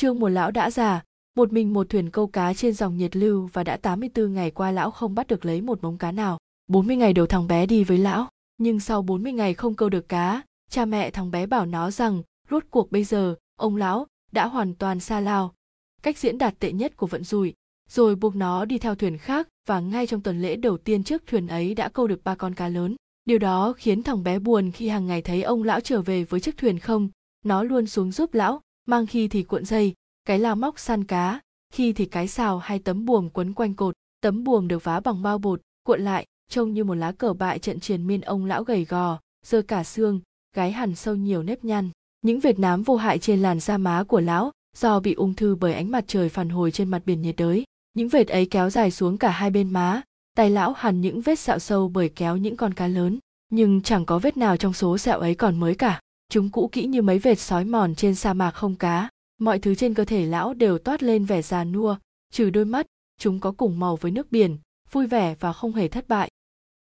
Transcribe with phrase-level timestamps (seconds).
[0.00, 1.02] Trương một lão đã già,
[1.36, 4.70] một mình một thuyền câu cá trên dòng nhiệt lưu và đã 84 ngày qua
[4.70, 6.38] lão không bắt được lấy một mống cá nào.
[6.68, 8.28] 40 ngày đầu thằng bé đi với lão,
[8.58, 12.22] nhưng sau 40 ngày không câu được cá, cha mẹ thằng bé bảo nó rằng
[12.50, 15.54] rốt cuộc bây giờ, ông lão đã hoàn toàn xa lao.
[16.02, 17.54] Cách diễn đạt tệ nhất của vận rủi,
[17.88, 21.22] rồi buộc nó đi theo thuyền khác và ngay trong tuần lễ đầu tiên trước
[21.26, 22.96] thuyền ấy đã câu được ba con cá lớn.
[23.24, 26.40] Điều đó khiến thằng bé buồn khi hàng ngày thấy ông lão trở về với
[26.40, 27.08] chiếc thuyền không,
[27.44, 29.94] nó luôn xuống giúp lão, mang khi thì cuộn dây,
[30.24, 31.40] cái lao móc săn cá,
[31.72, 35.22] khi thì cái xào hay tấm buồm quấn quanh cột, tấm buồm được vá bằng
[35.22, 38.64] bao bột, cuộn lại, trông như một lá cờ bại trận triền miên ông lão
[38.64, 40.20] gầy gò, dơ cả xương,
[40.54, 41.90] gái hẳn sâu nhiều nếp nhăn.
[42.22, 45.54] Những vệt nám vô hại trên làn da má của lão do bị ung thư
[45.54, 47.64] bởi ánh mặt trời phản hồi trên mặt biển nhiệt đới.
[47.94, 50.02] Những vệt ấy kéo dài xuống cả hai bên má,
[50.36, 54.06] tay lão hằn những vết sẹo sâu bởi kéo những con cá lớn, nhưng chẳng
[54.06, 56.00] có vết nào trong số sẹo ấy còn mới cả.
[56.28, 59.08] Chúng cũ kỹ như mấy vệt sói mòn trên sa mạc không cá.
[59.38, 61.96] Mọi thứ trên cơ thể lão đều toát lên vẻ già nua,
[62.32, 62.86] trừ đôi mắt,
[63.18, 64.58] chúng có cùng màu với nước biển,
[64.90, 66.30] vui vẻ và không hề thất bại.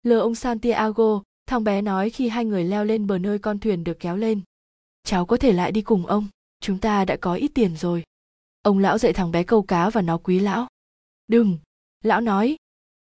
[0.03, 3.83] Lờ ông Santiago, thằng bé nói khi hai người leo lên bờ nơi con thuyền
[3.83, 4.41] được kéo lên.
[5.03, 6.27] Cháu có thể lại đi cùng ông,
[6.59, 8.03] chúng ta đã có ít tiền rồi.
[8.61, 10.67] Ông lão dạy thằng bé câu cá và nó quý lão.
[11.27, 11.57] Đừng,
[12.03, 12.55] lão nói.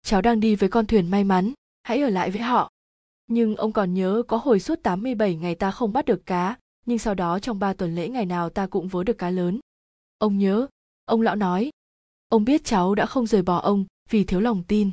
[0.03, 2.71] Cháu đang đi với con thuyền may mắn, hãy ở lại với họ.
[3.29, 6.99] Nhưng ông còn nhớ có hồi suốt 87 ngày ta không bắt được cá, nhưng
[6.99, 9.61] sau đó trong ba tuần lễ ngày nào ta cũng vớ được cá lớn.
[10.19, 10.67] Ông nhớ,
[11.05, 11.71] ông lão nói.
[12.29, 14.91] Ông biết cháu đã không rời bỏ ông vì thiếu lòng tin.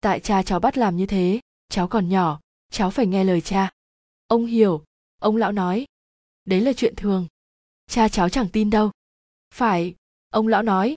[0.00, 3.70] Tại cha cháu bắt làm như thế, cháu còn nhỏ, cháu phải nghe lời cha.
[4.26, 4.84] Ông hiểu,
[5.20, 5.86] ông lão nói.
[6.44, 7.26] Đấy là chuyện thường.
[7.86, 8.90] Cha cháu chẳng tin đâu.
[9.54, 9.94] Phải,
[10.30, 10.96] ông lão nói.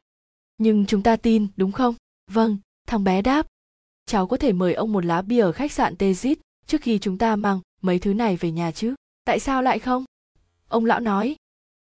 [0.58, 1.96] Nhưng chúng ta tin, đúng không?
[2.32, 3.48] Vâng, thằng bé đáp.
[4.06, 6.36] Cháu có thể mời ông một lá bia ở khách sạn Tezit
[6.68, 8.96] trước khi chúng ta mang mấy thứ này về nhà chứ.
[9.26, 10.06] Tại sao lại không?
[10.68, 11.36] Ông lão nói.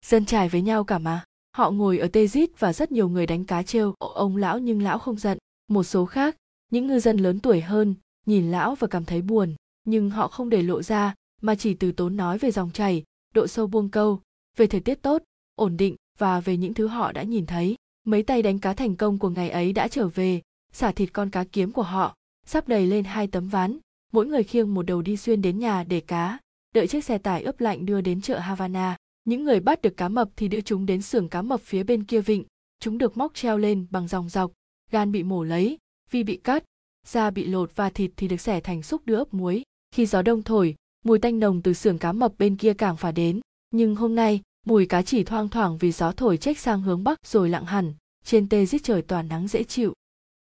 [0.05, 1.23] Dân trải với nhau cả mà.
[1.57, 4.81] Họ ngồi ở tê dít và rất nhiều người đánh cá trêu ông lão nhưng
[4.81, 5.38] lão không giận.
[5.67, 6.35] Một số khác,
[6.71, 10.49] những ngư dân lớn tuổi hơn, nhìn lão và cảm thấy buồn, nhưng họ không
[10.49, 13.03] để lộ ra, mà chỉ từ tốn nói về dòng chảy,
[13.33, 14.21] độ sâu buông câu,
[14.58, 15.23] về thời tiết tốt,
[15.55, 17.75] ổn định và về những thứ họ đã nhìn thấy.
[18.03, 21.30] Mấy tay đánh cá thành công của ngày ấy đã trở về, xả thịt con
[21.30, 22.15] cá kiếm của họ,
[22.45, 23.77] sắp đầy lên hai tấm ván,
[24.13, 26.37] mỗi người khiêng một đầu đi xuyên đến nhà để cá,
[26.75, 28.97] đợi chiếc xe tải ướp lạnh đưa đến chợ Havana.
[29.23, 32.03] Những người bắt được cá mập thì đưa chúng đến xưởng cá mập phía bên
[32.03, 32.43] kia vịnh,
[32.79, 34.51] chúng được móc treo lên bằng dòng dọc,
[34.91, 35.77] gan bị mổ lấy,
[36.11, 36.63] vi bị cắt,
[37.07, 39.63] da bị lột và thịt thì được xẻ thành xúc đưa ấp muối.
[39.91, 40.75] Khi gió đông thổi,
[41.05, 43.39] mùi tanh nồng từ xưởng cá mập bên kia càng phả đến.
[43.71, 47.27] Nhưng hôm nay, mùi cá chỉ thoang thoảng vì gió thổi trách sang hướng bắc
[47.27, 47.93] rồi lặng hẳn,
[48.25, 49.93] trên tê giết trời toàn nắng dễ chịu.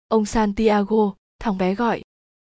[0.08, 2.02] Ông Santiago, thằng bé gọi.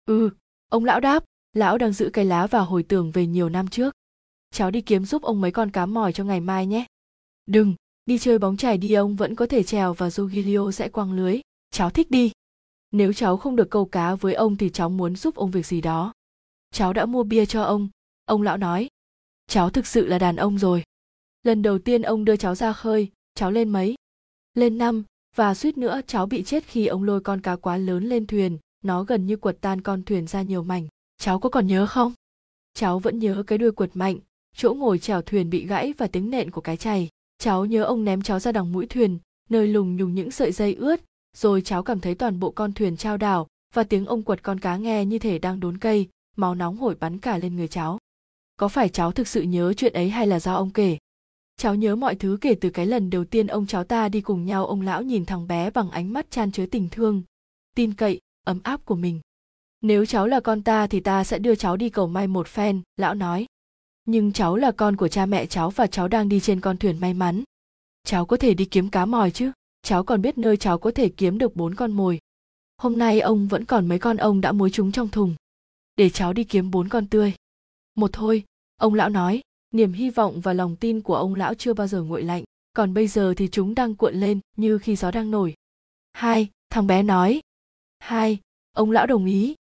[0.06, 0.30] Ừ,
[0.74, 1.24] ông lão đáp,
[1.54, 3.94] lão đang giữ cây lá và hồi tưởng về nhiều năm trước.
[4.52, 6.86] Cháu đi kiếm giúp ông mấy con cá mòi cho ngày mai nhé.
[7.46, 7.76] Đừng,
[8.06, 11.40] đi chơi bóng chảy đi ông vẫn có thể trèo và Jogilio sẽ quăng lưới.
[11.72, 12.32] Cháu thích đi
[12.94, 15.82] nếu cháu không được câu cá với ông thì cháu muốn giúp ông việc gì
[15.82, 16.14] đó
[16.72, 17.90] cháu đã mua bia cho ông
[18.26, 18.88] ông lão nói
[19.48, 20.84] cháu thực sự là đàn ông rồi
[21.44, 23.96] lần đầu tiên ông đưa cháu ra khơi cháu lên mấy
[24.54, 25.04] lên năm
[25.36, 28.58] và suýt nữa cháu bị chết khi ông lôi con cá quá lớn lên thuyền
[28.86, 30.88] nó gần như quật tan con thuyền ra nhiều mảnh.
[31.18, 32.14] Cháu có còn nhớ không?
[32.74, 34.20] Cháu vẫn nhớ cái đuôi quật mạnh,
[34.56, 37.10] chỗ ngồi chèo thuyền bị gãy và tiếng nện của cái chày.
[37.38, 40.74] Cháu nhớ ông ném cháu ra đằng mũi thuyền, nơi lùng nhùng những sợi dây
[40.74, 41.02] ướt,
[41.38, 44.60] rồi cháu cảm thấy toàn bộ con thuyền trao đảo và tiếng ông quật con
[44.60, 47.98] cá nghe như thể đang đốn cây, máu nóng hổi bắn cả lên người cháu.
[48.58, 50.98] Có phải cháu thực sự nhớ chuyện ấy hay là do ông kể?
[51.58, 54.46] Cháu nhớ mọi thứ kể từ cái lần đầu tiên ông cháu ta đi cùng
[54.46, 57.24] nhau ông lão nhìn thằng bé bằng ánh mắt chan chứa tình thương.
[57.76, 59.20] Tin cậy ấm áp của mình
[59.82, 62.82] nếu cháu là con ta thì ta sẽ đưa cháu đi cầu may một phen
[62.98, 63.46] lão nói
[64.06, 67.00] nhưng cháu là con của cha mẹ cháu và cháu đang đi trên con thuyền
[67.00, 67.44] may mắn
[68.04, 69.52] cháu có thể đi kiếm cá mòi chứ
[69.84, 72.20] cháu còn biết nơi cháu có thể kiếm được bốn con mồi.
[72.78, 75.36] Hôm nay ông vẫn còn mấy con ông đã muối chúng trong thùng.
[75.96, 77.34] Để cháu đi kiếm bốn con tươi.
[77.96, 78.44] Một thôi,
[78.78, 82.02] ông lão nói, niềm hy vọng và lòng tin của ông lão chưa bao giờ
[82.02, 82.44] nguội lạnh,
[82.74, 85.54] còn bây giờ thì chúng đang cuộn lên như khi gió đang nổi.
[86.14, 87.42] Hai, thằng bé nói.
[88.04, 88.40] Hai,
[88.72, 89.56] ông lão đồng ý.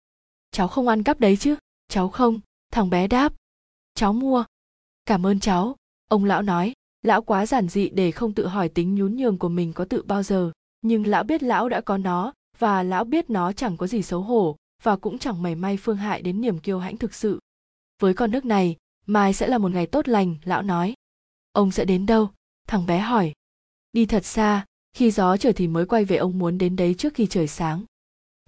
[0.50, 1.56] Cháu không ăn cắp đấy chứ?
[1.88, 2.40] Cháu không,
[2.72, 3.32] thằng bé đáp.
[3.94, 4.44] Cháu mua.
[5.06, 5.76] Cảm ơn cháu,
[6.08, 6.72] ông lão nói
[7.02, 10.02] lão quá giản dị để không tự hỏi tính nhún nhường của mình có tự
[10.02, 10.52] bao giờ
[10.82, 14.20] nhưng lão biết lão đã có nó và lão biết nó chẳng có gì xấu
[14.20, 17.40] hổ và cũng chẳng mảy may phương hại đến niềm kiêu hãnh thực sự
[18.02, 18.76] với con nước này
[19.06, 20.94] mai sẽ là một ngày tốt lành lão nói
[21.52, 22.30] ông sẽ đến đâu
[22.68, 23.32] thằng bé hỏi
[23.92, 27.14] đi thật xa khi gió trời thì mới quay về ông muốn đến đấy trước
[27.14, 27.84] khi trời sáng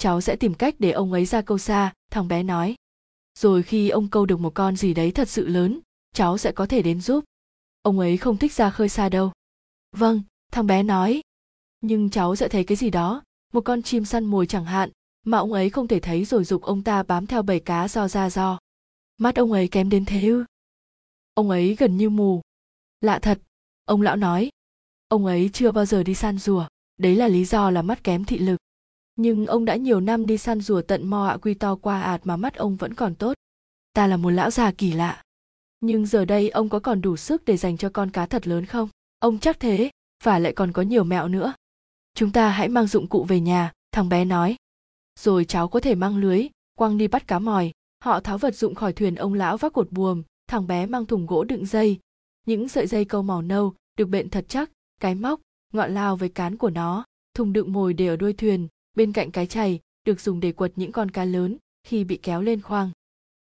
[0.03, 2.75] cháu sẽ tìm cách để ông ấy ra câu xa, thằng bé nói.
[3.39, 5.81] Rồi khi ông câu được một con gì đấy thật sự lớn,
[6.15, 7.25] cháu sẽ có thể đến giúp.
[7.83, 9.33] Ông ấy không thích ra khơi xa đâu.
[9.97, 10.23] Vâng
[10.53, 11.21] thằng bé nói.
[11.81, 13.23] Nhưng cháu sẽ thấy cái gì đó,
[13.53, 14.91] một con chim săn mồi chẳng hạn,
[15.25, 18.09] mà ông ấy không thể thấy rồi dục ông ta bám theo bầy cá do
[18.09, 18.59] ra do.
[19.19, 20.45] Mắt ông ấy kém đến thế ư.
[21.35, 22.41] Ông ấy gần như mù.
[23.01, 23.39] Lạ thật,
[23.85, 24.51] ông lão nói.
[25.09, 26.67] Ông ấy chưa bao giờ đi săn rùa.
[26.99, 28.57] Đấy là lý do là mắt kém thị lực
[29.23, 32.21] nhưng ông đã nhiều năm đi săn rùa tận mo ạ, quy to qua ạt
[32.25, 33.35] mà mắt ông vẫn còn tốt.
[33.93, 35.23] Ta là một lão già kỳ lạ.
[35.81, 38.67] Nhưng giờ đây ông có còn đủ sức để dành cho con cá thật lớn
[38.67, 38.89] không?
[39.19, 39.91] Ông chắc thế,
[40.25, 41.55] và lại còn có nhiều mẹo nữa.
[42.15, 44.57] Chúng ta hãy mang dụng cụ về nhà, thằng bé nói.
[45.21, 46.47] Rồi cháu có thể mang lưới,
[46.79, 47.73] quăng đi bắt cá mòi.
[48.05, 51.27] Họ tháo vật dụng khỏi thuyền ông lão vác cột buồm, thằng bé mang thùng
[51.27, 51.99] gỗ đựng dây.
[52.47, 54.71] Những sợi dây câu màu nâu, được bện thật chắc,
[55.01, 55.41] cái móc,
[55.73, 57.05] ngọn lao với cán của nó.
[57.35, 60.73] Thùng đựng mồi để ở đuôi thuyền bên cạnh cái chày, được dùng để quật
[60.77, 61.57] những con cá lớn,
[61.87, 62.91] khi bị kéo lên khoang.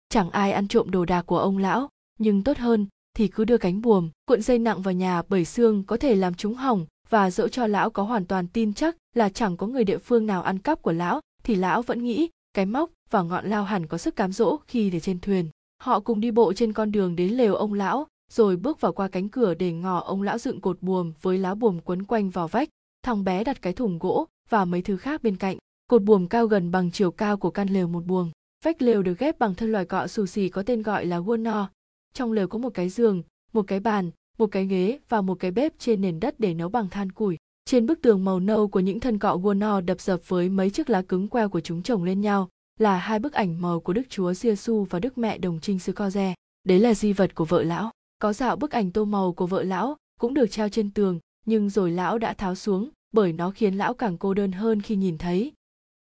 [0.08, 1.88] Chẳng ai ăn trộm đồ đạc của ông lão,
[2.18, 2.86] nhưng tốt hơn,
[3.16, 6.34] thì cứ đưa cánh buồm, cuộn dây nặng vào nhà bởi xương có thể làm
[6.34, 9.84] chúng hỏng, và dẫu cho lão có hoàn toàn tin chắc là chẳng có người
[9.84, 13.50] địa phương nào ăn cắp của lão, thì lão vẫn nghĩ, cái móc và ngọn
[13.50, 15.48] lao hẳn có sức cám dỗ khi để trên thuyền.
[15.82, 19.08] Họ cùng đi bộ trên con đường đến lều ông lão, rồi bước vào qua
[19.08, 22.48] cánh cửa để ngỏ ông lão dựng cột buồm với lá buồm quấn quanh vào
[22.48, 22.68] vách.
[23.02, 25.56] Thằng bé đặt cái thùng gỗ và mấy thứ khác bên cạnh.
[25.88, 28.30] Cột buồm cao gần bằng chiều cao của căn lều một buồng.
[28.64, 31.70] Vách lều được ghép bằng thân loài cọ xù xì có tên gọi là guano
[32.14, 35.50] trong lều có một cái giường, một cái bàn, một cái ghế và một cái
[35.50, 37.36] bếp trên nền đất để nấu bằng than củi.
[37.64, 40.90] Trên bức tường màu nâu của những thân cọ guano đập dập với mấy chiếc
[40.90, 42.48] lá cứng queo của chúng chồng lên nhau
[42.78, 45.78] là hai bức ảnh màu của đức chúa giê -xu và đức mẹ đồng trinh
[45.78, 47.90] sư co re đấy là di vật của vợ lão.
[48.18, 51.70] Có dạo bức ảnh tô màu của vợ lão cũng được treo trên tường, nhưng
[51.70, 55.18] rồi lão đã tháo xuống bởi nó khiến lão càng cô đơn hơn khi nhìn
[55.18, 55.52] thấy.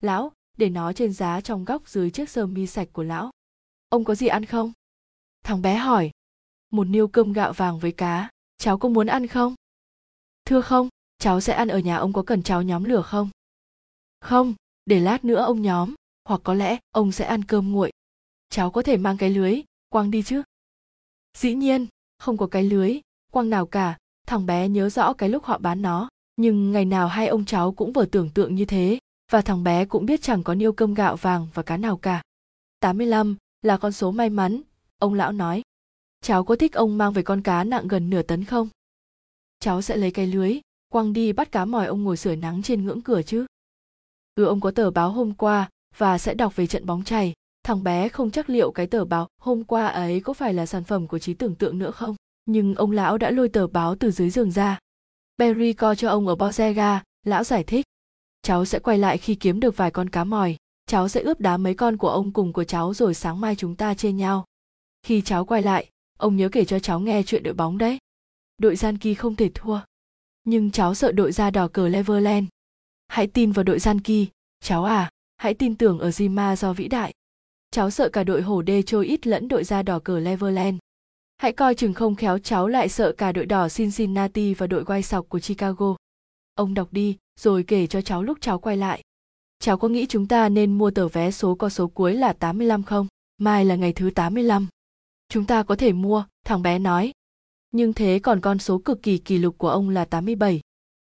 [0.01, 3.31] Lão, để nó trên giá trong góc dưới chiếc sơ mi sạch của lão.
[3.89, 4.71] Ông có gì ăn không?
[5.43, 6.11] Thằng bé hỏi.
[6.69, 8.29] Một niêu cơm gạo vàng với cá.
[8.57, 9.55] Cháu có muốn ăn không?
[10.45, 13.29] Thưa không, cháu sẽ ăn ở nhà ông có cần cháu nhóm lửa không?
[14.19, 14.53] Không,
[14.85, 15.93] để lát nữa ông nhóm.
[16.25, 17.91] Hoặc có lẽ, ông sẽ ăn cơm nguội.
[18.49, 19.61] Cháu có thể mang cái lưới.
[19.89, 20.43] Quăng đi chứ?
[21.37, 21.87] Dĩ nhiên,
[22.17, 22.99] không có cái lưới.
[23.31, 23.97] Quăng nào cả.
[24.27, 27.71] Thằng bé nhớ rõ cái lúc họ bán nó nhưng ngày nào hai ông cháu
[27.71, 28.99] cũng vừa tưởng tượng như thế,
[29.31, 32.21] và thằng bé cũng biết chẳng có niêu cơm gạo vàng và cá nào cả.
[32.79, 34.61] 85 là con số may mắn,
[34.99, 35.61] ông lão nói.
[36.21, 38.69] Cháu có thích ông mang về con cá nặng gần nửa tấn không?
[39.59, 42.85] Cháu sẽ lấy cái lưới, quăng đi bắt cá mòi ông ngồi sưởi nắng trên
[42.85, 43.45] ngưỡng cửa chứ.
[44.35, 47.33] Ừ ông có tờ báo hôm qua và sẽ đọc về trận bóng chày.
[47.63, 50.83] Thằng bé không chắc liệu cái tờ báo hôm qua ấy có phải là sản
[50.83, 52.15] phẩm của trí tưởng tượng nữa không?
[52.45, 54.79] Nhưng ông lão đã lôi tờ báo từ dưới giường ra.
[55.39, 57.85] Perry co cho ông ở Bozega, lão giải thích.
[58.41, 60.55] Cháu sẽ quay lại khi kiếm được vài con cá mòi,
[60.85, 63.75] cháu sẽ ướp đá mấy con của ông cùng của cháu rồi sáng mai chúng
[63.75, 64.45] ta chê nhau.
[65.03, 67.97] Khi cháu quay lại, ông nhớ kể cho cháu nghe chuyện đội bóng đấy.
[68.57, 69.79] Đội Gian Kỳ không thể thua.
[70.43, 72.47] Nhưng cháu sợ đội ra đỏ cờ Leverland.
[73.07, 74.27] Hãy tin vào đội Gian Kỳ,
[74.63, 77.13] cháu à, hãy tin tưởng ở Zima do vĩ đại.
[77.71, 80.77] Cháu sợ cả đội hổ đê trôi ít lẫn đội ra đỏ cờ Leverland.
[81.37, 85.03] Hãy coi chừng không khéo cháu lại sợ cả đội đỏ Cincinnati và đội quay
[85.03, 85.95] sọc của Chicago.
[86.55, 89.01] Ông đọc đi, rồi kể cho cháu lúc cháu quay lại.
[89.59, 92.83] Cháu có nghĩ chúng ta nên mua tờ vé số có số cuối là 85
[92.83, 93.07] không?
[93.37, 94.67] Mai là ngày thứ 85.
[95.29, 97.11] Chúng ta có thể mua, thằng bé nói.
[97.71, 100.61] Nhưng thế còn con số cực kỳ kỷ lục của ông là 87.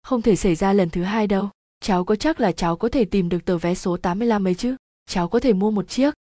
[0.03, 1.49] Không thể xảy ra lần thứ hai đâu.
[1.81, 4.77] Cháu có chắc là cháu có thể tìm được tờ vé số 85 ấy chứ?
[5.07, 6.15] Cháu có thể mua một chiếc.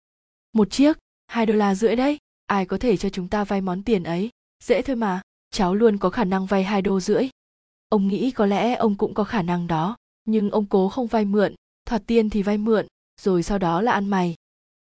[0.52, 2.18] Một chiếc, Hai đô la rưỡi đấy
[2.50, 4.30] ai có thể cho chúng ta vay món tiền ấy
[4.64, 7.28] dễ thôi mà cháu luôn có khả năng vay hai đô rưỡi
[7.88, 11.24] ông nghĩ có lẽ ông cũng có khả năng đó nhưng ông cố không vay
[11.24, 11.54] mượn
[11.84, 12.86] thoạt tiên thì vay mượn
[13.20, 14.34] rồi sau đó là ăn mày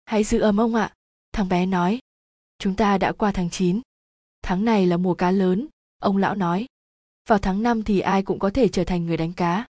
[0.05, 0.93] hãy giữ ấm ông ạ
[1.33, 2.01] thằng bé nói
[2.63, 3.81] chúng ta đã qua tháng 9.
[4.43, 5.67] Tháng này là mùa cá lớn,
[5.99, 6.67] ông lão nói.
[7.29, 9.67] Vào tháng 5 thì ai cũng có thể trở thành người đánh cá.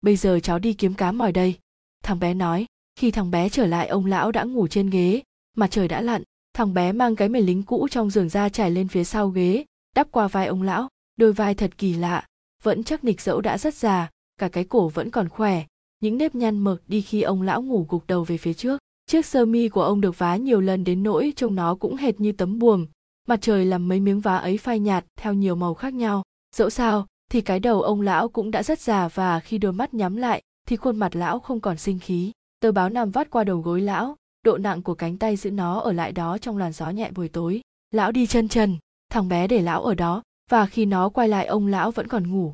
[0.00, 1.58] Bây giờ cháu đi kiếm cá mỏi đây.
[2.02, 2.66] Thằng bé nói,
[2.96, 5.22] khi thằng bé trở lại ông lão đã ngủ trên ghế,
[5.56, 6.22] mà trời đã lặn,
[6.58, 9.64] thằng bé mang cái mền lính cũ trong giường ra trải lên phía sau ghế,
[9.96, 12.26] đắp qua vai ông lão, đôi vai thật kỳ lạ.
[12.62, 14.10] Vẫn chắc nịch dẫu đã rất già,
[14.40, 15.64] cả cái cổ vẫn còn khỏe.
[16.00, 18.78] Những nếp nhăn mực đi khi ông lão ngủ gục đầu về phía trước.
[19.06, 22.20] Chiếc sơ mi của ông được vá nhiều lần đến nỗi trông nó cũng hệt
[22.20, 22.86] như tấm buồm.
[23.28, 26.22] Mặt trời làm mấy miếng vá ấy phai nhạt, theo nhiều màu khác nhau.
[26.56, 29.94] Dẫu sao, thì cái đầu ông lão cũng đã rất già và khi đôi mắt
[29.94, 32.32] nhắm lại, thì khuôn mặt lão không còn sinh khí.
[32.60, 34.16] Tờ báo nằm vắt qua đầu gối lão
[34.48, 37.28] độ nặng của cánh tay giữ nó ở lại đó trong làn gió nhẹ buổi
[37.28, 37.60] tối.
[37.90, 38.78] Lão đi chân trần,
[39.10, 42.30] thằng bé để lão ở đó, và khi nó quay lại ông lão vẫn còn
[42.30, 42.52] ngủ.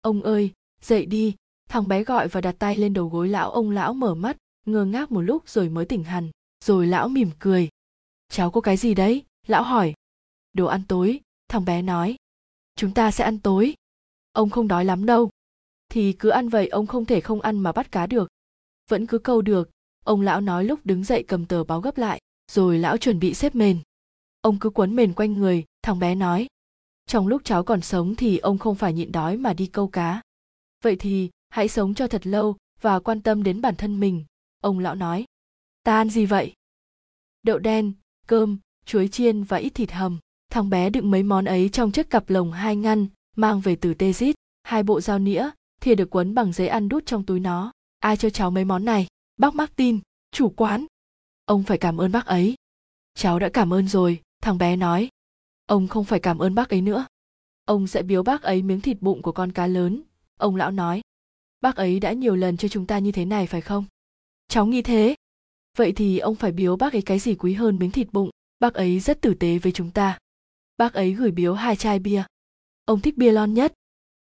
[0.00, 0.52] Ông ơi,
[0.82, 1.34] dậy đi.
[1.68, 4.84] Thằng bé gọi và đặt tay lên đầu gối lão, ông lão mở mắt, ngơ
[4.84, 6.30] ngác một lúc rồi mới tỉnh hẳn,
[6.64, 7.68] rồi lão mỉm cười.
[8.28, 9.24] Cháu có cái gì đấy?
[9.46, 9.94] Lão hỏi.
[10.52, 12.16] Đồ ăn tối, thằng bé nói.
[12.76, 13.74] Chúng ta sẽ ăn tối.
[14.32, 15.30] Ông không đói lắm đâu.
[15.88, 18.28] Thì cứ ăn vậy, ông không thể không ăn mà bắt cá được.
[18.88, 19.70] Vẫn cứ câu được
[20.08, 22.20] ông lão nói lúc đứng dậy cầm tờ báo gấp lại,
[22.52, 23.78] rồi lão chuẩn bị xếp mền.
[24.40, 26.46] Ông cứ quấn mền quanh người, thằng bé nói,
[27.06, 30.20] trong lúc cháu còn sống thì ông không phải nhịn đói mà đi câu cá.
[30.84, 34.24] Vậy thì hãy sống cho thật lâu và quan tâm đến bản thân mình,
[34.60, 35.24] ông lão nói.
[35.82, 36.52] Ta ăn gì vậy?
[37.42, 37.92] Đậu đen,
[38.26, 40.18] cơm, chuối chiên và ít thịt hầm.
[40.50, 43.94] Thằng bé đựng mấy món ấy trong chiếc cặp lồng hai ngăn, mang về từ
[43.94, 45.50] tezit hai bộ dao nĩa,
[45.80, 47.72] thìa được quấn bằng giấy ăn đút trong túi nó.
[47.98, 49.06] Ai cho cháu mấy món này?
[49.38, 50.00] Bác martin,
[50.32, 50.86] chủ quán.
[51.44, 52.54] Ông phải cảm ơn bác ấy.
[53.14, 55.08] Cháu đã cảm ơn rồi, thằng bé nói.
[55.66, 57.06] Ông không phải cảm ơn bác ấy nữa.
[57.64, 60.02] Ông sẽ biếu bác ấy miếng thịt bụng của con cá lớn,
[60.36, 61.00] ông lão nói.
[61.60, 63.84] Bác ấy đã nhiều lần cho chúng ta như thế này phải không?
[64.48, 65.14] Cháu nghĩ thế.
[65.76, 68.30] Vậy thì ông phải biếu bác ấy cái gì quý hơn miếng thịt bụng?
[68.60, 70.18] Bác ấy rất tử tế với chúng ta.
[70.76, 72.24] Bác ấy gửi biếu hai chai bia.
[72.84, 73.72] Ông thích bia lon nhất.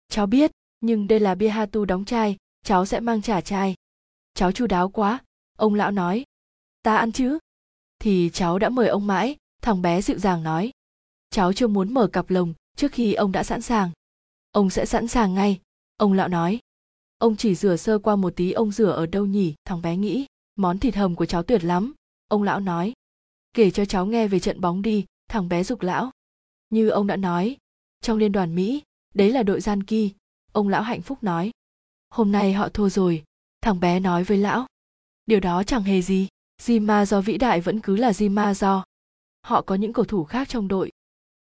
[0.08, 3.74] Cháu biết, nhưng đây là bia hatu đóng chai, cháu sẽ mang trả chai
[4.34, 5.18] cháu chu đáo quá,
[5.56, 6.24] ông lão nói.
[6.82, 7.38] Ta ăn chứ?
[7.98, 10.72] Thì cháu đã mời ông mãi, thằng bé dịu dàng nói.
[11.30, 13.90] Cháu chưa muốn mở cặp lồng trước khi ông đã sẵn sàng.
[14.50, 15.60] Ông sẽ sẵn sàng ngay,
[15.96, 16.60] ông lão nói.
[17.18, 20.26] Ông chỉ rửa sơ qua một tí, ông rửa ở đâu nhỉ, thằng bé nghĩ.
[20.56, 21.94] Món thịt hầm của cháu tuyệt lắm,
[22.28, 22.92] ông lão nói.
[23.52, 26.10] Kể cho cháu nghe về trận bóng đi, thằng bé dục lão.
[26.70, 27.56] Như ông đã nói,
[28.00, 28.82] trong liên đoàn mỹ,
[29.14, 30.12] đấy là đội gian ki,
[30.52, 31.50] ông lão hạnh phúc nói.
[32.10, 33.24] Hôm nay họ thua rồi
[33.64, 34.66] thằng bé nói với lão.
[35.26, 36.28] Điều đó chẳng hề gì.
[36.62, 38.84] Jima do vĩ đại vẫn cứ là Jima do.
[39.46, 40.90] Họ có những cầu thủ khác trong đội.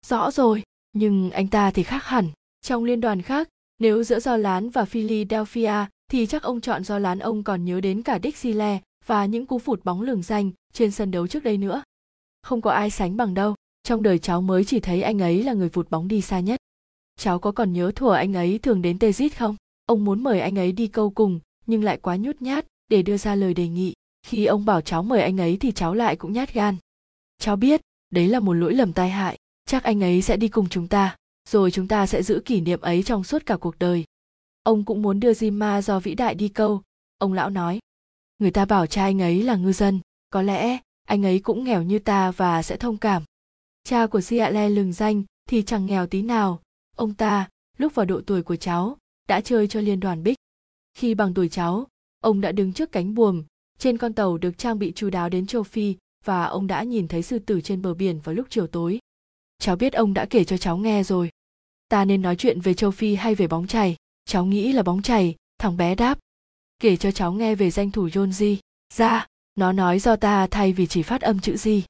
[0.06, 2.30] Rõ rồi, nhưng anh ta thì khác hẳn.
[2.62, 3.48] Trong liên đoàn khác,
[3.80, 7.82] nếu giữa do lán và philadelphia thì chắc ông chọn do lán ông còn nhớ
[7.82, 11.58] đến cả dixie và những cú phụt bóng lường danh trên sân đấu trước đây
[11.58, 11.84] nữa.
[12.42, 13.56] Không có ai sánh bằng đâu.
[13.84, 16.60] Trong đời cháu mới chỉ thấy anh ấy là người vụt bóng đi xa nhất.
[17.20, 19.56] Cháu có còn nhớ thuở anh ấy thường đến tezit không?
[19.86, 23.18] Ông muốn mời anh ấy đi câu cùng nhưng lại quá nhút nhát để đưa
[23.18, 23.94] ra lời đề nghị.
[24.26, 26.76] Khi ông bảo cháu mời anh ấy thì cháu lại cũng nhát gan.
[27.40, 30.70] Cháu biết, đấy là một lỗi lầm tai hại, chắc anh ấy sẽ đi cùng
[30.70, 31.16] chúng ta,
[31.50, 34.06] rồi chúng ta sẽ giữ kỷ niệm ấy trong suốt cả cuộc đời.
[34.64, 36.82] Ông cũng muốn đưa Jima do vĩ đại đi câu.
[37.18, 37.80] Ông lão nói,
[38.40, 41.84] người ta bảo cha anh ấy là ngư dân, có lẽ anh ấy cũng nghèo
[41.84, 43.24] như ta và sẽ thông cảm.
[43.84, 46.62] Cha của Siale lừng danh thì chẳng nghèo tí nào.
[46.96, 48.98] Ông ta, lúc vào độ tuổi của cháu,
[49.28, 50.38] đã chơi cho liên đoàn bích
[50.98, 51.88] khi bằng tuổi cháu
[52.20, 53.44] ông đã đứng trước cánh buồm
[53.80, 57.08] trên con tàu được trang bị chu đáo đến châu phi và ông đã nhìn
[57.08, 59.00] thấy sư tử trên bờ biển vào lúc chiều tối.
[59.60, 61.30] Cháu biết ông đã kể cho cháu nghe rồi.
[61.89, 63.96] Ta nên nói chuyện về châu phi hay về bóng chày?
[64.25, 66.20] Cháu nghĩ là bóng chày thằng bé đáp.
[66.80, 68.58] Kể cho cháu nghe về danh thủ Yonji.
[68.94, 71.84] Ra, nó nói do ta thay vì chỉ phát âm chữ gì.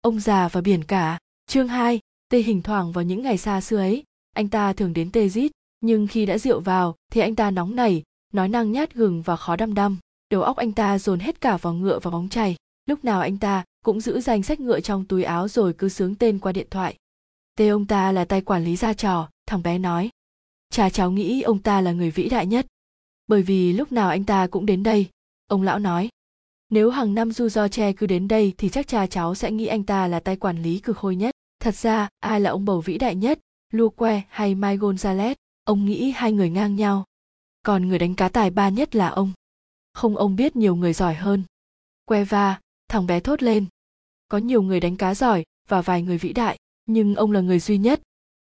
[0.00, 3.76] Ông già và biển cả, chương 2, tê hình thoảng vào những ngày xa xưa
[3.76, 7.50] ấy, anh ta thường đến tê rít, nhưng khi đã rượu vào thì anh ta
[7.50, 8.02] nóng nảy,
[8.34, 9.98] nói năng nhát gừng và khó đăm đăm.
[10.30, 12.56] Đầu óc anh ta dồn hết cả vào ngựa và bóng chày.
[12.86, 16.14] Lúc nào anh ta cũng giữ danh sách ngựa trong túi áo rồi cứ sướng
[16.14, 16.96] tên qua điện thoại.
[17.58, 20.10] Tê ông ta là tay quản lý gia trò, thằng bé nói.
[20.70, 22.66] Cha cháu nghĩ ông ta là người vĩ đại nhất.
[23.26, 25.06] Bởi vì lúc nào anh ta cũng đến đây,
[25.46, 26.08] ông lão nói.
[26.70, 29.66] Nếu hàng năm du do che cứ đến đây thì chắc cha cháu sẽ nghĩ
[29.66, 31.34] anh ta là tay quản lý cực khôi nhất.
[31.60, 33.38] Thật ra, ai là ông bầu vĩ đại nhất,
[33.72, 37.04] Luque hay Mai Gonzalez, ông nghĩ hai người ngang nhau.
[37.64, 39.32] Còn người đánh cá tài ba nhất là ông.
[39.92, 41.42] Không ông biết nhiều người giỏi hơn.
[42.04, 43.66] Queva, thằng bé thốt lên.
[44.28, 47.58] Có nhiều người đánh cá giỏi và vài người vĩ đại, nhưng ông là người
[47.58, 48.00] duy nhất.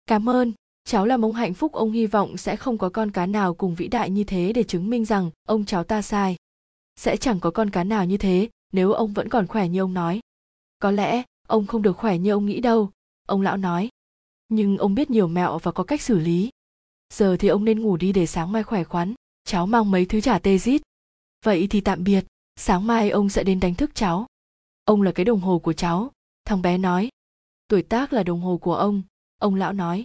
[0.07, 0.53] Cảm ơn,
[0.89, 3.75] cháu làm ông hạnh phúc ông hy vọng sẽ không có con cá nào cùng
[3.75, 6.37] vĩ đại như thế để chứng minh rằng ông cháu ta sai
[6.97, 9.95] sẽ chẳng có con cá nào như thế nếu ông vẫn còn khỏe như ông
[9.95, 10.21] nói
[10.79, 12.91] có lẽ ông không được khỏe như ông nghĩ đâu
[13.27, 13.89] ông lão nói
[14.49, 16.51] nhưng ông biết nhiều mẹo và có cách xử lý
[17.13, 19.15] giờ thì ông nên ngủ đi để sáng mai khỏe khoắn.
[19.45, 20.83] Cháu mang mấy thứ trả tê rít
[21.45, 22.25] vậy thì tạm biệt.
[22.57, 24.27] Sáng mai ông sẽ đến đánh thức cháu.
[24.85, 26.13] Ông là cái đồng hồ của cháu.
[26.45, 27.09] Thằng bé nói.
[27.69, 29.03] Tuổi tác là đồng hồ của ông
[29.39, 30.05] ông lão nói.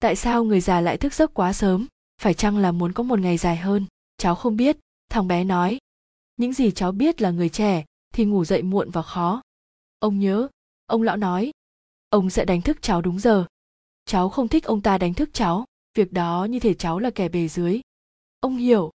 [0.00, 1.86] Tại sao người già lại thức giấc quá sớm?
[2.20, 3.86] Phải chăng là muốn có một ngày dài hơn?
[4.16, 4.76] Cháu không biết,
[5.10, 5.78] thằng bé nói.
[6.36, 7.84] Những gì cháu biết là người trẻ,
[8.14, 9.42] thì ngủ dậy muộn và khó.
[9.98, 10.48] Ông nhớ,
[10.86, 11.52] ông lão nói.
[12.08, 13.44] Ông sẽ đánh thức cháu đúng giờ.
[14.04, 17.28] Cháu không thích ông ta đánh thức cháu việc đó như thể cháu là kẻ
[17.28, 17.80] bề dưới.
[18.40, 18.90] Ông hiểu.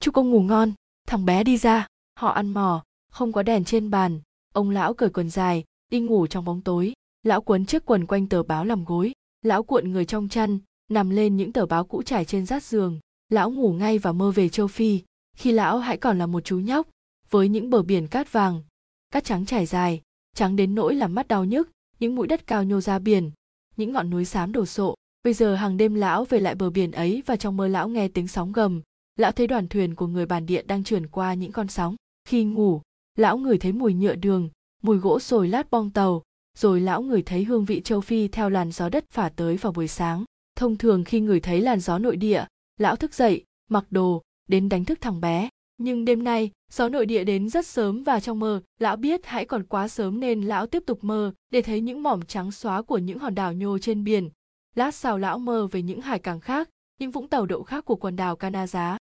[0.00, 0.72] Chúc ông ngủ ngon.
[1.06, 1.86] Thằng bé đi ra.
[2.18, 2.84] Họ ăn mò.
[3.10, 4.20] Không có đèn trên bàn.
[4.52, 6.92] Ông lão cởi quần dài, đi ngủ trong bóng tối.
[7.22, 9.12] Lão quấn chiếc quần quanh tờ báo làm gối.
[9.42, 10.58] Lão cuộn người trong chăn,
[10.88, 13.00] nằm lên những tờ báo cũ trải trên rát giường.
[13.28, 15.00] Lão ngủ ngay và mơ về châu phi.
[15.36, 16.88] Khi lão hãy còn là một chú nhóc,
[17.30, 18.62] với những bờ biển cát vàng,
[19.10, 20.02] cát trắng trải dài,
[20.34, 21.70] trắng đến nỗi làm mắt đau nhức,
[22.00, 23.30] những mũi đất cao nhô ra biển,
[23.76, 26.90] những ngọn núi xám đổ sộ bây giờ hàng đêm lão về lại bờ biển
[26.90, 28.80] ấy và trong mơ lão nghe tiếng sóng gầm.
[29.16, 31.96] Lão thấy đoàn thuyền của người bản địa đang trườn qua những con sóng.
[32.28, 32.80] Khi ngủ,
[33.16, 34.48] lão ngửi thấy mùi nhựa đường,
[34.82, 36.22] mùi gỗ sồi lát bong tàu,
[36.58, 39.72] rồi lão ngửi thấy hương vị châu phi theo làn gió đất phả tới vào
[39.72, 40.24] buổi sáng.
[40.56, 42.44] Thông thường khi ngửi thấy làn gió nội địa,
[42.78, 45.48] lão thức dậy, mặc đồ, đến đánh thức thằng bé.
[45.78, 49.44] Nhưng đêm nay, gió nội địa đến rất sớm và trong mơ, lão biết hãy
[49.44, 52.98] còn quá sớm nên lão tiếp tục mơ để thấy những mỏm trắng xóa của
[52.98, 54.30] những hòn đảo nhô trên biển
[54.74, 56.68] lát sau lão mơ về những hải cảng khác
[57.00, 58.98] những vũng tàu đậu khác của quần đảo Canada.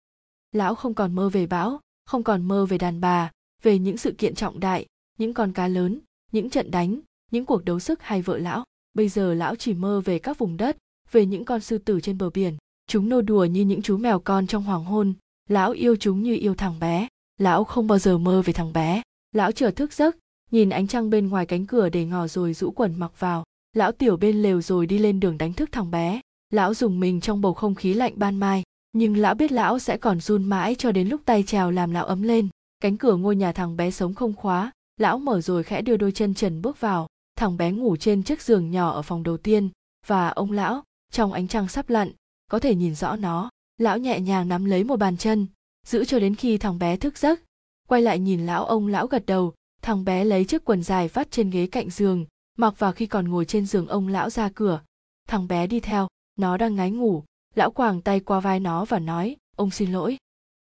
[0.53, 3.31] Lão không còn mơ về bão, không còn mơ về đàn bà,
[3.63, 4.87] về những sự kiện trọng đại,
[5.19, 6.01] những con cá lớn,
[6.33, 7.01] những trận đánh,
[7.31, 8.65] những cuộc đấu sức hay vợ lão.
[8.95, 10.77] Bây giờ lão chỉ mơ về các vùng đất,
[11.11, 12.57] về những con sư tử trên bờ biển.
[12.87, 15.15] Chúng nô đùa như những chú mèo con trong hoàng hôn.
[15.49, 17.09] Lão yêu chúng như yêu thằng bé.
[17.39, 19.03] Lão không bao giờ mơ về thằng bé.
[19.33, 20.17] Lão chợt thức giấc,
[20.51, 23.45] nhìn ánh trăng bên ngoài cánh cửa để ngỏ rồi rũ quần mặc vào.
[23.77, 26.21] Lão tiểu bên lều rồi đi lên đường đánh thức thằng bé.
[26.53, 28.63] Lão dùng mình trong bầu không khí lạnh ban mai.
[28.93, 32.05] Nhưng lão biết lão sẽ còn run mãi cho đến lúc tay trèo làm lão
[32.05, 32.49] ấm lên.
[32.81, 34.73] Cánh cửa ngôi nhà thằng bé sống không khóa.
[34.97, 37.07] Lão mở rồi khẽ đưa đôi chân trần bước vào.
[37.37, 39.69] Thằng bé ngủ trên chiếc giường nhỏ ở phòng đầu tiên.
[40.07, 42.13] Và ông lão, trong ánh trăng sắp lặn,
[42.51, 43.51] có thể nhìn rõ nó.
[43.79, 45.47] Lão nhẹ nhàng nắm lấy một bàn chân.
[45.87, 47.41] Giữ cho đến khi thằng bé thức giấc.
[47.89, 49.53] Quay lại nhìn lão, ông lão gật đầu.
[49.83, 52.27] Thằng bé lấy chiếc quần dài vắt trên ghế cạnh giường
[52.61, 54.83] mặc vào khi còn ngồi trên giường ông lão ra cửa.
[55.29, 57.25] Thằng bé đi theo, nó đang ngái ngủ.
[57.55, 60.17] Lão quàng tay qua vai nó và nói, ông xin lỗi.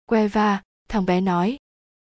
[0.06, 0.62] Que va?
[0.88, 1.58] thằng bé nói.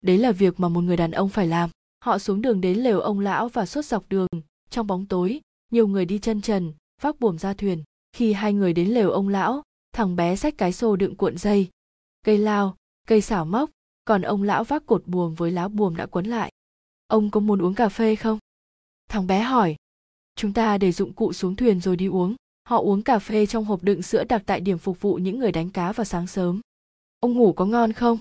[0.02, 1.70] Đấy là việc mà một người đàn ông phải làm.
[2.00, 4.28] Họ xuống đường đến lều ông lão và suốt dọc đường.
[4.70, 5.42] Trong bóng tối,
[5.72, 7.84] nhiều người đi chân trần, vác buồm ra thuyền.
[8.14, 9.64] Khi hai người đến lều ông lão,
[9.94, 11.70] thằng bé xách cái xô đựng cuộn dây.
[12.24, 12.76] Cây lao,
[13.08, 13.70] cây xảo móc.
[14.06, 16.52] Còn ông lão vác cột buồm với lá buồm đã quấn lại.
[17.08, 18.40] Ông có muốn uống cà phê không?
[19.10, 19.76] Thằng bé hỏi
[20.36, 22.36] chúng ta để dụng cụ xuống thuyền rồi đi uống
[22.70, 25.52] Họ uống cà phê trong hộp đựng sữa đặt tại điểm phục vụ những người
[25.52, 26.62] đánh cá vào sáng sớm.
[27.20, 28.18] Ông ngủ có ngon không?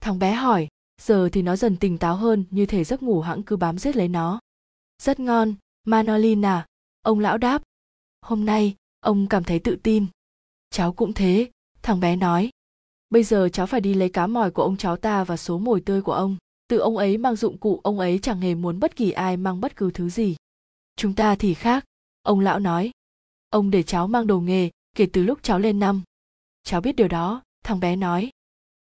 [0.00, 0.68] Thằng bé hỏi,
[1.02, 3.96] giờ thì nó dần tỉnh táo hơn như thể giấc ngủ hãng cứ bám giết
[3.96, 4.40] lấy nó.
[5.02, 6.66] Rất ngon, Manolina,
[7.02, 7.62] ông lão đáp.
[8.22, 10.06] Hôm nay, ông cảm thấy tự tin.
[10.70, 11.50] Cháu cũng thế,
[11.82, 12.50] thằng bé nói.
[13.10, 15.80] Bây giờ cháu phải đi lấy cá mòi của ông cháu ta và số mồi
[15.80, 16.36] tươi của ông.
[16.68, 19.60] Tự ông ấy mang dụng cụ ông ấy chẳng hề muốn bất kỳ ai mang
[19.60, 20.36] bất cứ thứ gì.
[20.96, 21.84] Chúng ta thì khác,
[22.22, 22.90] ông lão nói.
[23.50, 26.02] Ông để cháu mang đồ nghề kể từ lúc cháu lên năm.
[26.62, 28.30] Cháu biết điều đó thằng bé nói.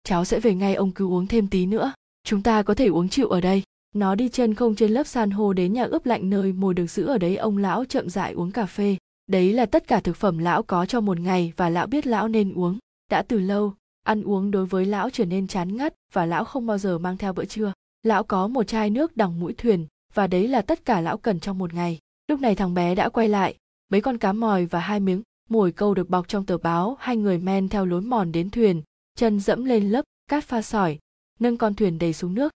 [0.05, 1.93] Cháu sẽ về ngay ông cứ uống thêm tí nữa
[2.25, 3.63] chúng ta có thể uống chịu ở đây.
[3.95, 6.87] Nó đi chân không trên lớp san hô đến nhà ướp lạnh nơi mồi được
[6.87, 8.97] giữ ở đấy ông lão chậm dại uống cà phê.
[9.27, 12.29] Đấy là tất cả thực phẩm lão có cho một ngày và lão biết lão
[12.29, 12.79] nên uống.
[13.11, 16.67] Đã từ lâu ăn uống đối với lão trở nên chán ngắt và lão không
[16.67, 17.73] bao giờ mang theo bữa trưa.
[18.03, 21.41] Lão có một chai nước đằng mũi thuyền và đấy là tất cả lão cần
[21.41, 21.99] trong một ngày.
[22.29, 23.57] Lúc này thằng bé đã quay lại,
[23.91, 27.17] mấy con cá mòi và hai miếng mồi câu được bọc trong tờ báo, hai
[27.17, 28.83] người men theo lối mòn đến thuyền,
[29.15, 30.99] chân dẫm lên lớp cát pha sỏi,
[31.39, 32.53] nâng con thuyền đầy xuống nước.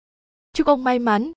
[0.52, 1.32] Chúc ông may mắn,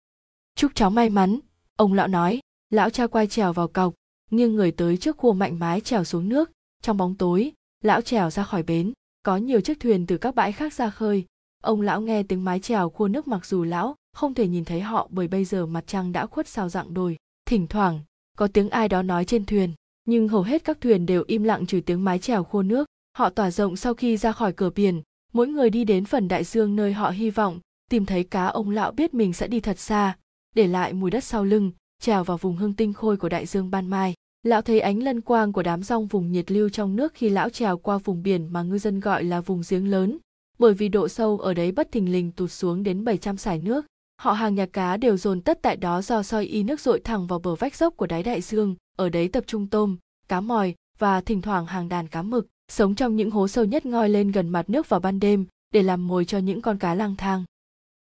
[0.56, 1.40] chúc cháu may mắn,
[1.76, 2.40] ông lão nói.
[2.70, 3.94] Lão cha quay trèo vào cọc,
[4.32, 6.52] nghiêng người tới trước khua mạnh mái trèo xuống nước.
[6.82, 7.52] Trong bóng tối,
[7.84, 8.94] lão trèo ra khỏi bến
[9.28, 11.26] có nhiều chiếc thuyền từ các bãi khác ra khơi.
[11.64, 14.82] Ông lão nghe tiếng mái chèo khua nước mặc dù lão không thể nhìn thấy
[14.82, 17.18] họ bởi bây giờ mặt trăng đã khuất sau dạng đồi.
[17.46, 18.00] Thỉnh thoảng,
[18.38, 19.74] có tiếng ai đó nói trên thuyền,
[20.06, 22.86] nhưng hầu hết các thuyền đều im lặng trừ tiếng mái chèo khô nước.
[23.18, 25.02] Họ tỏa rộng sau khi ra khỏi cửa biển.
[25.34, 27.60] Mỗi người đi đến phần đại dương nơi họ hy vọng,
[27.90, 30.18] tìm thấy cá ông lão biết mình sẽ đi thật xa,
[30.56, 33.72] để lại mùi đất sau lưng, trèo vào vùng hương tinh khôi của đại dương
[33.72, 34.14] ban mai
[34.48, 37.50] lão thấy ánh lân quang của đám rong vùng nhiệt lưu trong nước khi lão
[37.50, 40.18] trèo qua vùng biển mà ngư dân gọi là vùng giếng lớn
[40.58, 43.86] bởi vì độ sâu ở đấy bất thình lình tụt xuống đến 700 sải nước.
[44.22, 47.28] Họ hàng nhà cá đều dồn tất tại đó do soi y nước dội thẳng
[47.28, 50.76] vào bờ vách dốc của đáy đại dương, ở đấy tập trung tôm, cá mòi
[50.98, 54.32] và thỉnh thoảng hàng đàn cá mực, sống trong những hố sâu nhất ngoi lên
[54.32, 57.44] gần mặt nước vào ban đêm để làm mồi cho những con cá lang thang.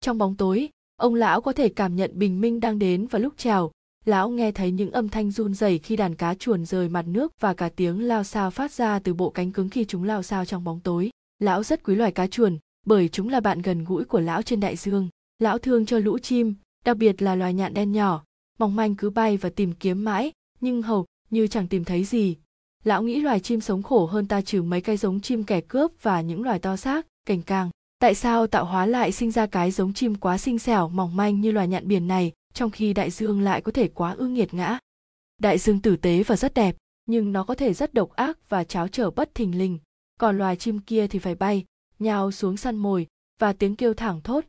[0.00, 3.32] Trong bóng tối, ông lão có thể cảm nhận bình minh đang đến và lúc
[3.36, 3.70] trèo,
[4.04, 7.32] lão nghe thấy những âm thanh run rẩy khi đàn cá chuồn rời mặt nước
[7.40, 10.44] và cả tiếng lao sao phát ra từ bộ cánh cứng khi chúng lao sao
[10.44, 11.10] trong bóng tối.
[11.38, 14.60] Lão rất quý loài cá chuồn, bởi chúng là bạn gần gũi của lão trên
[14.60, 15.08] đại dương.
[15.38, 18.24] Lão thương cho lũ chim, đặc biệt là loài nhạn đen nhỏ,
[18.58, 22.36] mong manh cứ bay và tìm kiếm mãi, nhưng hầu như chẳng tìm thấy gì
[22.84, 25.92] lão nghĩ loài chim sống khổ hơn ta trừ mấy cái giống chim kẻ cướp
[26.02, 29.70] và những loài to xác cành càng tại sao tạo hóa lại sinh ra cái
[29.70, 33.10] giống chim quá xinh xẻo mỏng manh như loài nhạn biển này trong khi đại
[33.10, 34.78] dương lại có thể quá ư nghiệt ngã.
[35.38, 38.64] Đại dương tử tế và rất đẹp, nhưng nó có thể rất độc ác và
[38.64, 39.78] cháo trở bất thình lình.
[40.20, 41.64] Còn loài chim kia thì phải bay,
[41.98, 43.06] nhào xuống săn mồi
[43.38, 44.44] và tiếng kêu thẳng thốt.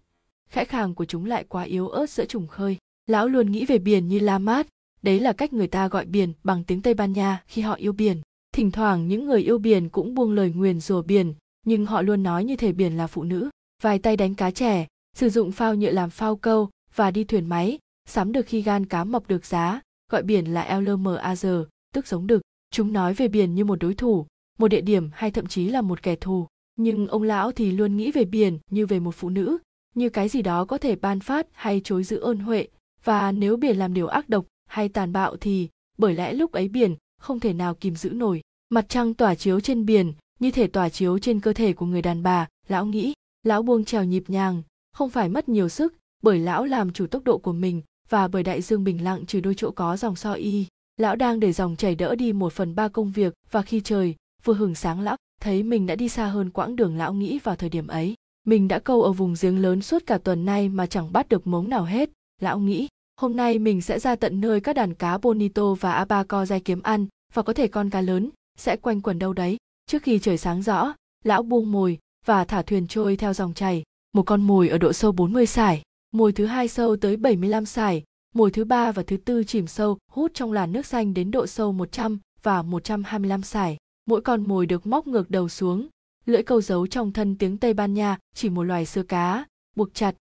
[0.49, 2.77] Khẽ khàng của chúng lại quá yếu ớt giữa trùng khơi.
[3.07, 4.67] Lão luôn nghĩ về biển như la mát.
[5.01, 7.93] Đấy là cách người ta gọi biển bằng tiếng tây ban nha khi họ yêu
[7.93, 8.21] biển.
[8.53, 11.33] Thỉnh thoảng những người yêu biển cũng buông lời nguyền rủa biển,
[11.65, 13.49] nhưng họ luôn nói như thể biển là phụ nữ.
[13.81, 17.49] Vài tay đánh cá trẻ, sử dụng phao nhựa làm phao câu và đi thuyền
[17.49, 22.27] máy sắm được khi gan cá mập được giá, gọi biển là lmaz tức giống
[22.27, 22.41] đực
[22.71, 24.25] chúng nói về biển như một đối thủ,
[24.57, 26.47] một địa điểm hay thậm chí là một kẻ thù.
[26.75, 29.57] Nhưng ông lão thì luôn nghĩ về biển như về một phụ nữ,
[29.95, 32.67] như cái gì đó có thể ban phát hay chối giữ ơn huệ.
[33.03, 36.67] Và nếu biển làm điều ác độc hay tàn bạo thì, bởi lẽ lúc ấy
[36.67, 38.41] biển không thể nào kìm giữ nổi.
[38.69, 42.01] Mặt trăng tỏa chiếu trên biển, như thể tỏa chiếu trên cơ thể của người
[42.01, 43.13] đàn bà, lão nghĩ.
[43.43, 44.63] Lão buông trèo nhịp nhàng,
[44.93, 48.43] không phải mất nhiều sức, bởi lão làm chủ tốc độ của mình và bởi
[48.43, 50.65] đại dương bình lặng trừ đôi chỗ có dòng so y,
[50.97, 53.33] lão đang để dòng chảy đỡ đi một phần ba công việc.
[53.51, 56.97] Và khi trời vừa hừng sáng lão thấy mình đã đi xa hơn quãng đường
[56.97, 58.15] lão nghĩ vào thời điểm ấy.
[58.47, 61.47] Mình đã câu ở vùng giếng lớn suốt cả tuần nay mà chẳng bắt được
[61.47, 62.09] mống nào hết.
[62.41, 62.87] Lão nghĩ,
[63.21, 67.07] hôm nay mình sẽ ra tận nơi các đàn cá bonito và abaco kiếm ăn,
[67.33, 69.57] và có thể con cá lớn sẽ quanh quẩn đâu đấy.
[69.85, 73.83] Trước khi trời sáng rõ, lão buông mồi và thả thuyền trôi theo dòng chảy.
[74.13, 75.81] Một con mồi ở độ sâu 40 sải
[76.15, 78.03] mồi thứ hai sâu tới 75 sải
[78.35, 81.47] mồi thứ ba và thứ tư chìm sâu, hút trong làn nước xanh đến độ
[81.47, 83.77] sâu 100 và 125 sải.
[84.05, 85.87] Mỗi con mồi được móc ngược đầu xuống.
[86.25, 89.93] Lưỡi câu giấu trong thân tiếng tây ban nha chỉ một loài sơ cá, buộc
[89.93, 90.15] chặt,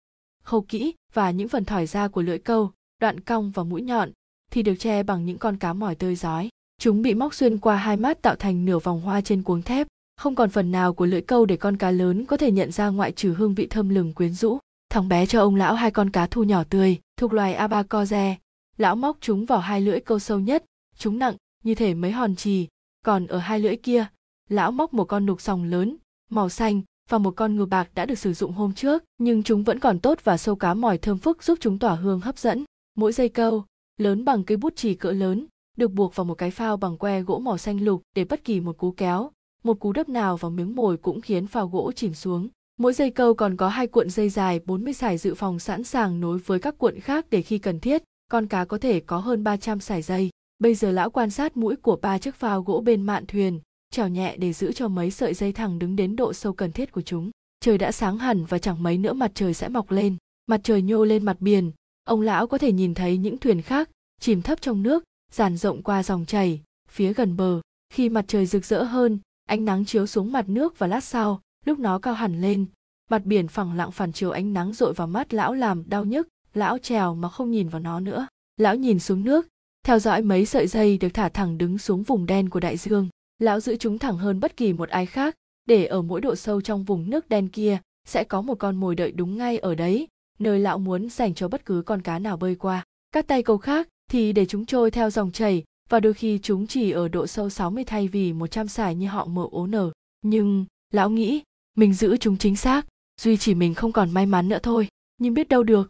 [0.43, 4.11] khâu kỹ và những phần thỏi ra của lưỡi câu, đoạn cong và mũi nhọn
[4.51, 6.49] thì được che bằng những con cá mỏi tơi giói.
[6.81, 9.87] Chúng bị móc xuyên qua hai mắt tạo thành nửa vòng hoa trên cuống thép.
[10.17, 12.89] Không còn phần nào của lưỡi câu để con cá lớn có thể nhận ra
[12.89, 14.59] ngoại trừ hương vị thơm lừng quyến rũ
[14.93, 18.35] thằng bé cho ông lão hai con cá thu nhỏ tươi, thuộc loài abacoze
[18.77, 20.65] lão móc chúng vào hai lưỡi câu sâu nhất,
[20.97, 22.67] chúng nặng như thể mấy hòn trì,
[23.05, 24.05] còn ở hai lưỡi kia,
[24.49, 25.97] lão móc một con nục sòng lớn,
[26.29, 29.63] màu xanh, và một con ngư bạc đã được sử dụng hôm trước, nhưng chúng
[29.63, 32.63] vẫn còn tốt và sâu cá mỏi thơm phức giúp chúng tỏa hương hấp dẫn.
[32.95, 33.65] Mỗi dây câu,
[33.97, 35.45] lớn bằng cây bút chì cỡ lớn,
[35.77, 38.59] được buộc vào một cái phao bằng que gỗ màu xanh lục để bất kỳ
[38.59, 39.31] một cú kéo,
[39.63, 43.11] một cú đấp nào vào miếng mồi cũng khiến phao gỗ chìm xuống mỗi dây
[43.11, 46.59] câu còn có hai cuộn dây dài 40 sải dự phòng sẵn sàng nối với
[46.59, 50.01] các cuộn khác để khi cần thiết, con cá có thể có hơn 300 sải
[50.01, 50.29] dây.
[50.59, 53.59] Bây giờ lão quan sát mũi của ba chiếc phao gỗ bên mạn thuyền,
[53.91, 56.91] trèo nhẹ để giữ cho mấy sợi dây thẳng đứng đến độ sâu cần thiết
[56.91, 57.31] của chúng.
[57.59, 60.17] Trời đã sáng hẳn và chẳng mấy nữa mặt trời sẽ mọc lên.
[60.47, 61.71] Mặt trời nhô lên mặt biển,
[62.03, 63.89] ông lão có thể nhìn thấy những thuyền khác
[64.21, 67.61] chìm thấp trong nước, dàn rộng qua dòng chảy, phía gần bờ.
[67.93, 71.41] Khi mặt trời rực rỡ hơn, ánh nắng chiếu xuống mặt nước và lát sau,
[71.65, 72.65] lúc nó cao hẳn lên,
[73.09, 76.27] mặt biển phẳng lặng phản chiếu ánh nắng dội vào mắt lão làm đau nhức,
[76.53, 78.27] lão trèo mà không nhìn vào nó nữa.
[78.57, 79.47] Lão nhìn xuống nước,
[79.85, 83.09] theo dõi mấy sợi dây được thả thẳng đứng xuống vùng đen của đại dương
[83.39, 86.61] lão giữ chúng thẳng hơn bất kỳ một ai khác để ở mỗi độ sâu
[86.61, 90.07] trong vùng nước đen kia sẽ có một con mồi đợi đúng ngay ở đấy
[90.39, 93.57] nơi lão muốn dành cho bất cứ con cá nào bơi qua các tay câu
[93.57, 97.27] khác thì để chúng trôi theo dòng chảy và đôi khi chúng chỉ ở độ
[97.27, 99.91] sâu 60 thay vì 100 sải như họ mở ố nở.
[100.21, 101.41] Nhưng, lão nghĩ,
[101.75, 102.85] mình giữ chúng chính xác,
[103.21, 105.89] duy chỉ mình không còn may mắn nữa thôi, nhưng biết đâu được.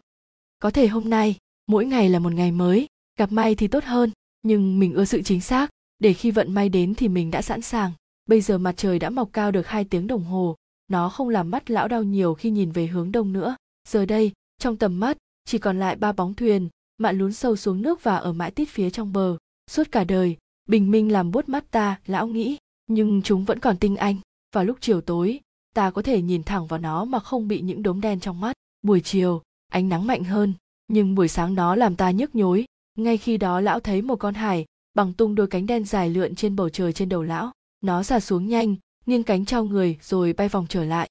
[0.58, 2.86] Có thể hôm nay, mỗi ngày là một ngày mới,
[3.18, 4.10] gặp may thì tốt hơn,
[4.42, 7.62] nhưng mình ưa sự chính xác, để khi vận may đến thì mình đã sẵn
[7.62, 7.92] sàng.
[8.26, 10.56] Bây giờ mặt trời đã mọc cao được hai tiếng đồng hồ
[10.88, 13.56] nó không làm mắt lão đau nhiều khi nhìn về hướng đông nữa.
[13.88, 16.68] Giờ đây trong tầm mắt chỉ còn lại ba bóng thuyền
[16.98, 19.36] mạn lún sâu xuống nước và ở mãi tít phía trong bờ.
[19.70, 20.36] Suốt cả đời
[20.68, 22.56] bình minh làm buốt mắt ta lão nghĩ.
[22.86, 24.16] Nhưng chúng vẫn còn tinh anh.
[24.54, 25.40] Vào lúc chiều tối
[25.74, 28.52] ta có thể nhìn thẳng vào nó mà không bị những đốm đen trong mắt.
[28.82, 30.54] Buổi chiều, ánh nắng mạnh hơn,
[30.88, 32.64] nhưng buổi sáng nó làm ta nhức nhối.
[32.98, 36.34] Ngay khi đó lão thấy một con hải bằng tung đôi cánh đen dài lượn
[36.34, 37.52] trên bầu trời trên đầu lão.
[37.80, 41.08] Nó xà xuống nhanh, nghiêng cánh trao người rồi bay vòng trở lại.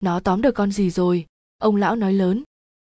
[0.00, 1.26] Nó tóm được con gì rồi?
[1.58, 2.42] Ông lão nói lớn.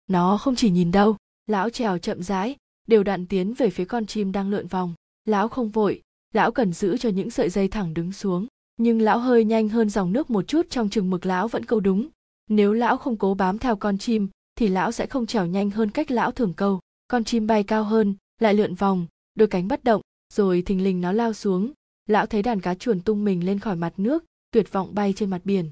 [0.06, 4.06] Nó không chỉ nhìn đâu, lão trèo chậm rãi, đều đặn tiến về phía con
[4.06, 4.94] chim đang lượn vòng.
[5.24, 8.46] Lão không vội, lão cần giữ cho những sợi dây thẳng đứng xuống
[8.82, 11.80] nhưng lão hơi nhanh hơn dòng nước một chút trong chừng mực lão vẫn câu
[11.80, 12.08] đúng.
[12.48, 15.90] Nếu lão không cố bám theo con chim, thì lão sẽ không trèo nhanh hơn
[15.90, 16.80] cách lão thường câu.
[17.08, 21.00] Con chim bay cao hơn, lại lượn vòng, đôi cánh bất động, rồi thình lình
[21.00, 21.72] nó lao xuống.
[22.06, 25.30] Lão thấy đàn cá chuồn tung mình lên khỏi mặt nước, tuyệt vọng bay trên
[25.30, 25.70] mặt biển.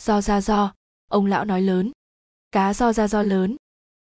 [0.00, 0.72] Do ra do,
[1.10, 1.92] ông lão nói lớn.
[2.52, 3.56] Cá do ra do lớn.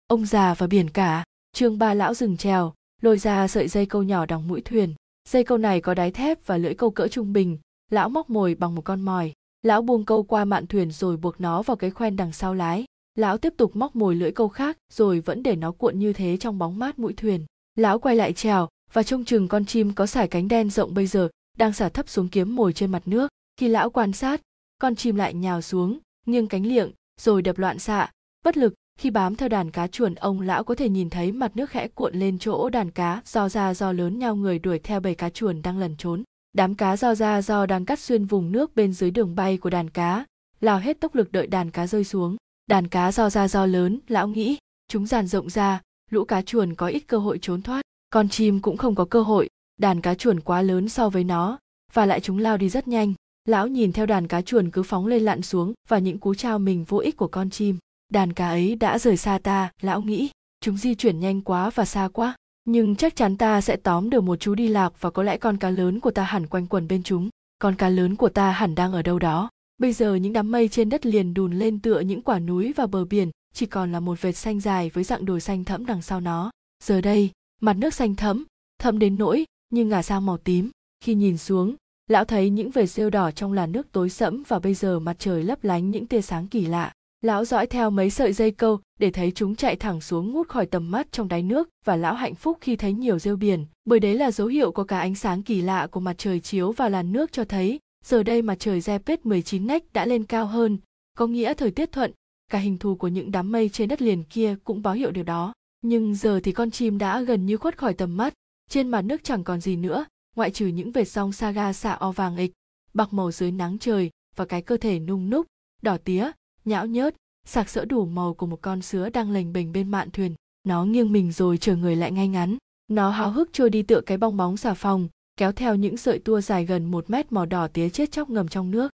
[0.07, 4.03] Ông già và biển cả trương ba lão dừng trèo, lôi ra sợi dây câu
[4.03, 4.94] nhỏ đằng mũi thuyền.
[5.29, 7.59] Dây câu này có đáy thép và lưỡi câu cỡ trung bình
[7.90, 11.40] lão móc mồi bằng một con mòi lão buông câu qua mạn thuyền rồi buộc
[11.40, 12.85] nó vào cái khoen đằng sau lái.
[13.14, 16.37] Lão tiếp tục móc mồi lưỡi câu khác, rồi vẫn để nó cuộn như thế
[16.37, 17.46] trong bóng mát mũi thuyền.
[17.74, 21.07] Lão quay lại trèo và trông chừng con chim có sải cánh đen rộng bây
[21.07, 23.29] giờ, đang xả thấp xuống kiếm mồi trên mặt nước.
[23.57, 24.40] Khi lão quan sát,
[24.79, 28.11] con chim lại nhào xuống, nghiêng cánh liệng, rồi đập loạn xạ.
[28.44, 31.57] Bất lực, khi bám theo đàn cá chuồn, ông lão có thể nhìn thấy mặt
[31.57, 35.00] nước khẽ cuộn lên chỗ đàn cá do ra do lớn nhau người đuổi theo
[35.00, 38.52] bầy cá chuồn đang lẩn trốn đám cá do ra do đang cắt xuyên vùng
[38.52, 40.24] nước bên dưới đường bay của đàn cá,
[40.60, 42.36] lao hết tốc lực đợi đàn cá rơi xuống.
[42.66, 44.56] Đàn cá do ra do lớn, lão nghĩ,
[44.88, 48.60] chúng dàn rộng ra, lũ cá chuồn có ít cơ hội trốn thoát, con chim
[48.60, 49.48] cũng không có cơ hội,
[49.80, 51.58] đàn cá chuồn quá lớn so với nó,
[51.92, 53.14] và lại chúng lao đi rất nhanh.
[53.44, 56.58] Lão nhìn theo đàn cá chuồn cứ phóng lên lặn xuống, và những cú trao
[56.58, 57.78] mình vô ích của con chim.
[58.08, 61.84] Đàn cá ấy đã rời xa ta, lão nghĩ, chúng di chuyển nhanh quá và
[61.84, 65.23] xa quá nhưng chắc chắn ta sẽ tóm được một chú đi lạc và có
[65.23, 67.29] lẽ con cá lớn của ta hẳn quanh quẩn bên chúng.
[67.59, 69.49] Con cá lớn của ta hẳn đang ở đâu đó.
[69.79, 72.87] Bây giờ những đám mây trên đất liền đùn lên tựa những quả núi và
[72.87, 76.03] bờ biển, chỉ còn là một vệt xanh dài với dạng đồi xanh thẫm đằng
[76.03, 76.51] sau nó.
[76.85, 78.44] Giờ đây, mặt nước xanh thẫm
[78.81, 80.70] thẫm đến nỗi như ngả sang màu tím.
[81.05, 81.75] Khi nhìn xuống,
[82.09, 85.16] lão thấy những vệt rêu đỏ trong làn nước tối sẫm và bây giờ mặt
[85.18, 88.80] trời lấp lánh những tia sáng kỳ lạ lão dõi theo mấy sợi dây câu
[88.98, 92.14] để thấy chúng chạy thẳng xuống ngút khỏi tầm mắt trong đáy nước và lão
[92.14, 93.66] hạnh phúc khi thấy nhiều rêu biển.
[93.85, 96.72] Bởi đấy là dấu hiệu có cả ánh sáng kỳ lạ của mặt trời chiếu
[96.72, 100.46] vào làn nước cho thấy giờ đây mặt trời Zepet 19 nách đã lên cao
[100.46, 100.78] hơn,
[101.18, 102.12] có nghĩa thời tiết thuận,
[102.50, 105.24] cả hình thù của những đám mây trên đất liền kia cũng báo hiệu điều
[105.24, 105.52] đó.
[105.83, 108.35] Nhưng giờ thì con chim đã gần như khuất khỏi tầm mắt,
[108.70, 110.04] trên mặt nước chẳng còn gì nữa,
[110.37, 112.52] ngoại trừ những vệt song saga xạ o vàng ịch,
[112.94, 115.46] bạc màu dưới nắng trời và cái cơ thể nung núc,
[115.83, 116.30] đỏ tía,
[116.70, 117.14] nhão nhớt,
[117.46, 120.35] sạc sỡ đủ màu của một con sứa đang lềnh bềnh bên mạn thuyền.
[120.64, 122.56] Nó nghiêng mình rồi chờ người lại ngay ngắn.
[122.88, 126.18] Nó háo hức trôi đi tựa cái bong bóng xà phòng, kéo theo những sợi
[126.18, 128.90] tua dài gần một mét màu đỏ tía chết chóc ngầm trong nước.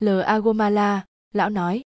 [0.00, 0.08] L.
[0.20, 1.04] Agomala,
[1.34, 1.82] lão nói.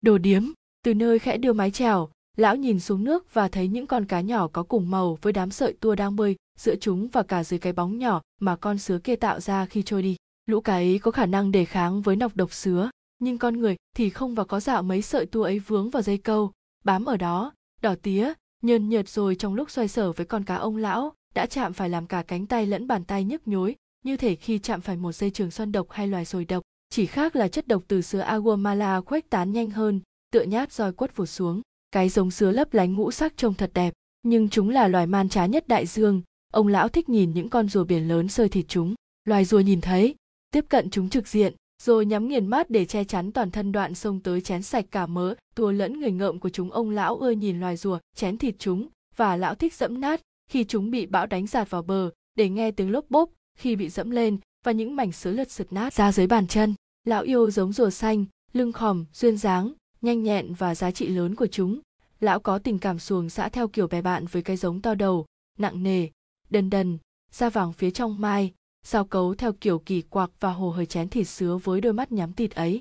[0.00, 0.44] Đồ điếm,
[0.84, 4.20] từ nơi khẽ đưa mái trèo, lão nhìn xuống nước và thấy những con cá
[4.20, 7.60] nhỏ có cùng màu với đám sợi tua đang bơi giữa chúng và cả dưới
[7.60, 10.16] cái bóng nhỏ mà con sứa kia tạo ra khi trôi đi.
[10.46, 12.90] Lũ cá ấy có khả năng đề kháng với nọc độc sứa,
[13.20, 16.18] nhưng con người thì không và có dạo mấy sợi tua ấy vướng vào dây
[16.18, 16.52] câu,
[16.84, 17.52] bám ở đó,
[17.82, 21.46] đỏ tía, nhơn nhợt rồi trong lúc xoay sở với con cá ông lão, đã
[21.46, 24.80] chạm phải làm cả cánh tay lẫn bàn tay nhức nhối như thể khi chạm
[24.80, 26.62] phải một dây trường xoăn độc hay loài sồi độc.
[26.90, 30.00] Chỉ khác là chất độc từ sứa aguamala khuếch tán nhanh hơn
[30.32, 31.62] tựa nhát roi quất vụt xuống.
[31.90, 35.28] Cái giống sứa lấp lánh ngũ sắc trông thật đẹp nhưng chúng là loài man
[35.28, 36.22] trá nhất đại dương.
[36.52, 38.94] Ông lão thích nhìn những con rùa biển lớn sơi thịt chúng.
[39.24, 40.14] Loài rùa nhìn thấy
[40.52, 43.94] tiếp cận chúng trực diện rồi nhắm nghiền mắt để che chắn toàn thân đoạn
[43.94, 47.30] sông tới chén sạch cả mớ, tua lẫn người ngợm của chúng ông lão ưa
[47.30, 51.26] nhìn loài rùa, chén thịt chúng, và lão thích dẫm nát khi chúng bị bão
[51.26, 54.96] đánh giạt vào bờ, để nghe tiếng lốp bốp khi bị dẫm lên, và những
[54.96, 56.74] mảnh sứ lật sượt nát ra dưới bàn chân.
[57.04, 61.34] Lão yêu giống rùa xanh, lưng khòm, duyên dáng, nhanh nhẹn và giá trị lớn
[61.34, 61.80] của chúng.
[62.20, 65.26] Lão có tình cảm xuồng xã theo kiểu bè bạn với cái giống to đầu,
[65.58, 66.08] nặng nề,
[66.50, 66.98] đần đần,
[67.32, 71.08] da vàng phía trong mai sao cấu theo kiểu kỳ quặc và hồ hơi chén
[71.08, 72.80] thịt sứa với đôi mắt nhắm tịt ấy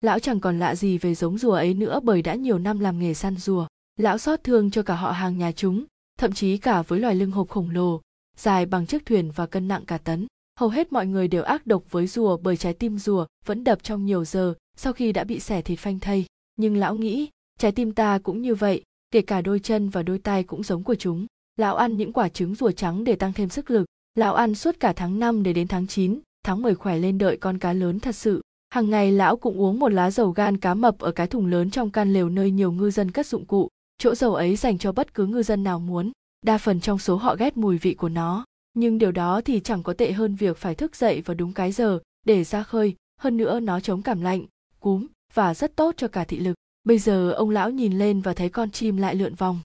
[0.00, 2.98] lão chẳng còn lạ gì về giống rùa ấy nữa bởi đã nhiều năm làm
[2.98, 5.84] nghề săn rùa lão xót thương cho cả họ hàng nhà chúng
[6.22, 8.00] thậm chí cả với loài lưng hộp khổng lồ,
[8.36, 10.26] dài bằng chiếc thuyền và cân nặng cả tấn.
[10.60, 13.82] Hầu hết mọi người đều ác độc với rùa bởi trái tim rùa vẫn đập
[13.82, 16.26] trong nhiều giờ sau khi đã bị xẻ thịt phanh thây.
[16.56, 17.28] Nhưng lão nghĩ,
[17.58, 20.84] trái tim ta cũng như vậy, kể cả đôi chân và đôi tay cũng giống
[20.84, 21.26] của chúng.
[21.56, 23.84] Lão ăn những quả trứng rùa trắng để tăng thêm sức lực.
[24.14, 27.36] Lão ăn suốt cả tháng 5 để đến tháng 9, tháng 10 khỏe lên đợi
[27.36, 28.42] con cá lớn thật sự.
[28.70, 31.70] Hàng ngày lão cũng uống một lá dầu gan cá mập ở cái thùng lớn
[31.70, 34.92] trong can lều nơi nhiều ngư dân cất dụng cụ chỗ dầu ấy dành cho
[34.92, 36.12] bất cứ ngư dân nào muốn
[36.46, 38.44] đa phần trong số họ ghét mùi vị của nó.
[38.74, 41.72] Nhưng điều đó thì chẳng có tệ hơn việc phải thức dậy vào đúng cái
[41.72, 44.46] giờ để ra khơi hơn nữa nó chống cảm lạnh
[44.80, 46.54] cúm và rất tốt cho cả thị lực.
[46.84, 49.60] Bây giờ ông lão nhìn lên và thấy con chim lại lượn vòng.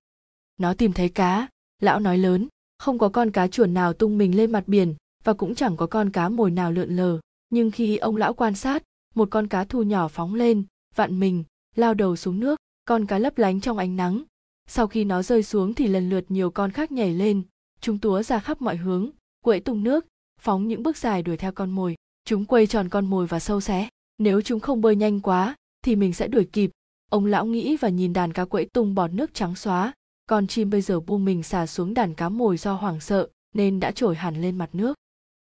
[0.59, 1.47] Nó tìm thấy cá
[1.81, 5.33] lão nói lớn không có con cá chuồn nào tung mình lên mặt biển, và
[5.33, 7.19] cũng chẳng có con cá mồi nào lượn lờ.
[7.49, 8.83] Nhưng khi ông lão quan sát,
[9.15, 10.63] một con cá thu nhỏ phóng lên,
[10.95, 11.43] vặn mình,
[11.75, 14.23] lao đầu xuống nước, con cá lấp lánh trong ánh nắng.
[14.67, 17.41] Sau khi nó rơi xuống thì lần lượt nhiều con khác nhảy lên,
[17.81, 19.09] chúng túa ra khắp mọi hướng,
[19.43, 20.05] quẫy tung nước,
[20.41, 21.95] phóng những bước dài đuổi theo con mồi.
[22.25, 23.89] Chúng quay tròn con mồi và sâu xé.
[24.17, 26.71] Nếu chúng không bơi nhanh quá, thì mình sẽ đuổi kịp.
[27.09, 29.93] Ông lão nghĩ và nhìn đàn cá quẫy tung bọt nước trắng xóa
[30.27, 33.79] con chim bây giờ buông mình xả xuống đàn cá mồi do hoảng sợ, nên
[33.79, 34.93] đã trồi hẳn lên mặt nước.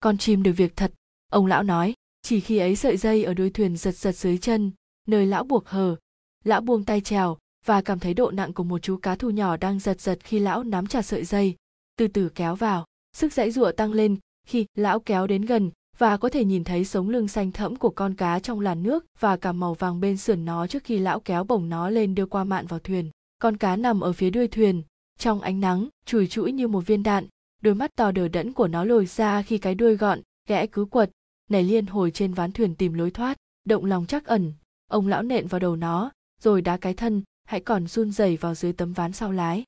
[0.01, 0.93] Con chim được việc thật,
[1.29, 4.71] ông lão nói, chỉ khi ấy sợi dây ở đuôi thuyền giật giật dưới chân,
[5.09, 5.97] nơi lão buộc hờ.
[6.45, 9.57] Lão buông tay trèo và cảm thấy độ nặng của một chú cá thu nhỏ
[9.57, 11.57] đang giật giật khi lão nắm chặt sợi dây.
[11.97, 16.17] Từ từ kéo vào, sức dãy giụa tăng lên khi lão kéo đến gần, và
[16.17, 19.37] có thể nhìn thấy sống lưng xanh thẫm của con cá trong làn nước và
[19.37, 22.45] cả màu vàng bên sườn nó trước khi lão kéo bổng nó lên đưa qua
[22.45, 24.83] mạn vào thuyền con cá nằm ở phía đuôi thuyền,
[25.19, 27.27] trong ánh nắng, chùi chũi như một viên đạn,
[27.63, 30.85] đôi mắt to đờ đẫn của nó lồi ra khi cái đuôi gọn ghẽ cứ
[30.85, 31.11] quật,
[31.51, 34.53] nảy liên hồi trên ván thuyền tìm lối thoát, động lòng chắc ẩn.
[34.91, 38.55] Ông lão nện vào đầu nó, rồi đá cái thân, hãy còn run rẩy vào
[38.55, 39.65] dưới tấm ván sau lái.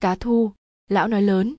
[0.00, 0.52] Cá thu,
[0.88, 1.54] lão nói lớn,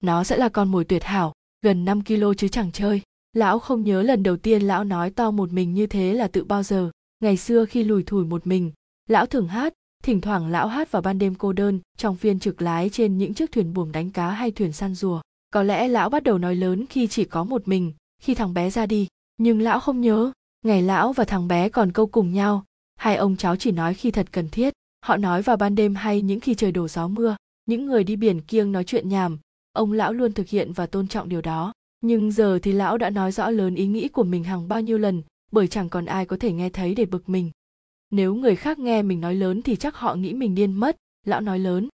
[0.00, 3.02] nó sẽ là con mồi tuyệt hảo, gần 5 kg chứ chẳng chơi.
[3.32, 6.44] Lão không nhớ lần đầu tiên lão nói to một mình như thế là tự
[6.44, 6.90] bao giờ.
[7.20, 8.72] Ngày xưa khi lùi thủi một mình,
[9.08, 9.74] lão thường hát
[10.04, 13.34] thỉnh thoảng lão hát vào ban đêm cô đơn, trong phiên trực lái trên những
[13.34, 15.20] chiếc thuyền buồm đánh cá hay thuyền săn rùa.
[15.50, 18.70] Có lẽ lão bắt đầu nói lớn khi chỉ có một mình, khi thằng bé
[18.70, 19.08] ra đi.
[19.36, 20.32] Nhưng lão không nhớ,
[20.64, 22.64] ngày lão và thằng bé còn câu cùng nhau.
[22.96, 24.74] Hai ông cháu chỉ nói khi thật cần thiết.
[25.04, 27.36] Họ nói vào ban đêm hay những khi trời đổ gió mưa.
[27.66, 29.38] Những người đi biển kiêng nói chuyện nhảm.
[29.72, 31.72] Ông lão luôn thực hiện và tôn trọng điều đó.
[32.00, 34.98] Nhưng giờ thì lão đã nói rõ lớn ý nghĩ của mình hàng bao nhiêu
[34.98, 37.50] lần, bởi chẳng còn ai có thể nghe thấy để bực mình
[38.16, 40.96] nếu người khác nghe mình nói lớn thì chắc họ nghĩ mình điên mất,
[41.26, 41.88] lão nói lớn.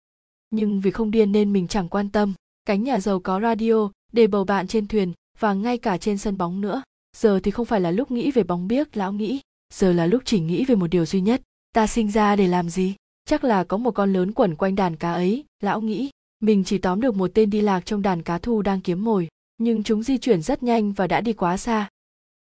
[0.50, 2.34] Nhưng vì không điên nên mình chẳng quan tâm.
[2.64, 6.38] Cánh nhà giàu có radio, để bầu bạn trên thuyền, và ngay cả trên sân
[6.38, 6.82] bóng nữa.
[7.16, 9.40] Giờ thì không phải là lúc nghĩ về bóng biếc, lão nghĩ.
[9.74, 11.42] Giờ là lúc chỉ nghĩ về một điều duy nhất.
[11.72, 12.94] Ta sinh ra để làm gì?
[13.24, 16.10] Chắc là có một con lớn quẩn quanh đàn cá ấy, lão nghĩ.
[16.40, 19.28] Mình chỉ tóm được một tên đi lạc trong đàn cá thu đang kiếm mồi.
[19.58, 21.88] Nhưng chúng di chuyển rất nhanh và đã đi quá xa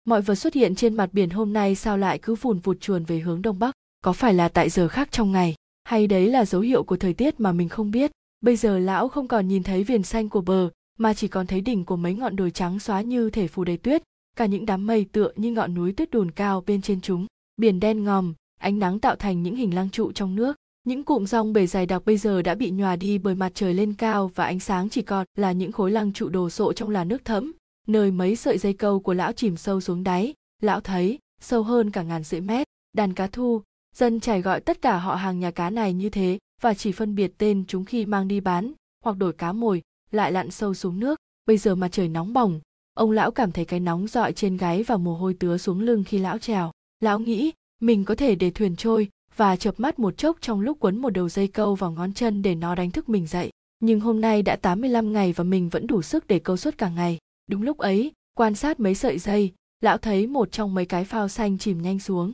[0.07, 3.05] mọi vật xuất hiện trên mặt biển hôm nay sao lại cứ vùn vụt chuồn
[3.05, 3.75] về hướng đông bắc?
[4.05, 5.55] Có phải là tại giờ khác trong ngày?
[5.85, 8.11] Hay đấy là dấu hiệu của thời tiết mà mình không biết?
[8.41, 11.61] Bây giờ lão không còn nhìn thấy viền xanh của bờ, mà chỉ còn thấy
[11.61, 14.03] đỉnh của mấy ngọn đồi trắng xóa như thể phủ đầy tuyết.
[14.37, 17.27] Cả những đám mây tựa như ngọn núi tuyết đùn cao bên trên chúng.
[17.57, 20.57] Biển đen ngòm, ánh nắng tạo thành những hình lăng trụ trong nước.
[20.87, 23.75] Những cụm rong bề dài đặc bây giờ đã bị nhòa đi bởi mặt trời
[23.75, 26.91] lên cao và ánh sáng chỉ còn là những khối lăng trụ đồ sộ trong
[26.91, 27.53] là nước thẫm
[27.89, 31.91] nơi mấy sợi dây câu của lão chìm sâu xuống đáy lão thấy, sâu hơn
[31.91, 33.63] cả ngàn rưỡi mét đàn cá thu,
[33.95, 37.15] dân trải gọi tất cả họ hàng nhà cá này như thế và chỉ phân
[37.15, 38.73] biệt tên chúng khi mang đi bán
[39.05, 42.61] hoặc đổi cá mồi, lại lặn sâu xuống nước bây giờ mà trời nóng bỏng,
[42.95, 46.05] ông lão cảm thấy cái nóng dọi trên gáy và mồ hôi tứa xuống lưng
[46.07, 50.17] khi lão trèo lão nghĩ, mình có thể để thuyền trôi và chợp mắt một
[50.17, 53.09] chốc trong lúc quấn một đầu dây câu vào ngón chân để nó đánh thức
[53.09, 53.51] mình dậy.
[53.81, 56.89] Nhưng hôm nay đã 85 ngày và mình vẫn đủ sức để câu suốt cả
[56.89, 57.19] ngày.
[57.47, 61.29] Đúng lúc ấy, quan sát mấy sợi dây, lão thấy một trong mấy cái phao
[61.29, 62.33] xanh chìm nhanh xuống.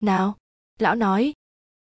[0.00, 0.36] Nào,
[0.78, 1.32] lão nói.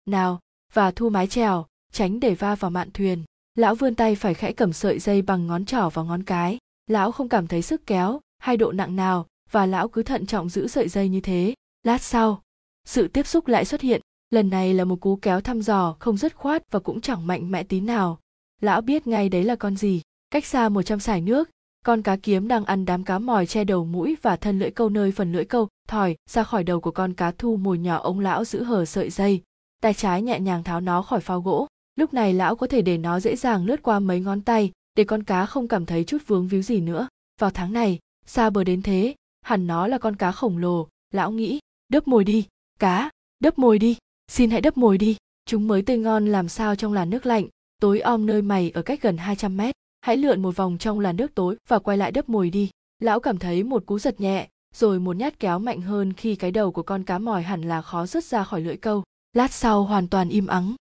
[0.05, 0.39] Nào,
[0.73, 3.23] và thu mái chèo, tránh để va vào mạn thuyền.
[3.55, 6.57] Lão vươn tay phải khẽ cầm sợi dây bằng ngón trỏ và ngón cái.
[6.87, 10.49] Lão không cảm thấy sức kéo hay độ nặng nào và lão cứ thận trọng
[10.49, 11.53] giữ sợi dây như thế.
[11.83, 12.41] Lát sau,
[12.85, 16.17] sự tiếp xúc lại xuất hiện lần này là một cú kéo thăm dò không
[16.17, 18.19] dứt khoát và cũng chẳng mạnh mẽ tí nào
[18.61, 20.01] lão biết ngay đấy là con gì
[20.31, 21.49] cách xa một trăm sải nước
[21.85, 24.89] con cá kiếm đang ăn đám cá mòi che đầu mũi và thân lưỡi câu
[24.89, 28.19] nơi phần lưỡi câu Thòi, ra khỏi đầu của con cá thu mồi nhỏ ông
[28.19, 29.41] lão giữ hở sợi dây.
[29.81, 31.67] Tay trái nhẹ nhàng tháo nó khỏi phao gỗ.
[31.95, 35.03] Lúc này lão có thể để nó dễ dàng lướt qua mấy ngón tay để
[35.03, 37.07] con cá không cảm thấy chút vướng víu gì nữa.
[37.41, 40.87] Vào tháng này xa bờ đến thế hẳn nó là con cá khổng lồ.
[41.13, 42.47] Lão nghĩ đớp mồi đi
[42.79, 45.17] cá đớp mồi đi xin hãy đớp mồi đi.
[45.45, 47.47] Chúng mới tươi ngon làm sao trong làn nước lạnh
[47.81, 51.15] tối om nơi mày ở cách gần 200 mét hãy lượn một vòng trong làn
[51.15, 52.69] nước tối và quay lại đớp mồi đi.
[52.99, 56.51] Lão cảm thấy một cú giật nhẹ, rồi một nhát kéo mạnh hơn khi cái
[56.51, 59.03] đầu của con cá mòi hẳn là khó rứt ra khỏi lưỡi câu.
[59.33, 60.75] Lát sau hoàn toàn im ắng.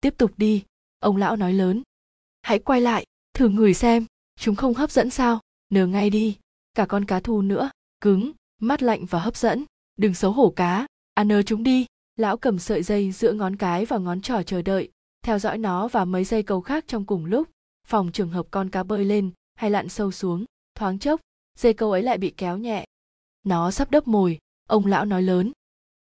[0.00, 0.62] Tiếp tục đi,
[0.98, 1.82] ông lão nói lớn.
[2.42, 3.04] Hãy quay lại,
[3.34, 4.06] thử ngửi xem,
[4.38, 5.40] chúng không hấp dẫn sao?
[5.70, 6.38] Nở ngay đi,
[6.74, 9.64] cả con cá thu nữa, cứng, mát lạnh và hấp dẫn.
[9.96, 11.86] Đừng xấu hổ cá, ăn nơ chúng đi.
[12.16, 14.90] Lão cầm sợi dây giữa ngón cái và ngón trỏ chờ đợi,
[15.22, 17.48] theo dõi nó và mấy dây câu khác trong cùng lúc
[17.90, 21.20] phòng trường hợp con cá bơi lên hay lặn sâu xuống, thoáng chốc,
[21.58, 22.84] dây câu ấy lại bị kéo nhẹ.
[23.44, 25.52] Nó sắp đớp mồi, ông lão nói lớn.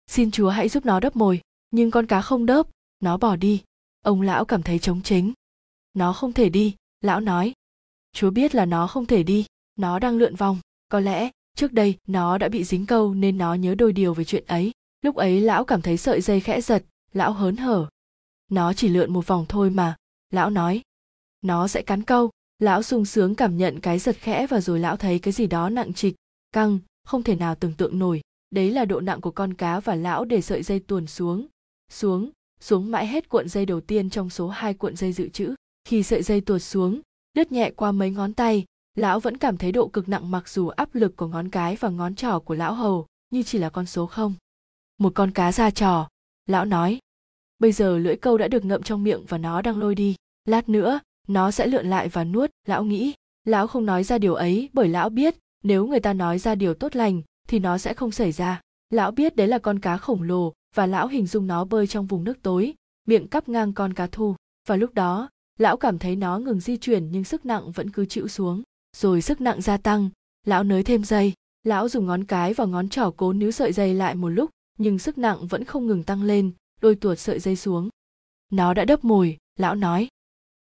[0.07, 2.67] Xin chúa hãy giúp nó đớp mồi, nhưng con cá không đớp,
[2.99, 3.63] nó bỏ đi.
[4.01, 5.33] Ông lão cảm thấy trống chính
[5.95, 7.53] nó không thể đi, lão nói.
[8.13, 9.45] Chúa biết là nó không thể đi,
[9.75, 10.59] nó đang lượn vòng.
[10.89, 14.23] Có lẽ, trước đây, nó đã bị dính câu nên nó nhớ đôi điều về
[14.23, 14.71] chuyện ấy.
[15.01, 17.89] Lúc ấy lão cảm thấy sợi dây khẽ giật, lão hớn hở.
[18.51, 19.95] Nó chỉ lượn một vòng thôi mà,
[20.29, 20.81] lão nói
[21.45, 22.29] nó sẽ cắn câu.
[22.60, 25.69] Lão sung sướng cảm nhận cái giật khẽ và rồi lão thấy cái gì đó
[25.69, 26.15] nặng trịch,
[26.51, 28.21] căng, không thể nào tưởng tượng nổi.
[28.49, 31.47] Đấy là độ nặng của con cá và lão để sợi dây tuồn xuống.
[31.91, 35.55] Xuống xuống mãi hết cuộn dây đầu tiên trong số hai cuộn dây dự trữ.
[35.88, 37.01] Khi sợi dây tuột xuống,
[37.34, 40.67] đứt nhẹ qua mấy ngón tay, lão vẫn cảm thấy độ cực nặng mặc dù
[40.67, 43.86] áp lực của ngón cái và ngón trỏ của lão hầu như chỉ là con
[43.86, 44.34] số không.
[44.97, 46.09] Một con cá ra trò,
[46.45, 46.99] lão nói.
[47.59, 50.15] Bây giờ lưỡi câu đã được ngậm trong miệng và nó đang lôi đi.
[50.45, 53.13] Lát nữa nó sẽ lượn lại và nuốt, lão nghĩ.
[53.45, 56.73] Lão không nói ra điều ấy bởi lão biết, nếu người ta nói ra điều
[56.73, 58.61] tốt lành, thì nó sẽ không xảy ra.
[58.89, 62.05] Lão biết đấy là con cá khổng lồ, và lão hình dung nó bơi trong
[62.05, 62.73] vùng nước tối,
[63.07, 64.36] miệng cắp ngang con cá thu.
[64.67, 68.05] Và lúc đó, lão cảm thấy nó ngừng di chuyển nhưng sức nặng vẫn cứ
[68.05, 68.63] chịu xuống.
[68.97, 70.09] Rồi sức nặng gia tăng,
[70.45, 71.34] lão nới thêm dây.
[71.63, 74.99] Lão dùng ngón cái và ngón trỏ cố níu sợi dây lại một lúc, nhưng
[74.99, 76.51] sức nặng vẫn không ngừng tăng lên,
[76.82, 77.89] đôi tuột sợi dây xuống.
[78.51, 80.07] Nó đã đấp mồi, lão nói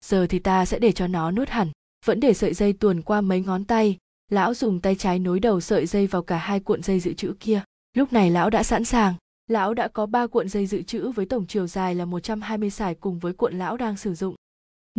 [0.05, 1.67] giờ thì ta sẽ để cho nó nuốt hẳn
[2.05, 3.97] vẫn để sợi dây tuồn qua mấy ngón tay
[4.31, 7.33] lão dùng tay trái nối đầu sợi dây vào cả hai cuộn dây dự trữ
[7.39, 7.61] kia
[7.93, 9.15] lúc này lão đã sẵn sàng
[9.49, 12.95] Lão đã có ba cuộn dây dự trữ với tổng chiều dài là 120 sải
[12.95, 14.35] cùng với cuộn lão đang sử dụng.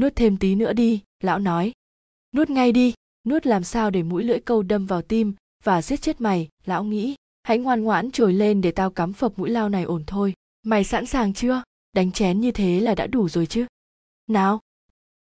[0.00, 1.72] Nuốt thêm tí nữa đi, lão nói.
[2.36, 2.94] Nuốt ngay đi,
[3.28, 5.34] nuốt làm sao để mũi lưỡi câu đâm vào tim
[5.64, 7.14] và giết chết mày, lão nghĩ.
[7.42, 10.34] Hãy ngoan ngoãn trồi lên để tao cắm phập mũi lao này ổn thôi.
[10.62, 11.62] Mày sẵn sàng chưa?
[11.92, 13.66] Đánh chén như thế là đã đủ rồi chứ.
[14.28, 14.60] Nào,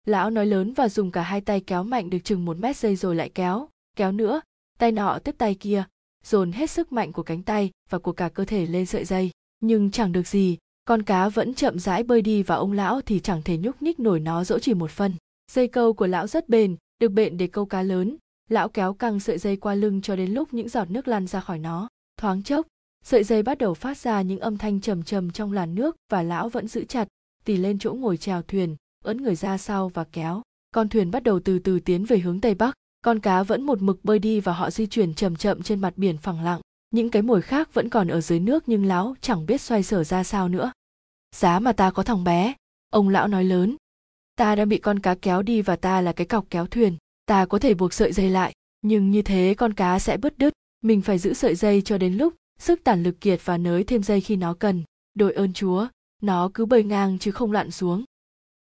[0.07, 2.97] lão nói lớn và dùng cả hai tay kéo mạnh được chừng một mét dây
[2.97, 4.41] rồi lại kéo kéo nữa,
[4.79, 5.85] tay nọ tiếp tay kia,
[6.25, 9.31] dồn hết sức mạnh của cánh tay và của cả cơ thể lên sợi dây.
[9.61, 13.21] Nhưng chẳng được gì, con cá vẫn chậm rãi bơi đi và ông lão thì
[13.21, 15.13] chẳng thể nhúc nhích nổi nó dỗ chỉ một phân.
[15.53, 18.17] Dây câu của lão rất bền, được bện để câu cá lớn.
[18.49, 21.41] Lão kéo căng sợi dây qua lưng cho đến lúc những giọt nước lăn ra
[21.41, 21.89] khỏi nó.
[22.21, 22.67] Thoáng chốc,
[23.05, 26.23] sợi dây bắt đầu phát ra những âm thanh trầm trầm trong làn nước và
[26.23, 27.09] lão vẫn giữ chặt,
[27.45, 28.77] tì lên chỗ ngồi chèo thuyền
[29.07, 30.43] ấn người ra sau và kéo.
[30.71, 32.75] Con thuyền bắt đầu từ từ tiến về hướng tây bắc.
[33.03, 35.93] Con cá vẫn một mực bơi đi và họ di chuyển chậm chậm trên mặt
[35.97, 36.61] biển phẳng lặng.
[36.91, 40.05] Những cái mồi khác vẫn còn ở dưới nước nhưng lão chẳng biết xoay sở
[40.05, 40.73] ra sao nữa.
[41.37, 42.55] Giá mà ta có thằng bé,
[42.91, 43.77] ông lão nói lớn.
[44.37, 46.97] Ta đã bị con cá kéo đi và ta là cái cọc kéo thuyền.
[47.27, 48.53] Ta có thể buộc sợi dây lại,
[48.83, 50.53] nhưng như thế con cá sẽ bứt đứt.
[50.81, 54.03] Mình phải giữ sợi dây cho đến lúc sức tản lực kiệt và nới thêm
[54.03, 54.85] dây khi nó cần.
[55.15, 55.89] Đội ơn chúa,
[56.23, 58.05] nó cứ bơi ngang chứ không lặn xuống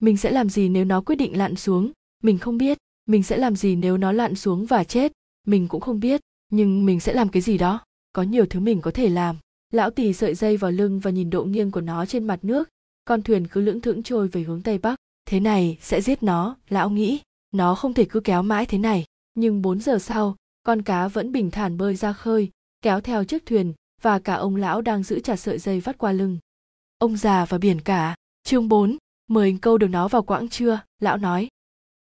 [0.01, 1.91] mình sẽ làm gì nếu nó quyết định lặn xuống?
[2.23, 2.77] Mình không biết.
[3.05, 5.11] Mình sẽ làm gì nếu nó lặn xuống và chết?
[5.47, 6.21] Mình cũng không biết.
[6.51, 7.79] Nhưng mình sẽ làm cái gì đó?
[8.13, 9.37] Có nhiều thứ mình có thể làm.
[9.73, 12.69] Lão tì sợi dây vào lưng và nhìn độ nghiêng của nó trên mặt nước.
[13.05, 14.95] Con thuyền cứ lững thững trôi về hướng tây bắc.
[15.25, 17.19] Thế này sẽ giết nó lão nghĩ.
[17.51, 19.05] Nó không thể cứ kéo mãi thế này.
[19.35, 22.49] Nhưng 4 giờ sau con cá vẫn bình thản bơi ra khơi
[22.81, 26.11] kéo theo chiếc thuyền và cả ông lão đang giữ chặt sợi dây vắt qua
[26.11, 26.37] lưng.
[26.97, 28.97] Ông già và biển cả chương 4,
[29.31, 31.47] mời câu được nó vào quãng chưa lão nói.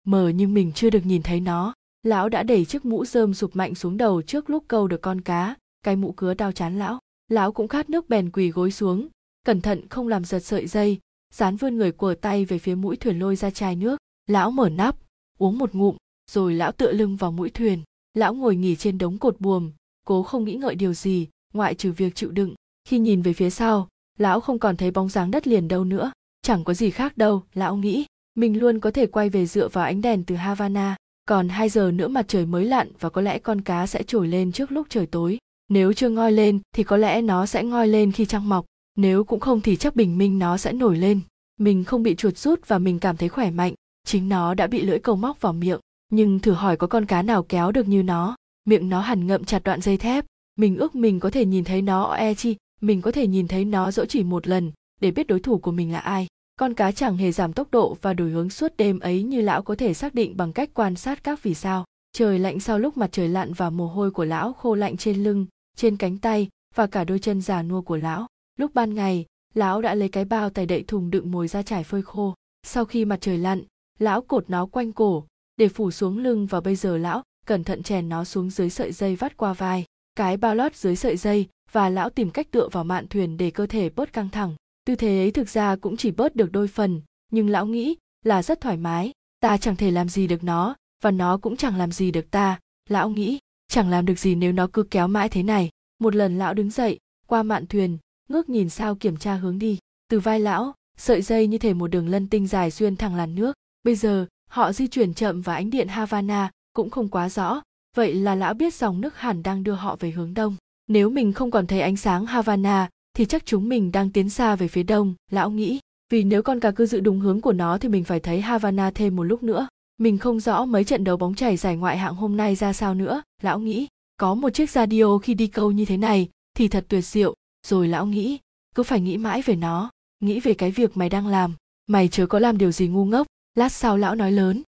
[0.06, 1.74] Mờ nhưng mình chưa được nhìn thấy nó.
[2.02, 5.20] Lão đã đẩy chiếc mũ rơm sụp mạnh xuống đầu trước lúc câu được con
[5.20, 5.54] cá.
[5.82, 6.98] Cái mũ cứa đau chán lão.
[7.28, 9.08] Lão cũng khát nước bèn quỳ gối xuống.
[9.44, 10.98] Cẩn thận không làm giật sợi dây.
[11.34, 13.96] Dán vươn người quờ tay về phía mũi thuyền lôi ra chai nước.
[14.26, 14.96] Lão mở nắp,
[15.38, 15.96] uống một ngụm,
[16.30, 17.82] rồi lão tựa lưng vào mũi thuyền.
[18.14, 19.72] Lão ngồi nghỉ trên đống cột buồm.
[20.06, 22.54] Cố không nghĩ ngợi điều gì, ngoại trừ việc chịu đựng.
[22.84, 26.12] Khi nhìn về phía sau, lão không còn thấy bóng dáng đất liền đâu nữa
[26.48, 28.06] chẳng có gì khác đâu, lão nghĩ.
[28.34, 30.96] Mình luôn có thể quay về dựa vào ánh đèn từ havana.
[31.28, 34.28] Còn 2 giờ nữa mặt trời mới lặn và có lẽ con cá sẽ trồi
[34.28, 35.38] lên trước lúc trời tối.
[35.68, 38.66] Nếu chưa ngoi lên, thì có lẽ nó sẽ ngoi lên khi trăng mọc.
[38.96, 41.20] Nếu cũng không thì chắc bình minh nó sẽ nổi lên.
[41.60, 43.74] Mình không bị chuột rút và mình cảm thấy khỏe mạnh.
[44.06, 45.80] Chính nó đã bị lưỡi câu móc vào miệng.
[46.12, 48.36] Nhưng thử hỏi có con cá nào kéo được như nó?
[48.64, 50.24] Miệng nó hẳn ngậm chặt đoạn dây thép.
[50.56, 53.64] Mình ước mình có thể nhìn thấy nó e chi, mình có thể nhìn thấy
[53.64, 56.26] nó dỗ chỉ một lần, để biết đối thủ của mình là ai
[56.58, 59.62] con cá chẳng hề giảm tốc độ và đổi hướng suốt đêm ấy như lão
[59.62, 61.84] có thể xác định bằng cách quan sát các vì sao.
[62.12, 65.22] Trời lạnh sau lúc mặt trời lặn và mồ hôi của lão khô lạnh trên
[65.24, 65.46] lưng,
[65.76, 68.26] trên cánh tay và cả đôi chân già nua của lão.
[68.56, 71.84] Lúc ban ngày, lão đã lấy cái bao tài đậy thùng đựng mồi ra trải
[71.84, 72.34] phơi khô.
[72.66, 73.62] Sau khi mặt trời lặn,
[73.98, 75.24] lão cột nó quanh cổ
[75.56, 78.92] để phủ xuống lưng và bây giờ lão cẩn thận chèn nó xuống dưới sợi
[78.92, 79.84] dây vắt qua vai.
[80.14, 83.50] Cái bao lót dưới sợi dây và lão tìm cách tựa vào mạn thuyền để
[83.50, 84.54] cơ thể bớt căng thẳng
[84.88, 87.00] tư thế ấy thực ra cũng chỉ bớt được đôi phần,
[87.32, 89.12] nhưng lão nghĩ là rất thoải mái.
[89.40, 92.58] Ta chẳng thể làm gì được nó, và nó cũng chẳng làm gì được ta.
[92.88, 93.38] Lão nghĩ,
[93.70, 95.70] chẳng làm được gì nếu nó cứ kéo mãi thế này.
[95.98, 99.78] Một lần lão đứng dậy, qua mạn thuyền, ngước nhìn sao kiểm tra hướng đi.
[100.10, 103.34] Từ vai lão, sợi dây như thể một đường lân tinh dài xuyên thẳng làn
[103.34, 103.52] nước.
[103.84, 107.60] Bây giờ, họ di chuyển chậm và ánh điện havana cũng không quá rõ.
[107.96, 110.56] Vậy là lão biết dòng nước hẳn đang đưa họ về hướng đông.
[110.86, 112.88] Nếu mình không còn thấy ánh sáng havana
[113.18, 115.78] thì chắc chúng mình đang tiến xa về phía đông, lão nghĩ.
[116.10, 118.90] Vì nếu con cá cứ giữ đúng hướng của nó thì mình phải thấy havana
[118.90, 119.68] thêm một lúc nữa.
[119.98, 122.94] Mình không rõ mấy trận đấu bóng chảy giải ngoại hạng hôm nay ra sao
[122.94, 123.86] nữa, lão nghĩ.
[124.16, 127.34] Có một chiếc radio khi đi câu như thế này, thì thật tuyệt diệu.
[127.66, 128.38] Rồi lão nghĩ,
[128.74, 129.90] cứ phải nghĩ mãi về nó,
[130.20, 131.54] nghĩ về cái việc mày đang làm.
[131.86, 133.26] Mày chớ có làm điều gì ngu ngốc.
[133.54, 134.62] Lát sau lão nói lớn.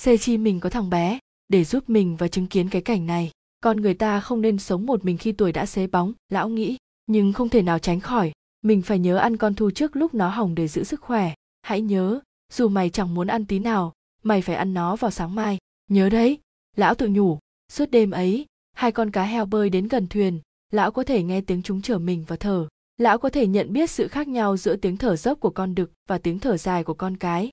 [0.00, 1.18] Xê chi mình có thằng bé,
[1.48, 3.30] để giúp mình và chứng kiến cái cảnh này.
[3.60, 6.76] Con người ta không nên sống một mình khi tuổi đã xế bóng, lão nghĩ
[7.10, 8.32] nhưng không thể nào tránh khỏi,
[8.62, 11.34] mình phải nhớ ăn con thu trước lúc nó hỏng để giữ sức khỏe.
[11.62, 12.20] Hãy nhớ,
[12.52, 13.92] dù mày chẳng muốn ăn tí nào,
[14.22, 15.58] mày phải ăn nó vào sáng mai.
[15.88, 16.38] Nhớ đấy,
[16.76, 17.38] lão tự nhủ,
[17.72, 20.40] suốt đêm ấy, hai con cá heo bơi đến gần thuyền,
[20.72, 22.68] lão có thể nghe tiếng chúng chở mình và thở.
[22.98, 25.92] Lão có thể nhận biết sự khác nhau giữa tiếng thở dốc của con đực
[26.08, 27.50] và tiếng thở dài của con cái.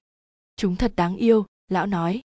[0.55, 2.21] Chúng thật đáng yêu, lão nói.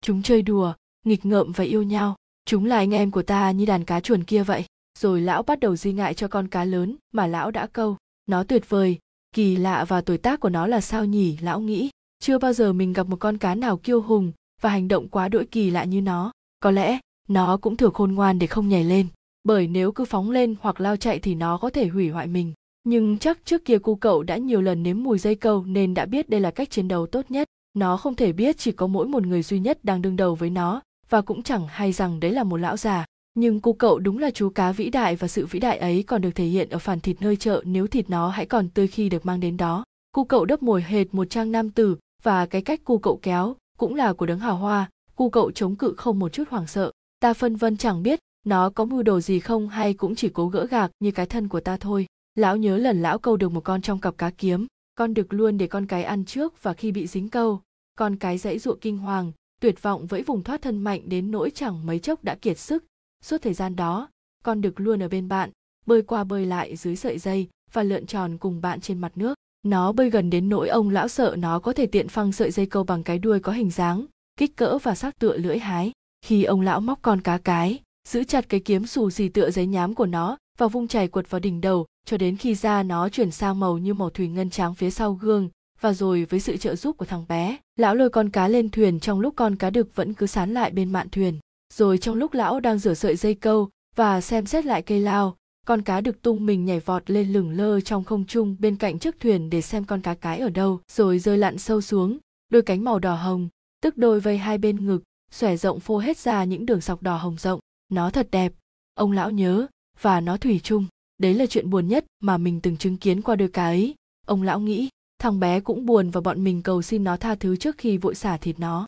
[0.00, 0.74] Chúng chơi đùa,
[1.04, 2.16] nghịch ngợm và yêu nhau.
[2.44, 4.64] Chúng là anh em của ta như đàn cá chuồn kia vậy
[4.98, 7.96] rồi lão bắt đầu di ngại cho con cá lớn mà lão đã câu.
[8.26, 8.98] Nó tuyệt vời,
[9.34, 11.90] kỳ lạ và tuổi tác của nó là sao nhỉ, lão nghĩ.
[12.20, 15.28] Chưa bao giờ mình gặp một con cá nào kiêu hùng và hành động quá
[15.28, 16.32] đỗi kỳ lạ như nó.
[16.60, 19.06] Có lẽ, nó cũng thừa khôn ngoan để không nhảy lên.
[19.44, 22.52] Bởi nếu cứ phóng lên hoặc lao chạy thì nó có thể hủy hoại mình.
[22.84, 26.06] Nhưng chắc trước kia cu cậu đã nhiều lần nếm mùi dây câu nên đã
[26.06, 27.48] biết đây là cách chiến đấu tốt nhất.
[27.74, 30.50] Nó không thể biết chỉ có mỗi một người duy nhất đang đương đầu với
[30.50, 33.04] nó và cũng chẳng hay rằng đấy là một lão già
[33.40, 36.20] nhưng cu cậu đúng là chú cá vĩ đại và sự vĩ đại ấy còn
[36.20, 37.62] được thể hiện ở phản thịt nơi chợ.
[37.66, 39.84] Nếu thịt nó hãy còn tươi khi được mang đến đó.
[40.12, 43.56] Cu cậu đấp mồi hệt một trang nam tử và cái cách cu cậu kéo
[43.78, 44.90] cũng là của đấng hào hoa.
[45.14, 46.92] Cu cậu chống cự không một chút hoảng sợ.
[47.20, 50.48] Ta phân vân chẳng biết nó có mưu đồ gì không hay cũng chỉ cố
[50.48, 52.06] gỡ gạc như cái thân của ta thôi.
[52.34, 54.66] Lão nhớ lần lão câu được một con trong cặp cá kiếm.
[54.94, 57.60] Con được luôn để con cái ăn trước và khi bị dính câu,
[57.96, 61.50] con cái dãy ruộng kinh hoàng, tuyệt vọng vẫy vùng thoát thân mạnh đến nỗi
[61.50, 62.84] chẳng mấy chốc đã kiệt sức
[63.22, 64.08] suốt thời gian đó,
[64.44, 65.50] con đực luôn ở bên bạn,
[65.86, 69.34] bơi qua bơi lại dưới sợi dây và lượn tròn cùng bạn trên mặt nước.
[69.62, 72.66] Nó bơi gần đến nỗi ông lão sợ nó có thể tiện phăng sợi dây
[72.66, 74.06] câu bằng cái đuôi có hình dáng,
[74.36, 75.92] kích cỡ và sắc tựa lưỡi hái.
[76.24, 79.66] Khi ông lão móc con cá cái, giữ chặt cái kiếm xù xì tựa giấy
[79.66, 83.08] nhám của nó và vung chảy quật vào đỉnh đầu, cho đến khi da nó
[83.08, 85.48] chuyển sang màu như màu thủy ngân trắng phía sau gương
[85.80, 89.00] và rồi với sự trợ giúp của thằng bé, lão lôi con cá lên thuyền
[89.00, 91.38] trong lúc con cá đực vẫn cứ sán lại bên mạn thuyền
[91.74, 95.36] rồi trong lúc lão đang rửa sợi dây câu và xem xét lại cây lao,
[95.66, 98.98] con cá được tung mình nhảy vọt lên lửng lơ trong không trung bên cạnh
[98.98, 100.80] chiếc thuyền để xem con cá cái ở đâu.
[100.92, 103.48] Rồi rơi lặn sâu xuống, đôi cánh màu đỏ hồng,
[103.82, 107.16] tức đôi vây hai bên ngực, xòe rộng phô hết ra những đường sọc đỏ
[107.16, 107.60] hồng rộng.
[107.88, 108.52] Nó thật đẹp,
[108.94, 109.66] ông lão nhớ,
[110.00, 110.86] và nó thủy chung.
[111.18, 113.94] Đấy là chuyện buồn nhất mà mình từng chứng kiến qua đôi cá ấy.
[114.26, 114.88] Ông lão nghĩ,
[115.18, 118.14] thằng bé cũng buồn và bọn mình cầu xin nó tha thứ trước khi vội
[118.14, 118.86] xả thịt nó.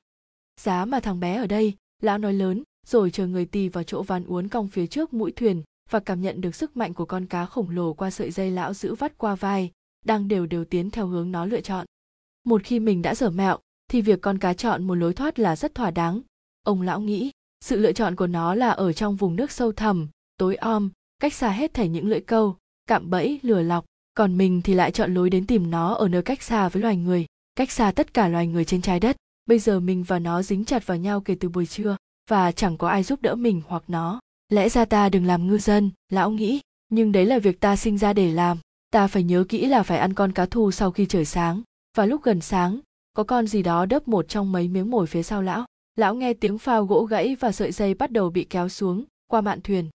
[0.60, 4.02] Giá mà thằng bé ở đây, lão nói lớn rồi chờ người tì vào chỗ
[4.02, 7.26] ván uốn cong phía trước mũi thuyền và cảm nhận được sức mạnh của con
[7.26, 9.70] cá khổng lồ qua sợi dây lão giữ vắt qua vai,
[10.04, 11.86] đang đều đều tiến theo hướng nó lựa chọn.
[12.44, 13.58] Một khi mình đã dở mẹo,
[13.90, 16.20] thì việc con cá chọn một lối thoát là rất thỏa đáng.
[16.62, 17.30] Ông lão nghĩ,
[17.64, 21.34] sự lựa chọn của nó là ở trong vùng nước sâu thẳm, tối om, cách
[21.34, 23.84] xa hết thảy những lưỡi câu, cạm bẫy, lừa lọc.
[24.14, 26.96] Còn mình thì lại chọn lối đến tìm nó ở nơi cách xa với loài
[26.96, 29.16] người, cách xa tất cả loài người trên trái đất.
[29.46, 31.96] Bây giờ mình và nó dính chặt vào nhau kể từ buổi trưa
[32.30, 34.20] và chẳng có ai giúp đỡ mình hoặc nó.
[34.48, 37.98] Lẽ ra ta đừng làm ngư dân, lão nghĩ, nhưng đấy là việc ta sinh
[37.98, 38.58] ra để làm.
[38.90, 41.62] Ta phải nhớ kỹ là phải ăn con cá thu sau khi trời sáng.
[41.96, 42.80] Và lúc gần sáng,
[43.12, 45.64] có con gì đó đớp một trong mấy miếng mồi phía sau lão.
[45.96, 49.40] Lão nghe tiếng phao gỗ gãy và sợi dây bắt đầu bị kéo xuống, qua
[49.40, 49.88] mạn thuyền.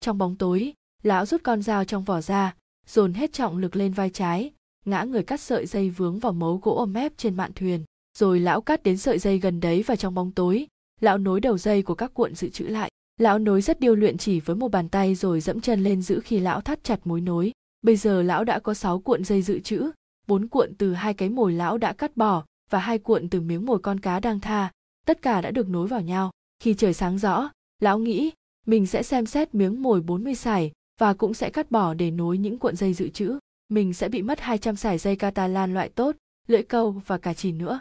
[0.00, 0.72] Trong bóng tối,
[1.02, 2.54] lão rút con dao trong vỏ ra,
[2.86, 4.50] dồn hết trọng lực lên vai trái,
[4.84, 7.84] ngã người cắt sợi dây vướng vào mấu gỗ ôm mép trên mạn thuyền.
[8.18, 10.66] Rồi lão cắt đến sợi dây gần đấy và trong bóng tối
[11.02, 12.90] lão nối đầu dây của các cuộn dự trữ lại.
[13.20, 16.20] Lão nối rất điêu luyện chỉ với một bàn tay rồi dẫm chân lên giữ
[16.20, 17.52] khi lão thắt chặt mối nối.
[17.82, 19.90] Bây giờ lão đã có sáu cuộn dây dự trữ
[20.26, 23.66] bốn cuộn từ hai cái mồi lão đã cắt bỏ và hai cuộn từ miếng
[23.66, 24.70] mồi con cá đang tha.
[25.06, 26.30] Tất cả đã được nối vào nhau.
[26.62, 27.50] Khi trời sáng rõ
[27.80, 28.30] lão nghĩ
[28.66, 32.38] mình sẽ xem xét miếng mồi 40 sải và cũng sẽ cắt bỏ để nối
[32.38, 33.38] những cuộn dây dự trữ.
[33.68, 36.16] Mình sẽ bị mất 200 sải dây Catalan loại tốt,
[36.48, 37.80] lưỡi câu và cả chỉ nữa.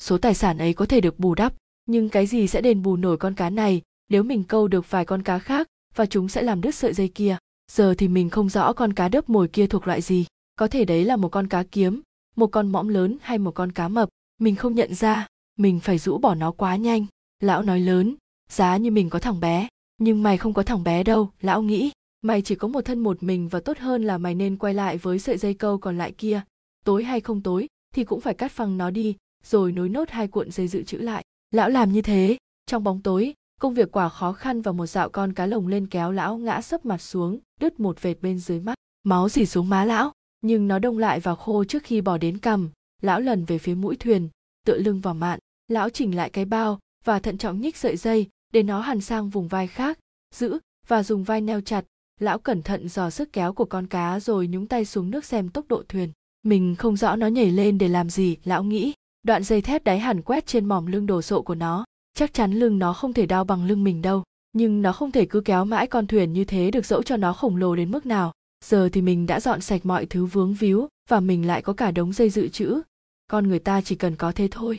[0.00, 1.54] Số tài sản ấy có thể được bù đắp,
[1.90, 5.04] nhưng cái gì sẽ đền bù nổi con cá này nếu mình câu được vài
[5.04, 7.36] con cá khác và chúng sẽ làm đứt sợi dây kia.
[7.72, 10.26] Giờ thì mình không rõ con cá đớp mồi kia thuộc loại gì.
[10.56, 12.00] Có thể đấy là một con cá kiếm,
[12.36, 14.08] một con mõm lớn hay một con cá mập.
[14.40, 15.26] Mình không nhận ra,
[15.58, 17.06] mình phải rũ bỏ nó quá nhanh.
[17.40, 18.14] Lão nói lớn,
[18.50, 19.68] giá như mình có thằng bé,
[19.98, 21.90] nhưng mày không có thằng bé đâu, lão nghĩ
[22.22, 24.98] mày chỉ có một thân một mình và tốt hơn là mày nên quay lại
[24.98, 26.42] với sợi dây câu còn lại kia
[26.84, 30.28] tối hay không tối thì cũng phải cắt phăng nó đi rồi nối nốt hai
[30.28, 32.36] cuộn dây dự trữ lại lão làm như thế.
[32.66, 35.86] Trong bóng tối, công việc quả khó khăn và một dạo con cá lồng lên
[35.86, 38.74] kéo lão ngã sấp mặt xuống, đứt một vệt bên dưới mắt.
[39.02, 42.38] Máu dỉ xuống má lão, nhưng nó đông lại và khô trước khi bỏ đến
[42.38, 42.70] cằm.
[43.02, 44.28] Lão lần về phía mũi thuyền,
[44.66, 45.38] tựa lưng vào mạn.
[45.68, 49.28] Lão chỉnh lại cái bao và thận trọng nhích sợi dây để nó hằn sang
[49.28, 49.98] vùng vai khác,
[50.34, 51.84] giữ và dùng vai neo chặt.
[52.20, 55.48] Lão cẩn thận dò sức kéo của con cá rồi nhúng tay xuống nước xem
[55.48, 56.12] tốc độ thuyền.
[56.42, 58.92] Mình không rõ nó nhảy lên để làm gì, lão nghĩ
[59.22, 61.84] đoạn dây thép đáy hẳn quét trên mỏm lưng đồ sộ của nó.
[62.14, 64.22] Chắc chắn lưng nó không thể đau bằng lưng mình đâu.
[64.52, 67.32] Nhưng nó không thể cứ kéo mãi con thuyền như thế được dẫu cho nó
[67.32, 68.32] khổng lồ đến mức nào.
[68.64, 71.90] Giờ thì mình đã dọn sạch mọi thứ vướng víu và mình lại có cả
[71.90, 72.80] đống dây dự trữ.
[73.26, 74.78] Con người ta chỉ cần có thế thôi.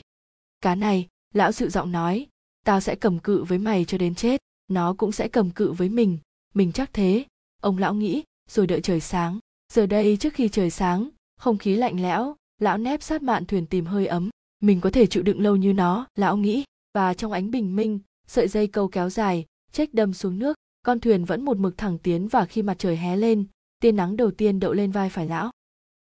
[0.62, 2.28] Cá này, lão sự giọng nói,
[2.66, 4.42] tao sẽ cầm cự với mày cho đến chết.
[4.68, 6.18] Nó cũng sẽ cầm cự với mình.
[6.54, 7.26] Mình chắc thế.
[7.62, 9.40] Ông lão nghĩ, rồi đợi trời sáng.
[9.74, 13.66] Giờ đây trước khi trời sáng, không khí lạnh lẽo lão nép sát mạn thuyền
[13.66, 14.30] tìm hơi ấm.
[14.60, 16.64] Mình có thể chịu đựng lâu như nó, lão nghĩ.
[16.94, 21.00] Và trong ánh bình minh, sợi dây câu kéo dài trách đâm xuống nước, con
[21.00, 23.46] thuyền vẫn một mực thẳng tiến và khi mặt trời hé lên,
[23.80, 25.52] tia nắng đầu tiên đậu lên vai phải lão.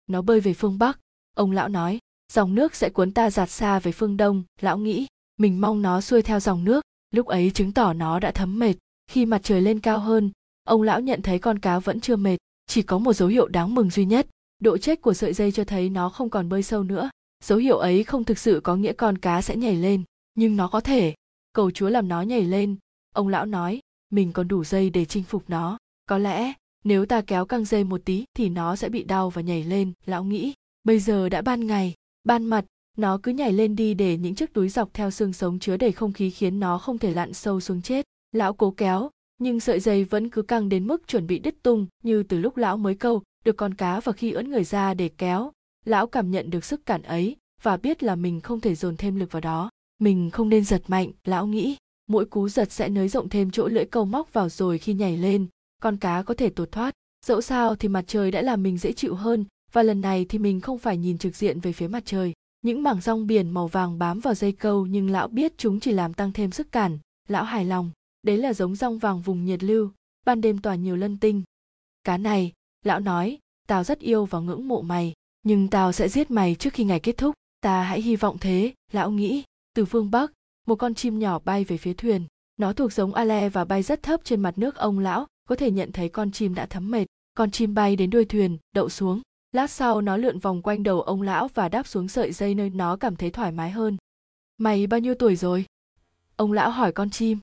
[0.07, 1.01] Nó bơi về phương bắc,
[1.35, 1.99] ông lão nói.
[2.33, 5.07] Dòng nước sẽ cuốn ta giạt xa về phương đông, lão nghĩ.
[5.37, 6.85] Mình mong nó xuôi theo dòng nước.
[7.11, 8.75] Lúc ấy chứng tỏ nó đã thấm mệt.
[9.11, 10.31] Khi mặt trời lên cao hơn,
[10.65, 12.37] ông lão nhận thấy con cá vẫn chưa mệt,
[12.67, 14.27] chỉ có một dấu hiệu đáng mừng duy nhất
[14.59, 17.11] độ chết của sợi dây cho thấy nó không còn bơi sâu nữa.
[17.45, 20.03] Dấu hiệu ấy không thực sự có nghĩa con cá sẽ nhảy lên,
[20.35, 21.15] nhưng nó có thể.
[21.53, 22.77] Cầu chúa làm nó nhảy lên.
[23.15, 23.81] Ông lão nói,
[24.11, 25.79] mình còn đủ dây để chinh phục nó.
[26.07, 26.53] Có lẽ,
[26.85, 29.93] nếu ta kéo căng dây một tí thì nó sẽ bị đau và nhảy lên.
[30.07, 30.53] Lão nghĩ,
[30.85, 31.95] bây giờ đã ban ngày,
[32.25, 32.65] ban mặt,
[32.97, 35.93] nó cứ nhảy lên đi để những chiếc túi dọc theo xương sống chứa đầy
[35.93, 38.07] không khí khiến nó không thể lặn sâu xuống chết.
[38.33, 41.87] Lão cố kéo, nhưng sợi dây vẫn cứ căng đến mức chuẩn bị đứt tung,
[42.03, 45.09] như từ lúc lão mới câu được con cá và khi ưỡn người ra để
[45.09, 45.53] kéo,
[45.85, 49.17] lão cảm nhận được sức cản ấy và biết là mình không thể dồn thêm
[49.17, 49.71] lực vào đó.
[50.01, 51.77] Mình không nên giật mạnh, lão nghĩ.
[52.09, 55.17] Mỗi cú giật sẽ nới rộng thêm chỗ lưỡi câu móc vào rồi khi nhảy
[55.17, 55.47] lên,
[55.83, 56.95] con cá có thể tột thoát.
[57.27, 60.39] Dẫu sao thì mặt trời đã làm mình dễ chịu hơn và lần này thì
[60.39, 62.33] mình không phải nhìn trực diện về phía mặt trời.
[62.63, 65.93] Những mảng rong biển màu vàng bám vào dây câu nhưng lão biết chúng chỉ
[65.93, 67.91] làm tăng thêm sức cản, lão hài lòng.
[68.23, 69.91] Đấy là giống rong vàng vùng nhiệt lưu,
[70.27, 71.43] ban đêm tỏa nhiều lân tinh.
[72.05, 72.53] Cá này
[72.85, 75.13] lão nói, tao rất yêu và ngưỡng mộ mày,
[75.43, 77.35] nhưng tao sẽ giết mày trước khi ngày kết thúc.
[77.61, 78.73] Ta hãy hy vọng thế.
[78.93, 80.33] Lão nghĩ, từ phương bắc,
[80.67, 82.25] một con chim nhỏ bay về phía thuyền.
[82.57, 85.71] Nó thuộc giống ale và bay rất thấp trên mặt nước ông lão, có thể
[85.71, 87.07] nhận thấy con chim đã thấm mệt.
[87.35, 89.21] Con chim bay đến đuôi thuyền, đậu xuống.
[89.53, 92.71] Lát sau nó lượn vòng quanh đầu ông lão và đáp xuống sợi dây nơi
[92.71, 93.97] nó cảm thấy thoải mái hơn.
[94.59, 95.65] Mày bao nhiêu tuổi rồi?
[96.37, 97.39] Ông lão hỏi con chim.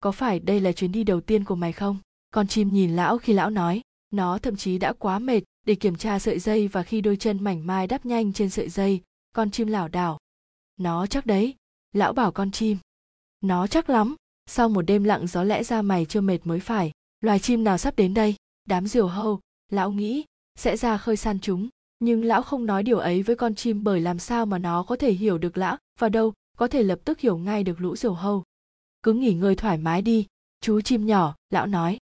[0.00, 1.98] Có phải đây là chuyến đi đầu tiên của mày không?
[2.30, 5.96] Con chim nhìn lão khi lão nói nó thậm chí đã quá mệt để kiểm
[5.96, 9.00] tra sợi dây và khi đôi chân mảnh mai đắp nhanh trên sợi dây,
[9.34, 10.18] con chim lảo đảo.
[10.76, 11.54] Nó chắc đấy,
[11.92, 12.78] lão bảo con chim.
[13.40, 16.92] Nó chắc lắm, sau một đêm lặng gió lẽ ra mày chưa mệt mới phải,
[17.20, 18.34] loài chim nào sắp đến đây?
[18.64, 20.24] Đám diều hâu, lão nghĩ,
[20.56, 21.68] sẽ ra khơi săn chúng.
[21.98, 24.96] Nhưng lão không nói điều ấy với con chim bởi làm sao mà nó có
[24.96, 28.12] thể hiểu được lão và đâu có thể lập tức hiểu ngay được lũ diều
[28.12, 28.44] hâu.
[29.02, 30.26] Cứ nghỉ ngơi thoải mái đi,
[30.60, 31.98] chú chim nhỏ, lão nói.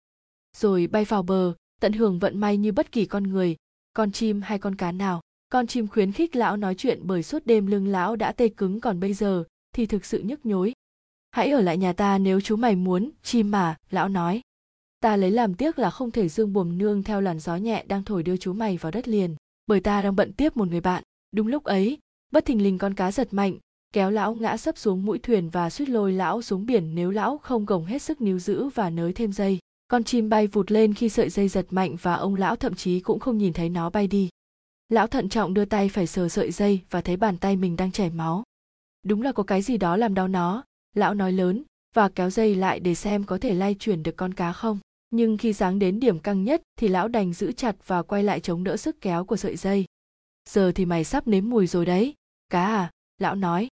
[0.57, 3.57] Rồi bay vào bờ tận hưởng vận may như bất kỳ con người,
[3.95, 5.21] con chim hay con cá nào.
[5.49, 8.81] Con chim khuyến khích lão nói chuyện bởi suốt đêm lưng lão đã tê cứng,
[8.81, 10.73] còn bây giờ thì thực sự nhức nhối.
[11.31, 14.41] Hãy ở lại nhà ta nếu chú mày muốn, chim mà, lão nói.
[15.01, 18.05] Ta lấy làm tiếc là không thể dương buồm nương theo làn gió nhẹ đang
[18.05, 21.03] thổi đưa chú mày vào đất liền, bởi ta đang bận tiếp một người bạn.
[21.33, 21.99] Đúng lúc ấy,
[22.33, 23.59] bất thình lình con cá giật mạnh,
[23.93, 27.39] kéo lão ngã sấp xuống mũi thuyền và suýt lôi lão xuống biển nếu lão
[27.39, 29.59] không gồng hết sức níu giữ và nới thêm dây
[29.89, 33.01] con chim bay vụt lên khi sợi dây giật mạnh và ông lão thậm chí
[33.01, 34.29] cũng không nhìn thấy nó bay đi.
[34.89, 37.93] Lão thận trọng đưa tay phải sờ sợi dây và thấy bàn tay mình đang
[37.93, 38.43] chảy máu.
[39.03, 40.65] Đúng là có cái gì đó làm đau nó,
[40.95, 41.63] lão nói lớn,
[41.95, 44.79] và kéo dây lại để xem có thể lay chuyển được con cá không.
[45.11, 48.41] Nhưng khi giáng đến điểm căng nhất thì lão đành giữ chặt và quay lại
[48.41, 49.85] chống đỡ sức kéo của sợi dây.
[50.49, 52.15] Giờ thì mày sắp nếm mùi rồi đấy.
[52.49, 53.69] Cá à lão nói.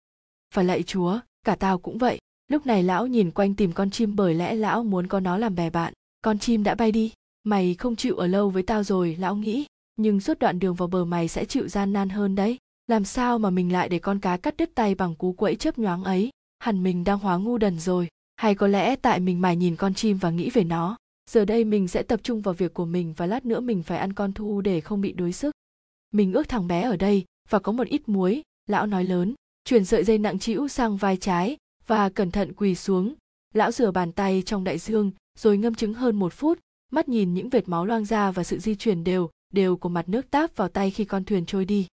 [0.53, 4.16] Phải lạy chúa, cả tao cũng vậy lúc này lão nhìn quanh tìm con chim
[4.16, 5.93] bởi lẽ lão muốn có nó làm bè bạn.
[6.22, 7.14] Con chim đã bay đi.
[7.43, 9.66] Mày không chịu ở lâu với tao rồi, lão nghĩ.
[9.95, 12.58] Nhưng suốt đoạn đường vào bờ mày sẽ chịu gian nan hơn đấy.
[12.88, 15.78] Làm sao mà mình lại để con cá cắt đứt tay bằng cú quẫy chớp
[15.78, 16.30] nhoáng ấy?
[16.60, 18.08] Hẳn mình đang hóa ngu đần rồi.
[18.36, 20.98] Hay có lẽ tại mình mải nhìn con chim và nghĩ về nó.
[21.30, 23.98] Giờ đây mình sẽ tập trung vào việc của mình và lát nữa mình phải
[23.98, 25.52] ăn con thu để không bị đuối sức.
[26.14, 29.34] Mình ước thằng bé ở đây và có một ít muối, lão nói lớn.
[29.66, 33.13] Chuyển sợi dây nặng trĩu sang vai trái và cẩn thận quỳ xuống.
[33.53, 36.59] Lão rửa bàn tay trong đại dương, rồi ngâm trứng hơn một phút.
[36.91, 40.09] Mắt nhìn những vệt máu loang ra và sự di chuyển đều đều của mặt
[40.09, 41.88] nước táp vào tay khi con thuyền trôi đi.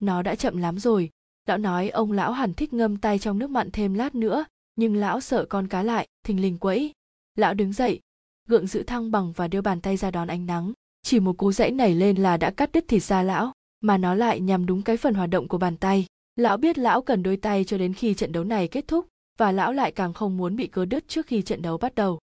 [0.00, 1.10] Nó đã chậm lắm rồi.
[1.46, 4.44] Lão nói ông lão hẳn thích ngâm tay trong nước mặn thêm lát nữa,
[4.76, 6.92] nhưng lão sợ con cá lại, thình lình quẫy.
[7.36, 8.00] Lão đứng dậy,
[8.48, 10.72] gượng giữ thăng bằng và đưa bàn tay ra đón ánh nắng.
[11.02, 14.14] Chỉ một cú dãy nảy lên là đã cắt đứt thịt da lão, mà nó
[14.14, 16.06] lại nhằm đúng cái phần hoạt động của bàn tay.
[16.36, 19.06] Lão biết lão cần đôi tay cho đến khi trận đấu này kết thúc
[19.40, 22.18] và lão lại càng không muốn bị cớ đứt trước khi trận đấu bắt đầu.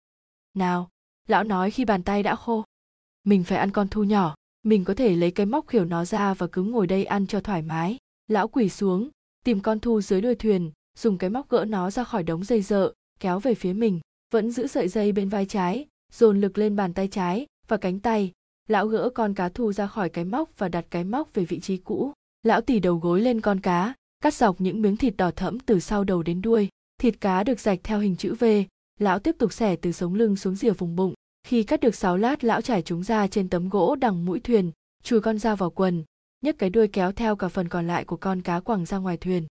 [0.55, 0.89] Nào,
[1.29, 2.65] lão nói khi bàn tay đã khô.
[3.25, 6.35] Mình phải ăn con thu nhỏ, mình có thể lấy cái móc khiểu nó ra
[6.35, 7.97] và cứ ngồi đây ăn cho thoải mái.
[8.29, 9.09] Lão quỳ xuống,
[9.45, 12.63] tìm con thu dưới đuôi thuyền, dùng cái móc gỡ nó ra khỏi đống dây
[12.63, 14.01] dợ, kéo về phía mình,
[14.33, 18.01] vẫn giữ sợi dây bên vai trái, dồn lực lên bàn tay trái và cánh
[18.01, 18.33] tay.
[18.69, 21.61] Lão gỡ con cá thu ra khỏi cái móc và đặt cái móc về vị
[21.61, 22.13] trí cũ.
[22.43, 25.81] Lão tỉ đầu gối lên con cá, cắt dọc những miếng thịt đỏ thẫm từ
[25.81, 26.69] sau đầu đến đuôi
[26.99, 28.45] thịt cá được rạch theo hình chữ v,
[29.01, 31.15] lão tiếp tục xẻ từ sống lưng xuống rìa vùng bụng.
[31.45, 34.73] Khi cắt được sáu lát, lão trải chúng ra trên tấm gỗ đằng mũi thuyền,
[35.03, 36.05] chùi con dao vào quần,
[36.43, 39.17] nhấc cái đuôi kéo theo cả phần còn lại của con cá quẳng ra ngoài
[39.17, 39.47] thuyền.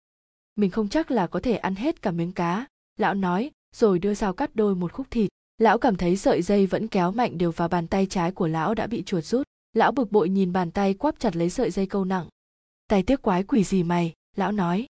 [0.55, 2.65] Mình không chắc là có thể ăn hết cả miếng cá,
[2.97, 5.29] lão nói, rồi đưa dao cắt đôi một khúc thịt.
[5.57, 8.73] Lão cảm thấy sợi dây vẫn kéo mạnh đều vào bàn tay trái của lão
[8.75, 9.47] đã bị chuột rút.
[9.73, 12.27] Lão bực bội nhìn bàn tay quắp chặt lấy sợi dây câu nặng.
[12.87, 14.13] Tay tiếc quái quỷ gì mày?
[14.35, 14.85] Lão nói.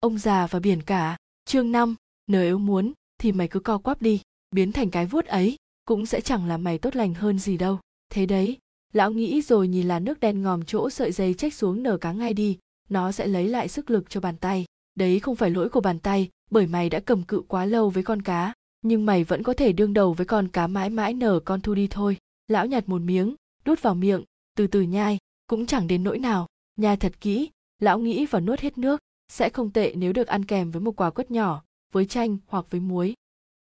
[0.00, 1.16] Ông già và biển cả
[1.50, 1.94] chương năm
[2.26, 4.20] nếu muốn, thì mày cứ co quắp đi,
[4.50, 7.78] biến thành cái vuốt ấy, cũng sẽ chẳng làm mày tốt lành hơn gì đâu.
[8.12, 8.58] Thế đấy,
[8.92, 12.12] lão nghĩ rồi nhìn là nước đen ngòm chỗ sợi dây trách xuống nở cá
[12.12, 14.64] ngay đi, nó sẽ lấy lại sức lực cho bàn tay.
[14.94, 18.02] Đấy không phải lỗi của bàn tay, bởi mày đã cầm cự quá lâu với
[18.02, 21.40] con cá, nhưng mày vẫn có thể đương đầu với con cá mãi mãi nở
[21.44, 22.16] con thu đi thôi.
[22.48, 23.34] Lão nhặt một miếng,
[23.64, 24.24] đút vào miệng,
[24.56, 26.46] từ từ nhai, cũng chẳng đến nỗi nào.
[26.76, 29.00] Nhai thật kỹ, lão nghĩ và nuốt hết nước
[29.30, 31.62] sẽ không tệ nếu được ăn kèm với một quả quất nhỏ,
[31.92, 33.14] với chanh hoặc với muối.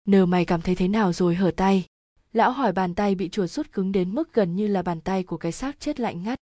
[0.05, 1.85] Nờ mày cảm thấy thế nào rồi hở tay?
[2.33, 5.23] Lão hỏi bàn tay bị chuột rút cứng đến mức gần như là bàn tay
[5.23, 6.39] của cái xác chết lạnh ngắt.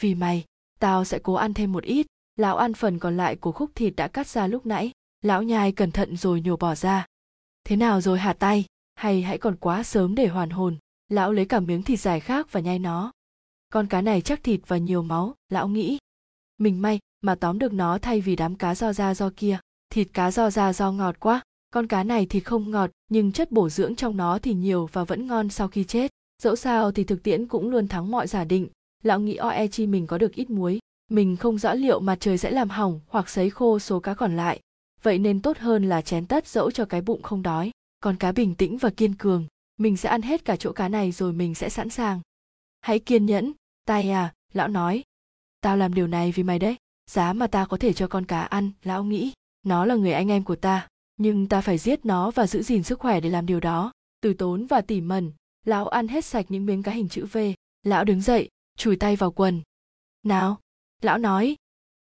[0.00, 0.44] Vì mày,
[0.78, 2.06] tao sẽ cố ăn thêm một ít,
[2.36, 4.90] lão ăn phần còn lại của khúc thịt đã cắt ra lúc nãy,
[5.22, 7.06] lão nhai cẩn thận rồi nhổ bỏ ra.
[7.64, 8.64] Thế nào rồi hả tay?
[8.94, 10.76] Hay hãy còn quá sớm để hoàn hồn,
[11.08, 13.12] lão lấy cả miếng thịt dài khác và nhai nó.
[13.72, 15.98] Con cá này chắc thịt và nhiều máu, lão nghĩ.
[16.58, 19.58] Mình may mà tóm được nó thay vì đám cá do ra do kia.
[19.90, 23.52] Thịt cá do ra do ngọt quá, con cá này thì không ngọt, nhưng chất
[23.52, 26.10] bổ dưỡng trong nó thì nhiều và vẫn ngon sau khi chết.
[26.42, 28.68] Dẫu sao thì thực tiễn cũng luôn thắng mọi giả định,
[29.02, 30.80] lão nghĩ oe chi mình có được ít muối.
[31.10, 34.36] Mình không rõ liệu mặt trời sẽ làm hỏng hoặc sấy khô số cá còn
[34.36, 34.60] lại.
[35.02, 37.70] Vậy nên tốt hơn là chén tất dẫu cho cái bụng không đói.
[38.00, 39.46] Còn cá bình tĩnh và kiên cường.
[39.78, 42.20] Mình sẽ ăn hết cả chỗ cá này rồi mình sẽ sẵn sàng.
[42.80, 43.52] Hãy kiên nhẫn,
[43.84, 45.02] tai à lão nói.
[45.60, 46.76] Tao làm điều này vì mày đấy
[47.12, 49.32] giá mà ta có thể cho con cá ăn, lão nghĩ,
[49.62, 52.82] nó là người anh em của ta, nhưng ta phải giết nó và giữ gìn
[52.82, 53.92] sức khỏe để làm điều đó.
[54.20, 55.32] Từ tốn và tỉ mẩn,
[55.64, 57.38] lão ăn hết sạch những miếng cá hình chữ v.
[57.82, 59.62] Lão đứng dậy, chùi tay vào quần.
[60.22, 60.60] Nào,
[61.02, 61.56] lão nói,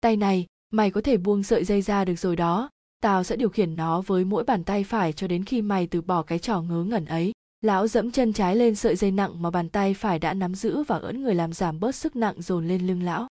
[0.00, 2.70] tay này, mày có thể buông sợi dây ra được rồi đó.
[3.00, 6.02] Tao sẽ điều khiển nó với mỗi bàn tay phải cho đến khi mày từ
[6.02, 7.32] bỏ cái trò ngớ ngẩn ấy.
[7.60, 10.82] Lão dẫm chân trái lên sợi dây nặng mà bàn tay phải đã nắm giữ
[10.82, 13.28] và ưỡn người làm giảm bớt sức nặng dồn lên lưng lão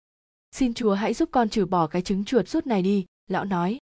[0.53, 3.77] xin chúa hãy giúp con trừ bỏ cái trứng chuột rút này đi, lão nói.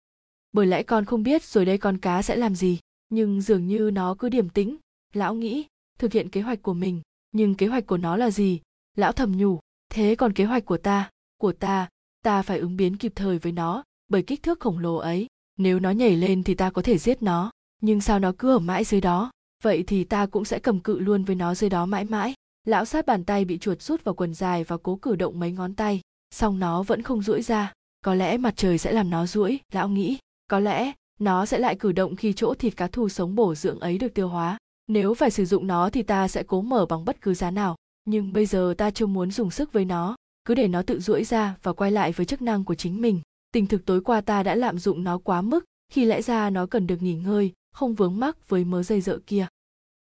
[0.53, 3.91] Bởi lẽ con không biết rồi đây con cá sẽ làm gì, nhưng dường như
[3.93, 4.77] nó cứ điềm tĩnh.
[5.13, 5.65] Lão nghĩ,
[5.99, 7.01] thực hiện kế hoạch của mình,
[7.31, 8.61] nhưng kế hoạch của nó là gì?
[8.95, 9.59] Lão thầm nhủ,
[9.89, 11.09] thế còn kế hoạch của ta?
[11.37, 11.89] Của ta
[12.23, 15.27] ta phải ứng biến kịp thời với nó, bởi kích thước khổng lồ ấy.
[15.57, 17.51] Nếu nó nhảy lên thì ta có thể giết nó,
[17.81, 19.31] nhưng sao nó cứ ở mãi dưới đó?
[19.63, 22.33] Vậy thì ta cũng sẽ cầm cự luôn với nó dưới đó mãi mãi.
[22.65, 25.51] Lão sát bàn tay bị chuột rút vào quần dài và cố cử động mấy
[25.51, 26.01] ngón tay
[26.31, 27.73] song nó vẫn không duỗi ra.
[28.01, 30.17] Có lẽ mặt trời sẽ làm nó duỗi, lão nghĩ.
[30.47, 33.79] Có lẽ nó sẽ lại cử động khi chỗ thịt cá thu sống bổ dưỡng
[33.79, 34.57] ấy được tiêu hóa.
[34.87, 37.75] Nếu phải sử dụng nó thì ta sẽ cố mở bằng bất cứ giá nào.
[38.05, 40.15] Nhưng bây giờ ta chưa muốn dùng sức với nó.
[40.45, 43.21] Cứ để nó tự duỗi ra và quay lại với chức năng của chính mình.
[43.51, 46.65] Tình thực tối qua ta đã lạm dụng nó quá mức, khi lẽ ra nó
[46.65, 49.47] cần được nghỉ ngơi, không vướng mắc với mớ dây dợ kia.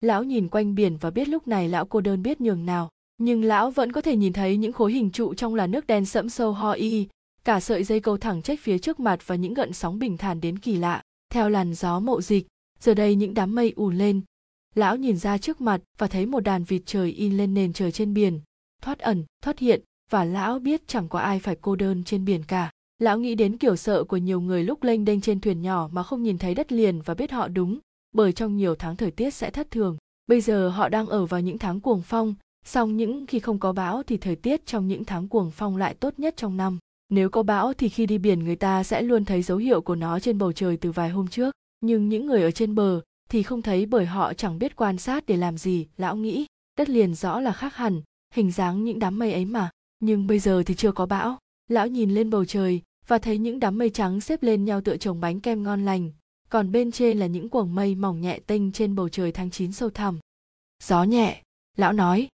[0.00, 2.90] Lão nhìn quanh biển và biết lúc này lão cô đơn biết nhường nào
[3.20, 6.04] nhưng lão vẫn có thể nhìn thấy những khối hình trụ trong là nước đen
[6.04, 7.08] sẫm sâu ho y
[7.44, 10.40] cả sợi dây câu thẳng trách phía trước mặt và những gợn sóng bình thản
[10.40, 11.02] đến kỳ lạ,
[11.32, 12.46] theo làn gió mậu dịch.
[12.80, 14.20] Giờ đây những đám mây ùn lên.
[14.74, 17.92] Lão nhìn ra trước mặt và thấy một đàn vịt trời in lên nền trời
[17.92, 18.40] trên biển.
[18.82, 22.42] Thoát ẩn, thoát hiện, và lão biết chẳng có ai phải cô đơn trên biển
[22.48, 22.70] cả.
[22.98, 26.02] Lão nghĩ đến kiểu sợ của nhiều người lúc lênh đênh trên thuyền nhỏ mà
[26.02, 27.78] không nhìn thấy đất liền và biết họ đúng,
[28.12, 29.96] bởi trong nhiều tháng thời tiết sẽ thất thường.
[30.26, 33.72] Bây giờ họ đang ở vào những tháng cuồng phong song những khi không có
[33.72, 36.78] bão thì thời tiết trong những tháng cuồng phong lại tốt nhất trong năm.
[37.08, 39.94] Nếu có bão thì khi đi biển người ta sẽ luôn thấy dấu hiệu của
[39.94, 41.54] nó trên bầu trời từ vài hôm trước.
[41.80, 43.00] Nhưng những người ở trên bờ
[43.30, 46.46] thì không thấy bởi họ chẳng biết quan sát để làm gì lão nghĩ.
[46.78, 48.02] Đất liền rõ là khác hẳn
[48.34, 49.70] hình dáng những đám mây ấy mà.
[50.00, 51.38] Nhưng bây giờ thì chưa có bão.
[51.68, 54.96] Lão nhìn lên bầu trời và thấy những đám mây trắng xếp lên nhau tựa
[54.96, 56.10] chồng bánh kem ngon lành.
[56.48, 59.72] Còn bên trên là những quầng mây mỏng nhẹ tinh trên bầu trời tháng 9
[59.72, 60.18] sâu thẳm.
[60.82, 61.42] Gió nhẹ,
[61.76, 62.28] lão nói.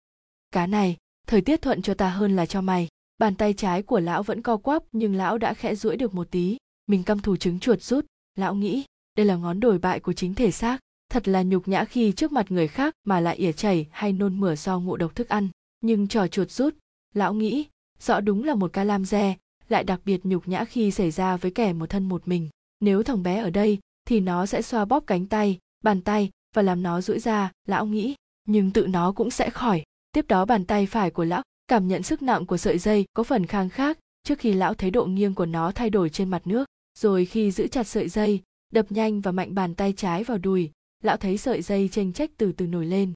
[0.53, 0.97] Cá này,
[1.27, 2.87] thời tiết thuận cho ta hơn là cho mày.
[3.17, 6.27] Bàn tay trái của lão vẫn co quắp nhưng lão đã khẽ duỗi được một
[6.31, 6.57] tí.
[6.87, 8.83] Mình căm thù trứng chuột rút, lão nghĩ,
[9.17, 10.79] đây là ngón đổi bại của chính thể xác.
[11.09, 14.39] Thật là nhục nhã khi trước mặt người khác mà lại ỉa chảy hay nôn
[14.39, 15.49] mửa do ngộ độc thức ăn.
[15.81, 16.75] Nhưng trò chuột rút,
[17.13, 17.65] lão nghĩ,
[17.99, 19.35] rõ đúng là một ca lam re,
[19.69, 22.49] lại đặc biệt nhục nhã khi xảy ra với kẻ một thân một mình.
[22.79, 26.61] Nếu thằng bé ở đây thì nó sẽ xoa bóp cánh tay bàn tay và
[26.61, 28.15] làm nó duỗi ra lão nghĩ
[28.47, 29.83] nhưng tự nó cũng sẽ khỏi
[30.13, 33.23] tiếp đó bàn tay phải của lão cảm nhận sức nặng của sợi dây có
[33.23, 36.47] phần khang khác trước khi lão thấy độ nghiêng của nó thay đổi trên mặt
[36.47, 36.65] nước.
[36.99, 38.41] Rồi khi giữ chặt sợi dây,
[38.73, 40.71] đập nhanh và mạnh bàn tay trái vào đùi,
[41.03, 43.13] lão thấy sợi dây chênh trách từ từ nổi lên.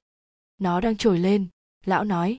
[0.60, 1.46] Nó đang trồi lên,
[1.86, 2.36] lão nói.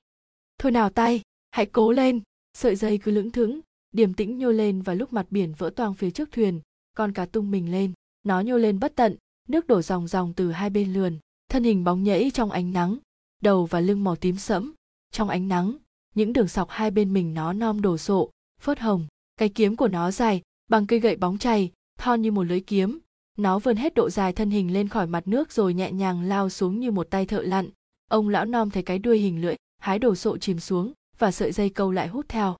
[0.58, 2.22] Thôi nào tay, hãy cố lên.
[2.54, 3.60] Sợi dây cứ lững thững,
[3.92, 6.62] điềm tĩnh nhô lên và lúc mặt biển vỡ toang phía trước thuyền,
[6.98, 7.94] con cá tung mình lên.
[8.24, 9.16] Nó nhô lên bất tận,
[9.48, 11.18] nước đổ ròng ròng từ hai bên lườn,
[11.50, 12.98] thân hình bóng nhẫy trong ánh nắng
[13.40, 14.74] đầu và lưng màu tím sẫm.
[15.12, 15.78] Trong ánh nắng,
[16.16, 18.30] những đường sọc hai bên mình nó non đổ sộ,
[18.62, 19.08] phớt hồng.
[19.38, 23.00] Cái kiếm của nó dài, bằng cây gậy bóng chày thon như một lưỡi kiếm.
[23.38, 26.50] Nó vươn hết độ dài thân hình lên khỏi mặt nước rồi nhẹ nhàng lao
[26.50, 27.70] xuống như một tay thợ lặn.
[28.10, 31.52] Ông lão nom thấy cái đuôi hình lưỡi, hái đồ sộ chìm xuống và sợi
[31.52, 32.58] dây câu lại hút theo.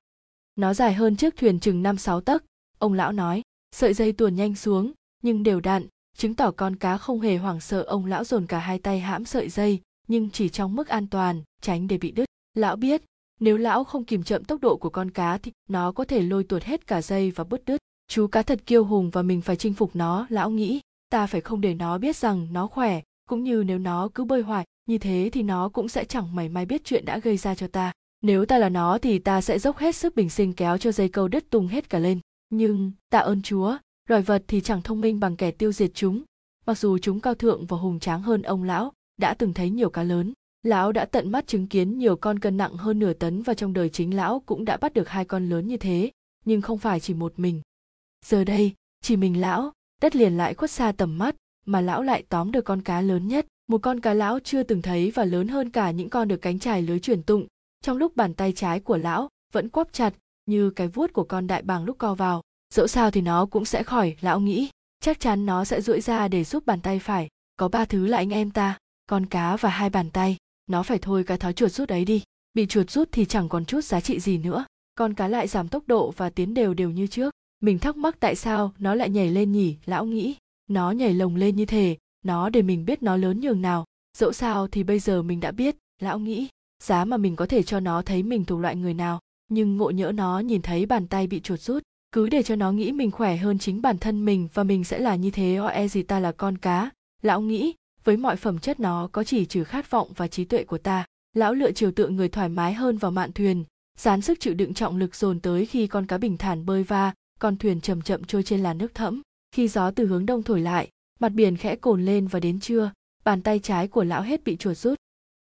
[0.56, 2.44] Nó dài hơn chiếc thuyền chừng năm sáu tấc,
[2.78, 3.42] ông lão nói.
[3.76, 5.86] Sợi dây tuồn nhanh xuống, nhưng đều đặn
[6.20, 9.24] chứng tỏ con cá không hề hoảng sợ ông lão dồn cả hai tay hãm
[9.24, 12.24] sợi dây nhưng chỉ trong mức an toàn, tránh để bị đứt.
[12.54, 13.02] Lão biết,
[13.40, 16.44] nếu lão không kìm chậm tốc độ của con cá thì nó có thể lôi
[16.44, 17.78] tuột hết cả dây và bứt đứt.
[18.08, 20.80] Chú cá thật kiêu hùng và mình phải chinh phục nó, lão nghĩ.
[21.10, 24.42] Ta phải không để nó biết rằng nó khỏe, cũng như nếu nó cứ bơi
[24.42, 27.54] hoài, như thế thì nó cũng sẽ chẳng mảy may biết chuyện đã gây ra
[27.54, 27.92] cho ta.
[28.22, 31.08] Nếu ta là nó thì ta sẽ dốc hết sức bình sinh kéo cho dây
[31.08, 32.20] câu đứt tung hết cả lên.
[32.48, 33.76] Nhưng, tạ ơn chúa,
[34.08, 36.22] loài vật thì chẳng thông minh bằng kẻ tiêu diệt chúng.
[36.66, 39.90] Mặc dù chúng cao thượng và hùng tráng hơn ông lão đã từng thấy nhiều
[39.90, 40.32] cá lớn.
[40.62, 43.72] Lão đã tận mắt chứng kiến nhiều con cân nặng hơn nửa tấn và trong
[43.72, 46.10] đời chính lão cũng đã bắt được hai con lớn như thế,
[46.44, 47.62] nhưng không phải chỉ một mình.
[48.26, 52.24] Giờ đây, chỉ mình lão, đất liền lại khuất xa tầm mắt, mà lão lại
[52.28, 53.46] tóm được con cá lớn nhất.
[53.68, 56.58] Một con cá lão chưa từng thấy và lớn hơn cả những con được cánh
[56.58, 57.46] trải lưới truyền tụng.
[57.82, 60.14] Trong lúc bàn tay trái của lão vẫn quắp chặt
[60.46, 62.42] như cái vuốt của con đại bàng lúc co vào,
[62.74, 64.70] dẫu sao thì nó cũng sẽ khỏi, lão nghĩ.
[65.00, 67.28] Chắc chắn nó sẽ duỗi ra để giúp bàn tay phải.
[67.56, 68.78] Có ba thứ là anh em ta
[69.10, 70.36] con cá và hai bàn tay.
[70.66, 72.22] Nó phải thôi cái thói chuột rút ấy đi.
[72.54, 74.64] Bị chuột rút thì chẳng còn chút giá trị gì nữa.
[74.94, 77.34] Con cá lại giảm tốc độ và tiến đều đều như trước.
[77.60, 80.36] Mình thắc mắc tại sao nó lại nhảy lên nhỉ, lão nghĩ.
[80.68, 83.84] Nó nhảy lồng lên như thế nó để mình biết nó lớn nhường nào.
[84.18, 86.48] Dẫu sao thì bây giờ mình đã biết, lão nghĩ.
[86.82, 89.20] Giá mà mình có thể cho nó thấy mình thuộc loại người nào.
[89.48, 91.82] Nhưng ngộ nhỡ nó nhìn thấy bàn tay bị chuột rút,
[92.12, 94.98] cứ để cho nó nghĩ mình khỏe hơn chính bản thân mình và mình sẽ
[94.98, 96.90] là như thế o e gì ta là con cá.
[97.22, 97.74] Lão nghĩ
[98.04, 101.06] với mọi phẩm chất nó có chỉ trừ khát vọng và trí tuệ của ta,
[101.34, 103.64] lão lựa chiều tượng người thoải mái hơn vào mạn thuyền,
[103.98, 107.14] dán sức chịu đựng trọng lực dồn tới khi con cá bình thản bơi va,
[107.38, 109.22] con thuyền chậm chậm trôi trên làn nước thẫm.
[109.52, 110.88] Khi gió từ hướng đông thổi lại,
[111.20, 112.92] mặt biển khẽ cồn lên và đến trưa,
[113.24, 114.98] bàn tay trái của lão hết bị chuột rút.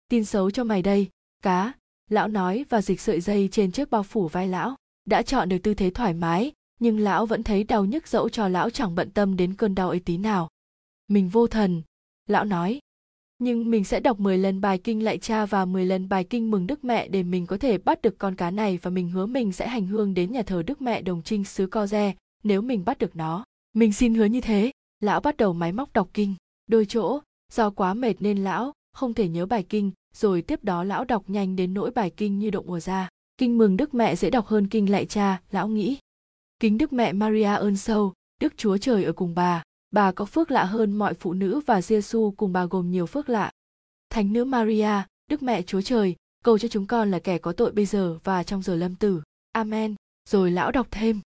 [0.10, 1.10] Tin xấu cho mày đây,
[1.42, 1.74] cá,
[2.10, 4.76] lão nói và dịch sợi dây trên chiếc bao phủ vai lão.
[5.06, 8.48] Đã chọn được tư thế thoải mái, nhưng lão vẫn thấy đau nhức dẫu cho
[8.48, 10.50] lão chẳng bận tâm đến cơn đau ấy tí nào.
[11.08, 11.82] Mình vô thần
[12.28, 12.80] lão nói
[13.40, 16.52] nhưng mình sẽ đọc 10 lần bài kinh lạy cha và 10 lần bài kinh
[16.52, 19.26] mừng Đức Mẹ để mình có thể bắt được con cá này và mình hứa
[19.26, 22.14] mình sẽ hành hương đến nhà thờ Đức Mẹ Đồng Trinh xứ Co Re
[22.44, 23.46] nếu mình bắt được nó.
[23.74, 24.72] Mình xin hứa như thế.
[25.00, 26.36] Lão bắt đầu máy móc đọc kinh.
[26.68, 27.20] Đôi chỗ,
[27.52, 31.30] do quá mệt nên lão không thể nhớ bài kinh, rồi tiếp đó lão đọc
[31.30, 33.10] nhanh đến nỗi bài kinh như động ùa ra.
[33.38, 35.98] Kinh mừng Đức Mẹ dễ đọc hơn kinh lạy cha, lão nghĩ.
[36.60, 39.64] Kính Đức Mẹ Maria ơn sâu, Đức Chúa Trời ở cùng bà,
[39.94, 43.30] bà có phước lạ hơn mọi phụ nữ và Giêsu cùng bà gồm nhiều phước
[43.30, 43.52] lạ.
[44.10, 44.92] Thánh nữ Maria,
[45.28, 48.44] Đức Mẹ Chúa Trời, cầu cho chúng con là kẻ có tội bây giờ và
[48.44, 49.22] trong giờ lâm tử.
[49.52, 49.96] Amen.
[50.30, 51.20] Rồi lão đọc thêm.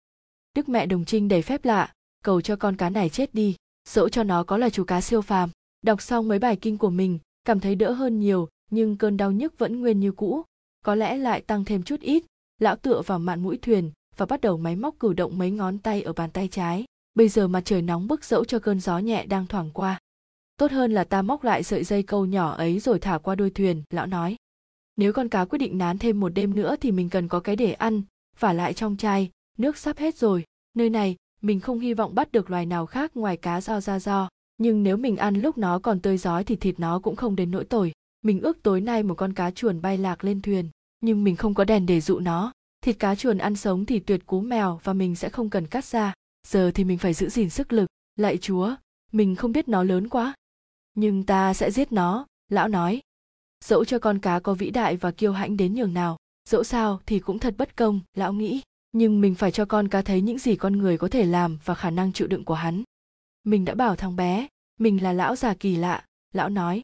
[0.56, 1.94] Đức Mẹ Đồng Trinh đầy phép lạ,
[2.24, 3.56] cầu cho con cá này chết đi,
[3.90, 5.50] dẫu cho nó có là chú cá siêu phàm.
[5.82, 9.32] Đọc xong mấy bài kinh của mình, cảm thấy đỡ hơn nhiều, nhưng cơn đau
[9.32, 10.44] nhức vẫn nguyên như cũ,
[10.86, 12.24] có lẽ lại tăng thêm chút ít.
[12.60, 15.78] Lão tựa vào mạn mũi thuyền và bắt đầu máy móc cử động mấy ngón
[15.78, 16.86] tay ở bàn tay trái
[17.16, 20.00] bây giờ mặt trời nóng bức dẫu cho cơn gió nhẹ đang thoảng qua.
[20.58, 23.50] Tốt hơn là ta móc lại sợi dây câu nhỏ ấy rồi thả qua đuôi
[23.50, 24.36] thuyền, lão nói.
[24.98, 27.56] Nếu con cá quyết định nán thêm một đêm nữa thì mình cần có cái
[27.56, 28.02] để ăn
[28.40, 30.44] và lại trong chai, nước sắp hết rồi.
[30.74, 34.00] Nơi này, mình không hy vọng bắt được loài nào khác ngoài cá do ra
[34.00, 37.36] do, nhưng nếu mình ăn lúc nó còn tươi giói thì thịt nó cũng không
[37.36, 37.92] đến nỗi tồi.
[38.22, 40.70] Mình ước tối nay một con cá chuồn bay lạc lên thuyền,
[41.02, 42.52] nhưng mình không có đèn để dụ nó.
[42.82, 45.86] Thịt cá chuồn ăn sống thì tuyệt cú mèo và mình sẽ không cần cắt
[45.86, 46.14] ra
[46.46, 47.90] giờ thì mình phải giữ gìn sức lực.
[48.16, 48.76] Lạy chúa,
[49.12, 50.34] mình không biết nó lớn quá.
[50.94, 53.02] Nhưng ta sẽ giết nó, lão nói.
[53.64, 56.18] Dẫu cho con cá có vĩ đại và kiêu hãnh đến nhường nào,
[56.50, 58.62] dẫu sao thì cũng thật bất công, lão nghĩ.
[58.92, 61.76] Nhưng mình phải cho con cá thấy những gì con người có thể làm và
[61.76, 62.84] khả năng chịu đựng của hắn.
[63.44, 64.48] Mình đã bảo thằng bé,
[64.80, 66.82] mình là lão già kỳ lạ, lão nói.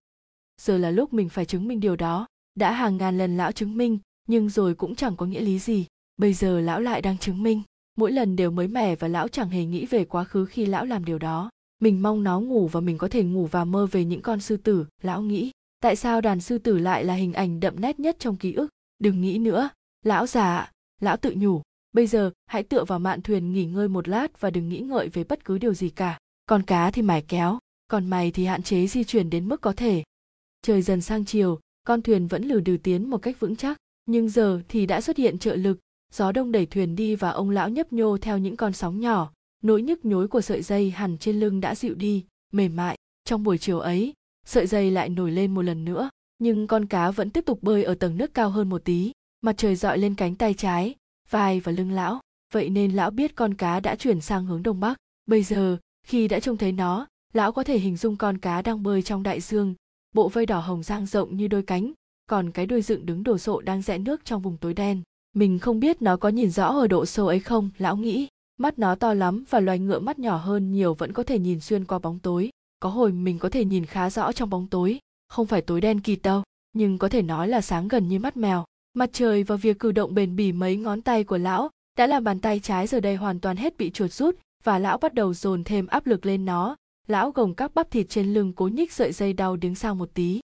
[0.62, 2.28] Giờ là lúc mình phải chứng minh điều đó.
[2.55, 5.86] Đã hàng ngàn lần lão chứng minh, nhưng rồi cũng chẳng có nghĩa lý gì.
[6.18, 7.62] Bây giờ lão lại đang chứng minh
[8.01, 10.85] mỗi lần đều mới mẻ và lão chẳng hề nghĩ về quá khứ khi lão
[10.85, 11.49] làm điều đó.
[11.79, 14.57] Mình mong nó ngủ và mình có thể ngủ và mơ về những con sư
[14.57, 15.51] tử, lão nghĩ.
[15.81, 18.67] Tại sao đàn sư tử lại là hình ảnh đậm nét nhất trong ký ức?
[18.99, 19.69] Đừng nghĩ nữa.
[20.05, 20.71] Lão già
[21.01, 21.61] lão tự nhủ.
[21.93, 25.09] Bây giờ, hãy tựa vào mạn thuyền nghỉ ngơi một lát và đừng nghĩ ngợi
[25.09, 26.19] về bất cứ điều gì cả.
[26.45, 29.73] Con cá thì mải kéo, còn mày thì hạn chế di chuyển đến mức có
[29.73, 30.03] thể.
[30.61, 33.77] Trời dần sang chiều, con thuyền vẫn lừ đừ tiến một cách vững chắc.
[34.05, 35.79] Nhưng giờ thì đã xuất hiện trợ lực
[36.12, 39.32] gió đông đẩy thuyền đi và ông lão nhấp nhô theo những con sóng nhỏ.
[39.64, 42.97] Nỗi nhức nhối của sợi dây hẳn trên lưng đã dịu đi, mềm mại.
[43.26, 44.14] Trong buổi chiều ấy,
[44.45, 46.09] sợi dây lại nổi lên một lần nữa,
[46.39, 49.12] nhưng con cá vẫn tiếp tục bơi ở tầng nước cao hơn một tí.
[49.41, 50.95] Mặt trời dọi lên cánh tay trái,
[51.30, 52.20] vai và lưng lão.
[52.53, 54.97] Vậy nên lão biết con cá đã chuyển sang hướng đông bắc.
[55.26, 58.84] Bây giờ, khi đã trông thấy nó, lão có thể hình dung con cá đang
[58.84, 59.74] bơi trong đại dương.
[60.16, 61.93] Bộ vây đỏ hồng dang rộng như đôi cánh,
[62.26, 65.01] còn cái đuôi dựng đứng đồ sộ đang rẽ nước trong vùng tối đen
[65.34, 68.27] mình không biết nó có nhìn rõ ở độ sâu ấy không, lão nghĩ.
[68.57, 71.59] Mắt nó to lắm và loài ngựa mắt nhỏ hơn nhiều vẫn có thể nhìn
[71.59, 72.49] xuyên qua bóng tối.
[72.79, 74.99] Có hồi mình có thể nhìn khá rõ trong bóng tối.
[75.27, 78.38] Không phải tối đen kịt đâu, nhưng có thể nói là sáng gần như mắt
[78.38, 78.65] mèo.
[78.93, 82.23] Mặt trời và việc cử động bền bỉ mấy ngón tay của lão đã làm
[82.23, 85.34] bàn tay trái giờ đây hoàn toàn hết bị chuột rút và lão bắt đầu
[85.34, 86.75] dồn thêm áp lực lên nó.
[87.07, 90.09] Lão gồng các bắp thịt trên lưng cố nhích sợi dây đau đứng sang một
[90.13, 90.39] tí.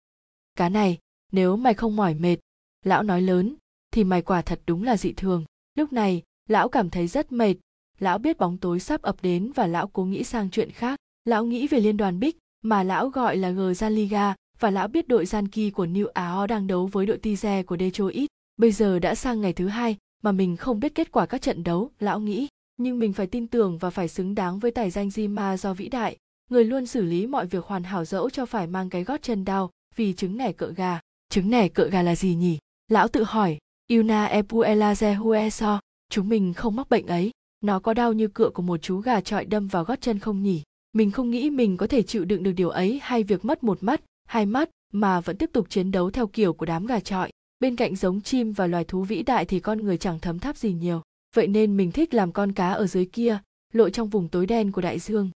[0.55, 0.97] Cá này,
[1.31, 2.37] nếu mày không mỏi mệt,
[2.85, 3.55] lão nói lớn
[3.97, 5.45] thì mày quả thật đúng là dị thường
[5.75, 7.55] lúc này lão cảm thấy rất mệt
[7.99, 11.45] lão biết bóng tối sắp ập đến và lão cố nghĩ sang chuyện khác lão
[11.45, 15.25] nghĩ về liên đoàn bích mà lão gọi là g liga và lão biết đội
[15.25, 18.29] gian kỳ của New Áo đang đấu với đội Tize của Detroit.
[18.57, 21.63] Bây giờ đã sang ngày thứ hai mà mình không biết kết quả các trận
[21.63, 22.47] đấu, lão nghĩ.
[22.77, 25.89] Nhưng mình phải tin tưởng và phải xứng đáng với tài danh Zima do vĩ
[25.89, 26.17] đại.
[26.49, 29.45] Người luôn xử lý mọi việc hoàn hảo dẫu cho phải mang cái gót chân
[29.45, 30.99] đau vì trứng nẻ cựa gà.
[31.29, 32.57] Trứng nẻ cựa gà là gì nhỉ?
[32.87, 33.57] Lão tự hỏi.
[33.89, 35.79] Yuna epuela zehueso.
[36.09, 37.31] Chúng mình không mắc bệnh ấy.
[37.61, 40.43] Nó có đau như cựa của một chú gà trọi đâm vào gót chân không
[40.43, 40.63] nhỉ?
[40.93, 43.83] Mình không nghĩ mình có thể chịu đựng được điều ấy hay việc mất một
[43.83, 47.29] mắt, hai mắt mà vẫn tiếp tục chiến đấu theo kiểu của đám gà trọi
[47.59, 50.57] bên cạnh giống chim và loài thú vĩ đại thì con người chẳng thấm tháp
[50.57, 51.01] gì nhiều
[51.35, 53.39] vậy nên mình thích làm con cá ở dưới kia
[53.73, 55.29] lội trong vùng tối đen của đại dương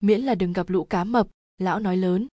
[0.00, 1.28] miễn là đừng gặp lũ cá mập
[1.58, 2.26] lão nói lớn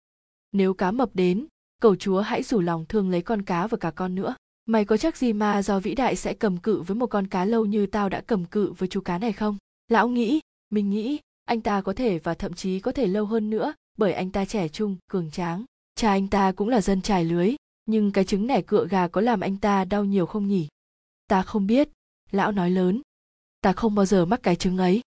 [0.52, 1.46] nếu cá mập đến
[1.80, 4.34] cầu chúa hãy rủ lòng thương lấy con cá và cả con nữa
[4.70, 7.44] mày có chắc gì mà do vĩ đại sẽ cầm cự với một con cá
[7.44, 9.58] lâu như tao đã cầm cự với chú cá này không?
[9.88, 10.40] Lão nghĩ
[10.70, 14.12] mình nghĩ anh ta có thể và thậm chí có thể lâu hơn nữa bởi
[14.12, 15.64] anh ta trẻ trung cường tráng.
[15.94, 17.54] Cha anh ta cũng là dân trải lưới
[17.86, 20.68] nhưng cái trứng nẻ cựa gà có làm anh ta đau nhiều không nhỉ?
[21.26, 21.88] Ta không biết.
[22.30, 23.02] Lão nói lớn.
[23.60, 25.00] Ta không bao giờ mắc cái trứng ấy.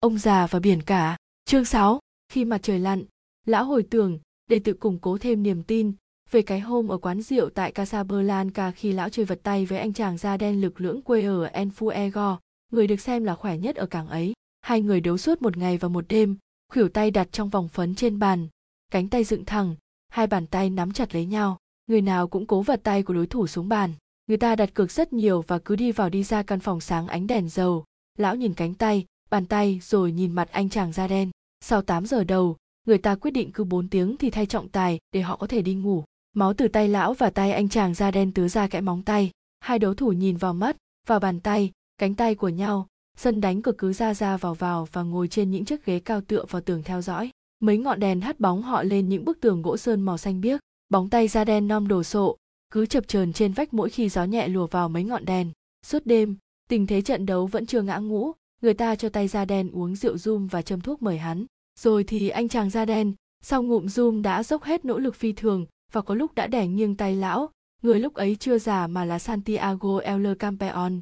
[0.00, 1.16] Ông già và biển cả.
[1.44, 3.04] Chương 6, khi mặt trời lặn
[3.46, 5.92] lão hồi tưởng để tự củng cố thêm niềm tin
[6.30, 9.92] về cái hôm ở quán rượu tại Casablanca khi lão chơi vật tay với anh
[9.92, 12.36] chàng da đen lực lưỡng quê ở Enfuego,
[12.72, 14.32] người được xem là khỏe nhất ở cảng ấy.
[14.60, 16.36] Hai người đấu suốt một ngày và một đêm,
[16.72, 18.48] khuỷu tay đặt trong vòng phấn trên bàn,
[18.90, 19.76] cánh tay dựng thẳng,
[20.08, 21.58] hai bàn tay nắm chặt lấy nhau.
[21.86, 23.92] Người nào cũng cố vật tay của đối thủ xuống bàn.
[24.26, 27.06] Người ta đặt cược rất nhiều và cứ đi vào đi ra căn phòng sáng
[27.06, 27.84] ánh đèn dầu.
[28.18, 31.30] Lão nhìn cánh tay bàn tay rồi nhìn mặt anh chàng da đen.
[31.60, 32.56] Sau 8 giờ đầu
[32.86, 35.62] người ta quyết định cứ 4 tiếng thì thay trọng tài để họ có thể
[35.62, 38.80] đi ngủ máu từ tay lão và tay anh chàng da đen tứa ra kẽ
[38.80, 39.30] móng tay.
[39.60, 40.76] Hai đấu thủ nhìn vào mắt,
[41.06, 44.88] vào bàn tay, cánh tay của nhau, sân đánh cực cứ ra ra vào vào
[44.92, 47.30] và ngồi trên những chiếc ghế cao tựa vào tường theo dõi.
[47.60, 50.60] Mấy ngọn đèn hắt bóng họ lên những bức tường gỗ sơn màu xanh biếc.
[50.88, 52.36] Bóng tay da đen non đồ sộ,
[52.72, 55.50] cứ chập chờn trên vách mỗi khi gió nhẹ lùa vào mấy ngọn đèn.
[55.86, 56.36] Suốt đêm,
[56.68, 59.96] tình thế trận đấu vẫn chưa ngã ngũ, người ta cho tay da đen uống
[59.96, 61.46] rượu rum và châm thuốc mời hắn.
[61.78, 65.32] Rồi thì anh chàng da đen, sau ngụm rum đã dốc hết nỗ lực phi
[65.32, 67.48] thường và có lúc đã đẻ nghiêng tay lão,
[67.82, 71.00] người lúc ấy chưa già mà là santiago el campeon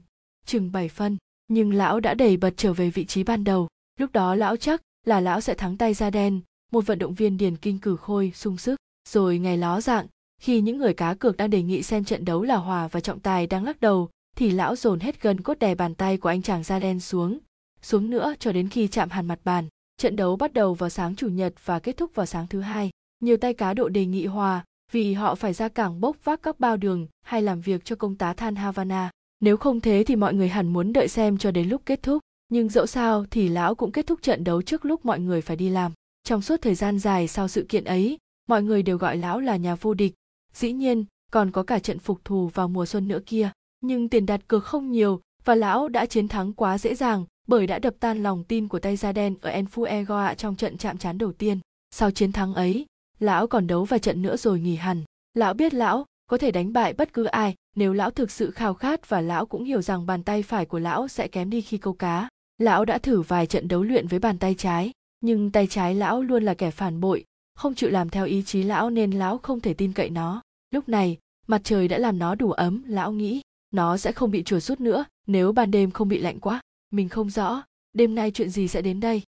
[0.49, 1.17] chừng 7 phân,
[1.49, 3.69] nhưng lão đã đẩy bật trở về vị trí ban đầu.
[3.99, 6.41] Lúc đó lão chắc là lão sẽ thắng tay da đen,
[6.73, 8.77] một vận động viên điền kinh cử khôi, sung sức.
[9.09, 10.07] Rồi ngày ló dạng,
[10.41, 13.21] khi những người cá cược đang đề nghị xem trận đấu là hòa và trọng
[13.21, 16.43] tài đang lắc đầu, thì lão dồn hết gần cốt đè bàn tay của anh
[16.43, 17.39] chàng da đen xuống.
[17.83, 21.17] Xuống nữa cho đến khi chạm hẳn mặt bàn, trận đấu bắt đầu vào sáng
[21.17, 22.91] chủ nhật và kết thúc vào sáng thứ hai.
[23.21, 26.61] Nhiều tay cá độ đề nghị hòa vì họ phải ra cảng bốc vác các
[26.61, 29.11] bao đường hay làm việc cho công tá than havana.
[29.41, 32.23] Nếu không thế thì mọi người hẳn muốn đợi xem cho đến lúc kết thúc.
[32.49, 35.57] Nhưng dẫu sao thì lão cũng kết thúc trận đấu trước lúc mọi người phải
[35.57, 35.93] đi làm.
[36.25, 38.19] Trong suốt thời gian dài sau sự kiện ấy
[38.49, 40.15] mọi người đều gọi lão là nhà vô địch.
[40.53, 43.51] Dĩ nhiên còn có cả trận phục thù vào mùa xuân nữa kia.
[43.81, 47.67] Nhưng tiền đặt cược không nhiều và lão đã chiến thắng quá dễ dàng bởi
[47.67, 51.19] đã đập tan lòng tin của tay da đen ở Enfuegoa trong trận chạm trán
[51.19, 51.59] đầu tiên.
[51.91, 52.87] Sau chiến thắng ấy,
[53.19, 55.05] lão còn đấu vài trận nữa rồi nghỉ hẳn.
[55.35, 58.75] Lão biết lão có thể đánh bại bất cứ ai nếu lão thực sự khao
[58.75, 61.79] khát và lão cũng hiểu rằng bàn tay phải của lão sẽ kém đi khi
[61.79, 62.29] câu cá.
[62.59, 66.23] Lão đã thử vài trận đấu luyện với bàn tay trái, nhưng tay trái lão
[66.23, 69.61] luôn là kẻ phản bội, không chịu làm theo ý chí lão nên lão không
[69.61, 70.43] thể tin cậy nó.
[70.71, 73.41] Lúc này, mặt trời đã làm nó đủ ấm, lão nghĩ,
[73.71, 76.61] nó sẽ không bị chuột rút nữa nếu ban đêm không bị lạnh quá.
[76.91, 77.63] Mình không rõ,
[77.93, 79.23] đêm nay chuyện gì sẽ đến đây.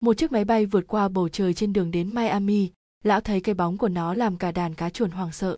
[0.00, 2.70] Một chiếc máy bay vượt qua bầu trời trên đường đến Miami,
[3.06, 5.56] lão thấy cái bóng của nó làm cả đàn cá chuồn hoảng sợ.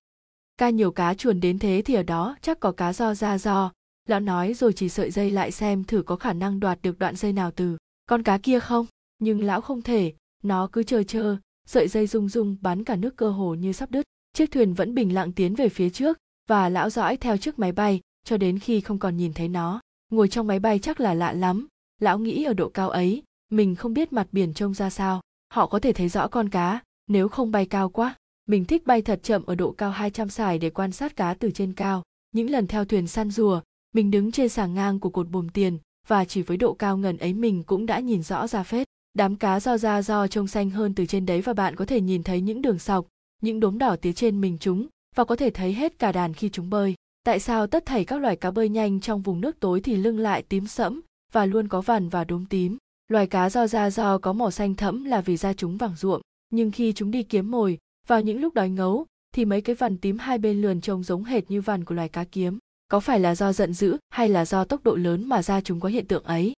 [0.57, 3.73] Ca nhiều cá chuồn đến thế thì ở đó chắc có cá do ra do,
[4.09, 7.17] lão nói rồi chỉ sợi dây lại xem thử có khả năng đoạt được đoạn
[7.17, 7.77] dây nào từ
[8.07, 8.87] con cá kia không.
[9.19, 11.37] Nhưng lão không thể nó cứ chờ chờ
[11.67, 14.07] sợi dây rung rung bắn cả nước cơ hồ như sắp đứt.
[14.33, 16.19] Chiếc thuyền vẫn bình lặng tiến về phía trước
[16.49, 19.81] và lão dõi theo chiếc máy bay cho đến khi không còn nhìn thấy nó.
[20.11, 21.67] Ngồi trong máy bay chắc là lạ lắm.
[22.01, 25.21] Lão nghĩ ở độ cao ấy mình không biết mặt biển trông ra sao.
[25.53, 28.15] Họ có thể thấy rõ con cá nếu không bay cao quá
[28.49, 31.51] Mình thích bay thật chậm ở độ cao 200 sải để quan sát cá từ
[31.51, 32.03] trên cao.
[32.33, 33.61] Những lần theo thuyền săn rùa,
[33.95, 37.19] mình đứng trên sàng ngang của cột buồm tiền và chỉ với độ cao ngần
[37.19, 38.89] ấy mình cũng đã nhìn rõ ra phết.
[39.15, 42.01] Đám cá do ra do trông xanh hơn từ trên đấy và bạn có thể
[42.01, 43.07] nhìn thấy những đường sọc,
[43.43, 44.87] những đốm đỏ tía trên mình chúng
[45.17, 46.95] và có thể thấy hết cả đàn khi chúng bơi.
[47.25, 50.19] Tại sao tất thảy các loài cá bơi nhanh trong vùng nước tối thì lưng
[50.19, 51.01] lại tím sẫm
[51.33, 52.77] và luôn có vằn và đốm tím?
[53.09, 56.21] Loài cá do da do có màu xanh thẫm là vì da chúng vàng ruộm,
[56.51, 59.99] nhưng khi chúng đi kiếm mồi, vào những lúc đói ngấu, thì mấy cái vằn
[59.99, 62.59] tím hai bên lườn trông giống hệt như vằn của loài cá kiếm.
[62.89, 65.81] Có phải là do giận dữ hay là do tốc độ lớn mà ra chúng
[65.81, 66.53] có hiện tượng ấy?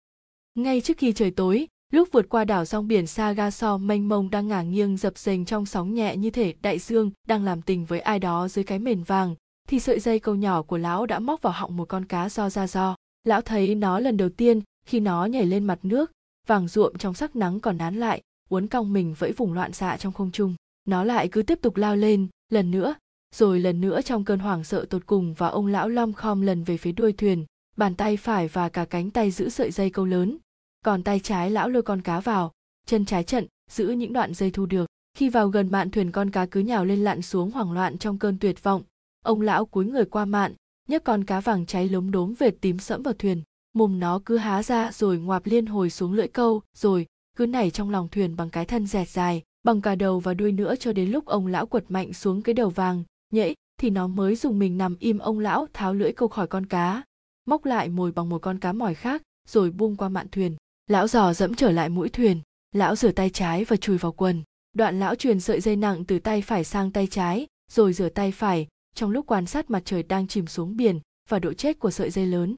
[0.54, 4.48] Ngay trước khi trời tối, lúc vượt qua đảo song biển Sagaso mênh mông đang
[4.48, 8.00] ngả nghiêng dập dềnh trong sóng nhẹ như thể đại dương đang làm tình với
[8.00, 9.34] ai đó dưới cái mền vàng,
[9.68, 12.50] thì sợi dây câu nhỏ của lão đã móc vào họng một con cá do
[12.50, 12.96] ra do.
[13.24, 16.12] Lão thấy nó lần đầu tiên khi nó nhảy lên mặt nước,
[16.46, 19.96] vàng ruộm trong sắc nắng còn nán lại, uốn cong mình vẫy vùng loạn xạ
[19.96, 20.54] trong không trung.
[20.84, 22.94] Nó lại cứ tiếp tục lao lên, lần nữa,
[23.34, 26.64] rồi lần nữa trong cơn hoảng sợ tột cùng và ông lão lom khom lần
[26.64, 27.46] về phía đuôi thuyền,
[27.76, 30.38] bàn tay phải và cả cánh tay giữ sợi dây câu lớn,
[30.84, 32.52] còn tay trái lão lôi con cá vào,
[32.86, 34.86] chân trái trận giữ những đoạn dây thu được.
[35.14, 38.18] Khi vào gần mạn thuyền con cá cứ nhào lên lặn xuống hoảng loạn trong
[38.18, 38.82] cơn tuyệt vọng,
[39.24, 40.54] ông lão cúi người qua mạn,
[40.88, 43.42] nhấc con cá vàng cháy lốm đốm vệt tím sẫm vào thuyền
[43.72, 47.06] mồm nó cứ há ra rồi ngoạp liên hồi xuống lưỡi câu rồi
[47.40, 50.52] cứ nảy trong lòng thuyền bằng cái thân dẹt dài, bằng cả đầu và đuôi
[50.52, 53.04] nữa cho đến lúc ông lão quật mạnh xuống cái đầu vàng.
[53.32, 56.66] Nhễ, thì nó mới dùng mình nằm im ông lão, tháo lưỡi câu khỏi con
[56.66, 57.02] cá.
[57.46, 60.56] Móc lại mồi bằng một con cá mỏi khác, rồi buông qua mạn thuyền.
[60.86, 62.40] Lão dò dẫm trở lại mũi thuyền.
[62.72, 64.42] Lão rửa tay trái và chùi vào quần.
[64.72, 68.32] Đoạn lão truyền sợi dây nặng từ tay phải sang tay trái, rồi rửa tay
[68.32, 71.90] phải, trong lúc quan sát mặt trời đang chìm xuống biển và độ chết của
[71.90, 72.56] sợi dây lớn.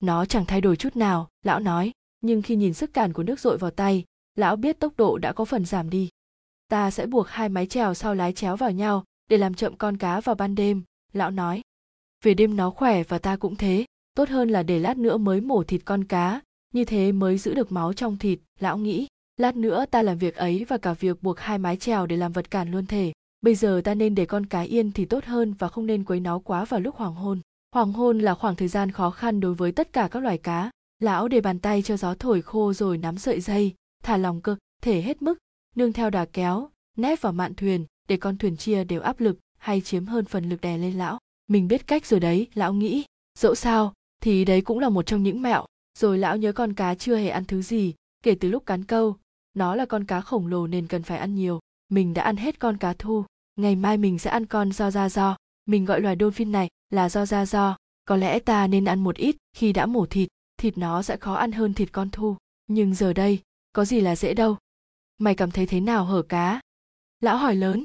[0.00, 3.40] Nó chẳng thay đổi chút nào, lão nói, nhưng khi nhìn sức cản của nước
[3.40, 4.04] dội vào tay
[4.34, 6.08] lão biết tốc độ đã có phần giảm đi.
[6.68, 9.96] Ta sẽ buộc hai mái chèo sau lái chéo vào nhau để làm chậm con
[9.96, 10.82] cá vào ban đêm
[11.12, 11.60] lão nói.
[12.24, 13.84] Về đêm nó khỏe và ta cũng thế.
[14.14, 16.40] Tốt hơn là để lát nữa mới mổ thịt con cá.
[16.74, 19.06] Như thế mới giữ được máu trong thịt lão nghĩ.
[19.36, 22.32] Lát nữa ta làm việc ấy và cả việc buộc hai mái chèo để làm
[22.32, 23.12] vật cản luôn thể
[23.44, 26.20] bây giờ ta nên để con cá yên thì tốt hơn và không nên quấy
[26.20, 27.40] nó quá vào lúc hoàng hôn.
[27.72, 30.70] Hoàng hôn là khoảng thời gian khó khăn đối với tất cả các loài cá.
[31.00, 33.74] Lão để bàn tay cho gió thổi khô rồi nắm sợi dây,
[34.04, 35.38] thả lòng cơ, thể hết mức,
[35.76, 39.38] nương theo đà kéo, nép vào mạn thuyền để con thuyền chia đều áp lực
[39.58, 41.18] hay chiếm hơn phần lực đè lên lão.
[41.46, 43.04] Mình biết cách rồi đấy, lão nghĩ.
[43.38, 43.92] Dẫu sao,
[44.22, 45.64] thì đấy cũng là một trong những mẹo.
[45.98, 49.16] Rồi lão nhớ con cá chưa hề ăn thứ gì, kể từ lúc cắn câu.
[49.54, 51.60] Nó là con cá khổng lồ nên cần phải ăn nhiều.
[51.88, 53.24] Mình đã ăn hết con cá thu.
[53.56, 55.36] Ngày mai mình sẽ ăn con do ra do.
[55.66, 59.16] Mình gọi loài dolphin này là do ra do có lẽ ta nên ăn một
[59.16, 60.28] ít khi đã mổ thịt
[60.58, 62.36] thịt nó sẽ khó ăn hơn thịt con thu
[62.66, 63.40] nhưng giờ đây
[63.74, 64.56] có gì là dễ đâu.
[65.18, 66.60] Mày cảm thấy thế nào hở cá?
[67.20, 67.84] Lão hỏi lớn.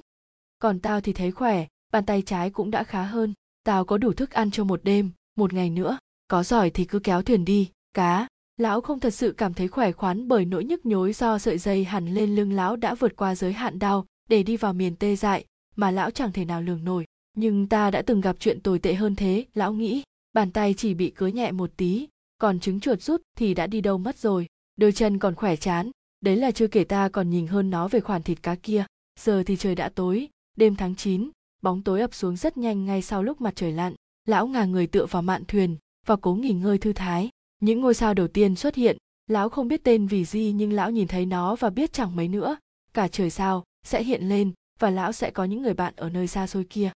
[0.60, 3.34] Còn tao thì thấy khỏe, bàn tay trái cũng đã khá hơn.
[3.64, 5.98] Tao có đủ thức ăn cho một đêm, một ngày nữa.
[6.28, 8.28] Có giỏi thì cứ kéo thuyền đi, cá.
[8.58, 11.84] Lão không thật sự cảm thấy khỏe khoắn bởi nỗi nhức nhối do sợi dây
[11.84, 15.16] hẳn lên lưng lão đã vượt qua giới hạn đau để đi vào miền tê
[15.16, 17.06] dại, mà lão chẳng thể nào lường nổi.
[17.34, 20.04] Nhưng ta đã từng gặp chuyện tồi tệ hơn thế, lão nghĩ.
[20.34, 23.82] Bàn tay chỉ bị cứa nhẹ một tí, còn trứng chuột rút thì đã đi
[23.82, 24.48] đâu mất rồi
[24.80, 25.92] đôi chân còn khỏe chán.
[26.22, 28.86] Đấy là chưa kể ta còn nhìn hơn nó về khoản thịt cá kia.
[29.20, 31.30] Giờ thì trời đã tối đêm tháng 9,
[31.62, 33.94] bóng tối ập xuống rất nhanh ngay sau lúc mặt trời lặn.
[34.26, 37.30] Lão ngả người tựa vào mạn thuyền và cố nghỉ ngơi thư thái.
[37.62, 38.98] Những ngôi sao đầu tiên xuất hiện
[39.28, 42.28] lão không biết tên vì gì nhưng lão nhìn thấy nó và biết chẳng mấy
[42.28, 42.58] nữa.
[42.94, 46.28] Cả trời sao sẽ hiện lên và lão sẽ có những người bạn ở nơi
[46.28, 46.92] xa xôi kia.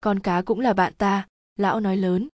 [0.00, 1.26] Con cá cũng là bạn ta
[1.56, 2.28] lão nói lớn.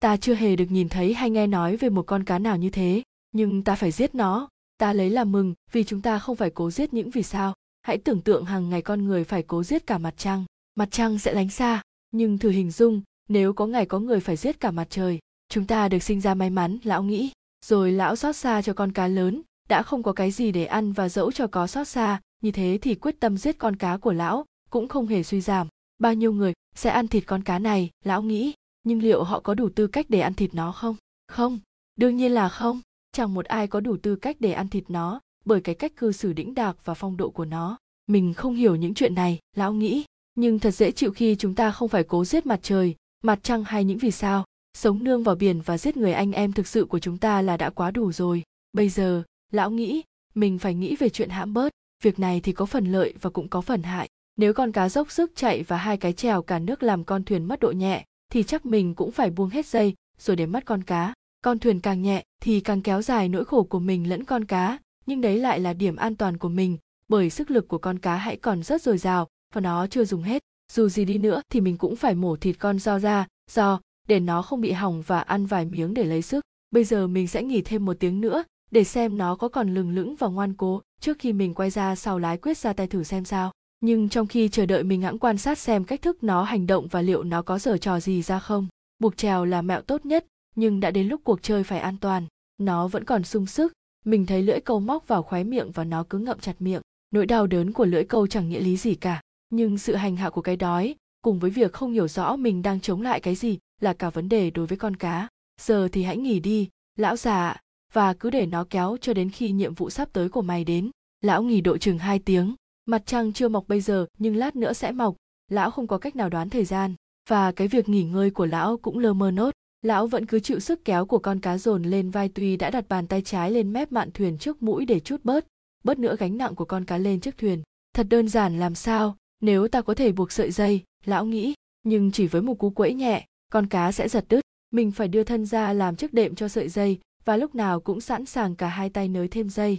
[0.00, 2.70] Ta chưa hề được nhìn thấy hay nghe nói về một con cá nào như
[2.70, 4.48] thế nhưng ta phải giết nó.
[4.76, 7.54] Ta lấy làm mừng, vì chúng ta không phải cố giết những vì sao.
[7.82, 10.44] Hãy tưởng tượng hàng ngày con người phải cố giết cả mặt trăng.
[10.74, 14.36] Mặt trăng sẽ lánh xa, nhưng thử hình dung, nếu có ngày có người phải
[14.36, 17.30] giết cả mặt trời, chúng ta được sinh ra may mắn, lão nghĩ.
[17.66, 20.92] Rồi lão xót xa cho con cá lớn, đã không có cái gì để ăn
[20.92, 24.12] và dẫu cho có xót xa, như thế thì quyết tâm giết con cá của
[24.12, 25.68] lão cũng không hề suy giảm.
[25.98, 28.52] Bao nhiêu người sẽ ăn thịt con cá này, lão nghĩ.
[28.82, 30.96] Nhưng liệu họ có đủ tư cách để ăn thịt nó không?
[31.28, 31.58] Không,
[31.96, 32.80] đương nhiên là không
[33.12, 36.12] chẳng một ai có đủ tư cách để ăn thịt nó, bởi cái cách cư
[36.12, 37.78] xử đĩnh đạc và phong độ của nó.
[38.06, 40.04] Mình không hiểu những chuyện này, lão nghĩ.
[40.34, 43.64] Nhưng thật dễ chịu khi chúng ta không phải cố giết mặt trời, mặt trăng
[43.64, 44.44] hay những vì sao.
[44.74, 47.56] Sống nương vào biển và giết người anh em thực sự của chúng ta là
[47.56, 48.42] đã quá đủ rồi.
[48.72, 49.22] Bây giờ,
[49.52, 50.02] lão nghĩ,
[50.34, 51.72] mình phải nghĩ về chuyện hãm bớt.
[52.02, 54.08] Việc này thì có phần lợi và cũng có phần hại.
[54.36, 57.44] Nếu con cá dốc sức chạy và hai cái chèo cả nước làm con thuyền
[57.44, 60.82] mất độ nhẹ, thì chắc mình cũng phải buông hết dây rồi để mất con
[60.82, 64.44] cá con thuyền càng nhẹ thì càng kéo dài nỗi khổ của mình lẫn con
[64.44, 67.98] cá, nhưng đấy lại là điểm an toàn của mình, bởi sức lực của con
[67.98, 70.42] cá hãy còn rất dồi dào và nó chưa dùng hết.
[70.72, 74.20] Dù gì đi nữa thì mình cũng phải mổ thịt con do ra, do, để
[74.20, 76.44] nó không bị hỏng và ăn vài miếng để lấy sức.
[76.70, 79.90] Bây giờ mình sẽ nghỉ thêm một tiếng nữa, để xem nó có còn lừng
[79.90, 83.02] lững và ngoan cố trước khi mình quay ra sau lái quyết ra tay thử
[83.02, 83.52] xem sao.
[83.80, 86.86] Nhưng trong khi chờ đợi mình hãng quan sát xem cách thức nó hành động
[86.90, 88.68] và liệu nó có giở trò gì ra không
[88.98, 92.26] buộc trèo là mẹo tốt nhất nhưng đã đến lúc cuộc chơi phải an toàn.
[92.58, 93.72] Nó vẫn còn sung sức.
[94.04, 96.82] Mình thấy lưỡi câu móc vào khóe miệng và nó cứ ngậm chặt miệng.
[97.10, 99.20] Nỗi đau đớn của lưỡi câu chẳng nghĩa lý gì cả.
[99.50, 102.80] Nhưng sự hành hạ của cái đói, cùng với việc không hiểu rõ mình đang
[102.80, 105.28] chống lại cái gì, là cả vấn đề đối với con cá.
[105.60, 107.56] Giờ thì hãy nghỉ đi, lão già
[107.92, 110.90] và cứ để nó kéo cho đến khi nhiệm vụ sắp tới của mày đến.
[111.20, 112.54] Lão nghỉ độ chừng hai tiếng.
[112.86, 115.16] Mặt trăng chưa mọc bây giờ, nhưng lát nữa sẽ mọc.
[115.48, 116.94] Lão không có cách nào đoán thời gian.
[117.28, 120.60] Và cái việc nghỉ ngơi của lão cũng lơ mơ nốt lão vẫn cứ chịu
[120.60, 123.72] sức kéo của con cá dồn lên vai tuy đã đặt bàn tay trái lên
[123.72, 125.46] mép mạn thuyền trước mũi để chút bớt
[125.84, 127.62] bớt nữa gánh nặng của con cá lên chiếc thuyền.
[127.94, 132.12] Thật đơn giản làm sao, nếu ta có thể buộc sợi dây, lão nghĩ, nhưng
[132.12, 134.40] chỉ với một cú quẫy nhẹ, con cá sẽ giật đứt.
[134.70, 138.00] Mình phải đưa thân ra làm chiếc đệm cho sợi dây, và lúc nào cũng
[138.00, 139.78] sẵn sàng cả hai tay nới thêm dây.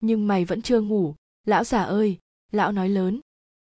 [0.00, 1.14] Nhưng mày vẫn chưa ngủ,
[1.46, 2.18] lão già ơi,
[2.52, 3.20] lão nói lớn.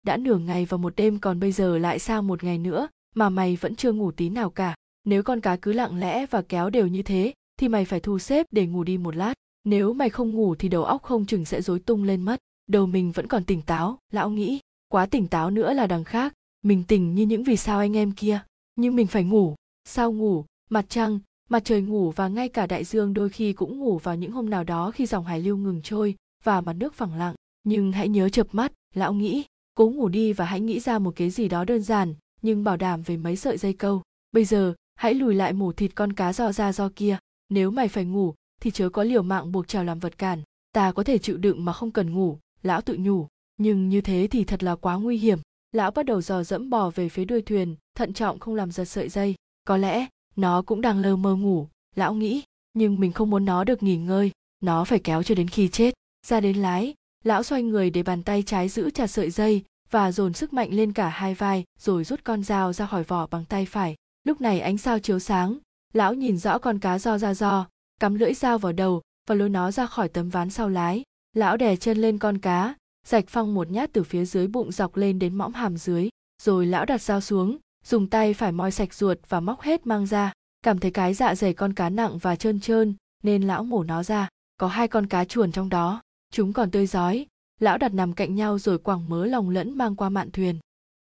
[0.02, 3.28] Đã nửa ngày và một đêm còn bây giờ lại sao một ngày nữa, mà
[3.28, 4.74] mày vẫn chưa ngủ tí nào cả
[5.04, 8.18] nếu con cá cứ lặng lẽ và kéo đều như thế, thì mày phải thu
[8.18, 9.34] xếp để ngủ đi một lát.
[9.64, 12.36] Nếu mày không ngủ thì đầu óc không chừng sẽ rối tung lên mất.
[12.66, 14.60] Đầu mình vẫn còn tỉnh táo, lão nghĩ.
[14.88, 16.34] Quá tỉnh táo nữa là đằng khác.
[16.62, 18.40] Mình tỉnh như những vì sao anh em kia.
[18.76, 19.54] Nhưng mình phải ngủ.
[19.84, 20.44] Sao ngủ?
[20.70, 21.18] Mặt trăng.
[21.48, 24.50] Mặt trời ngủ và ngay cả đại dương đôi khi cũng ngủ vào những hôm
[24.50, 26.14] nào đó khi dòng hải lưu ngừng trôi
[26.44, 27.34] và mặt nước phẳng lặng.
[27.64, 29.44] Nhưng hãy nhớ chập mắt, lão nghĩ.
[29.74, 32.76] Cố ngủ đi và hãy nghĩ ra một cái gì đó đơn giản, nhưng bảo
[32.76, 34.02] đảm về mấy sợi dây câu.
[34.32, 37.18] Bây giờ hãy lùi lại mổ thịt con cá do ra do kia.
[37.48, 40.42] Nếu mày phải ngủ, thì chớ có liều mạng buộc trèo làm vật cản.
[40.72, 43.26] Ta có thể chịu đựng mà không cần ngủ, lão tự nhủ.
[43.56, 45.38] Nhưng như thế thì thật là quá nguy hiểm.
[45.72, 48.84] Lão bắt đầu dò dẫm bò về phía đuôi thuyền, thận trọng không làm giật
[48.84, 49.34] sợi dây.
[49.64, 50.06] Có lẽ,
[50.36, 51.68] nó cũng đang lơ mơ ngủ.
[51.96, 52.42] Lão nghĩ,
[52.72, 54.30] nhưng mình không muốn nó được nghỉ ngơi.
[54.60, 55.94] Nó phải kéo cho đến khi chết.
[56.26, 56.94] Ra đến lái,
[57.24, 60.68] lão xoay người để bàn tay trái giữ chặt sợi dây và dồn sức mạnh
[60.72, 63.94] lên cả hai vai rồi rút con dao ra khỏi vỏ bằng tay phải
[64.24, 65.58] lúc này ánh sao chiếu sáng,
[65.92, 67.68] lão nhìn rõ con cá do ra do,
[68.00, 71.02] cắm lưỡi dao vào đầu và lôi nó ra khỏi tấm ván sau lái.
[71.36, 72.74] Lão đè chân lên con cá,
[73.06, 76.08] rạch phong một nhát từ phía dưới bụng dọc lên đến mõm hàm dưới,
[76.42, 80.06] rồi lão đặt dao xuống, dùng tay phải moi sạch ruột và móc hết mang
[80.06, 80.32] ra.
[80.62, 84.02] Cảm thấy cái dạ dày con cá nặng và trơn trơn, nên lão mổ nó
[84.02, 84.28] ra.
[84.56, 87.26] Có hai con cá chuồn trong đó, chúng còn tươi giói
[87.60, 90.58] lão đặt nằm cạnh nhau rồi quẳng mớ lòng lẫn mang qua mạn thuyền.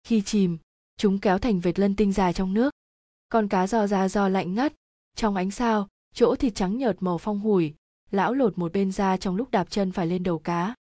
[0.04, 0.58] Khi chìm,
[0.98, 2.74] chúng kéo thành vệt lân tinh dài trong nước
[3.30, 4.74] con cá giò ra giò lạnh ngắt.
[5.16, 7.74] Trong ánh sao, chỗ thịt trắng nhợt màu phong hủi,
[8.12, 10.74] lão lột một bên ra trong lúc đạp chân phải lên đầu cá.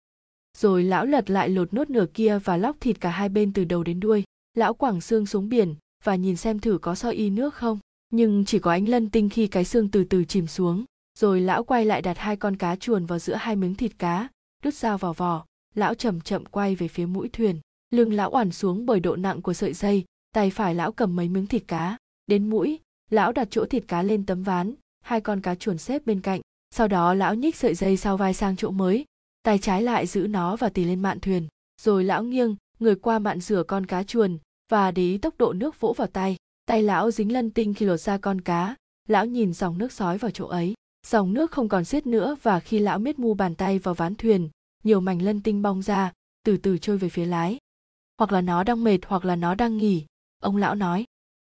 [0.57, 3.63] Rồi lão lật lại lột nốt nửa kia và lóc thịt cả hai bên từ
[3.63, 4.23] đầu đến đuôi.
[4.53, 7.79] Lão quẳng xương xuống biển và nhìn xem thử có soi y nước không.
[8.09, 10.85] Nhưng chỉ có ánh lân tinh khi cái xương từ từ chìm xuống.
[11.19, 14.27] Rồi lão quay lại đặt hai con cá chuồn vào giữa hai miếng thịt cá,
[14.63, 15.45] đút dao vào vỏ.
[15.75, 17.59] Lão chậm chậm quay về phía mũi thuyền.
[17.89, 21.29] Lưng lão oằn xuống bởi độ nặng của sợi dây, tay phải lão cầm mấy
[21.29, 21.97] miếng thịt cá
[22.29, 22.79] đến mũi,
[23.09, 26.41] lão đặt chỗ thịt cá lên tấm ván, hai con cá chuồn xếp bên cạnh,
[26.75, 29.05] sau đó lão nhích sợi dây sau vai sang chỗ mới,
[29.43, 31.47] tay trái lại giữ nó và tì lên mạn thuyền,
[31.81, 34.37] rồi lão nghiêng, người qua mạn rửa con cá chuồn,
[34.71, 36.37] và để ý tốc độ nước vỗ vào tay
[36.69, 38.75] tay lão dính lân tinh khi lột ra con cá,
[39.07, 40.73] lão nhìn dòng nước sói vào chỗ ấy,
[41.07, 44.15] dòng nước không còn xiết nữa và khi lão miết mu bàn tay vào ván
[44.15, 44.49] thuyền,
[44.83, 47.57] nhiều mảnh lân tinh bong ra, từ từ trôi về phía lái.
[48.17, 50.05] Hoặc là nó đang mệt hoặc là nó đang nghỉ,
[50.39, 51.05] ông lão nói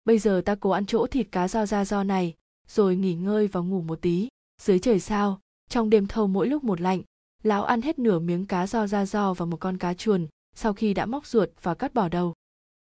[0.05, 2.33] bây giờ ta cố ăn chỗ thịt cá do ra do này,
[2.67, 4.27] rồi nghỉ ngơi và ngủ một tí.
[4.61, 5.39] Dưới trời sao,
[5.69, 7.01] trong đêm thâu mỗi lúc một lạnh,
[7.43, 10.73] lão ăn hết nửa miếng cá do ra do và một con cá chuồn sau
[10.73, 12.33] khi đã móc ruột và cắt bỏ đầu.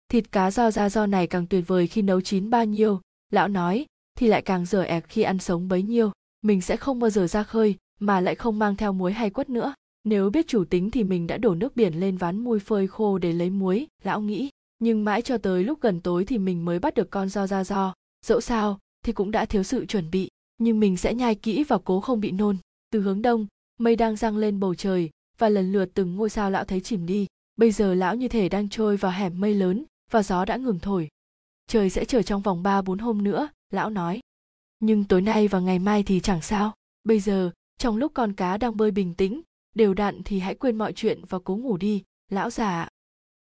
[0.10, 3.02] Thịt cá do ra do này càng tuyệt vời khi nấu chín bao nhiêu,
[3.32, 3.86] lão nói,
[4.18, 6.12] thì lại càng dở ẹc khi ăn sống bấy nhiêu.
[6.42, 9.50] Mình sẽ không bao giờ ra khơi, mà lại không mang theo muối hay quất
[9.50, 9.74] nữa.
[10.04, 13.18] Nếu biết chủ tính thì mình đã đổ nước biển lên ván mui phơi khô
[13.18, 16.80] để lấy muối, lão nghĩ nhưng mãi cho tới lúc gần tối thì mình mới
[16.80, 17.94] bắt được con do ra do.
[18.26, 21.78] Dẫu sao, thì cũng đã thiếu sự chuẩn bị, nhưng mình sẽ nhai kỹ và
[21.78, 22.58] cố không bị nôn.
[22.92, 23.48] Từ hướng đông,
[23.80, 27.06] mây đang răng lên bầu trời, và lần lượt từng ngôi sao lão thấy chìm
[27.06, 27.28] đi.
[27.56, 30.80] Bây giờ lão như thể đang trôi vào hẻm mây lớn, và gió đã ngừng
[30.80, 31.08] thổi.
[31.68, 34.20] Trời sẽ trở trong vòng ba bốn hôm nữa, lão nói.
[34.80, 36.74] Nhưng tối nay và ngày mai thì chẳng sao.
[37.04, 39.42] Bây giờ, trong lúc con cá đang bơi bình tĩnh,
[39.76, 42.88] đều đặn thì hãy quên mọi chuyện và cố ngủ đi, lão già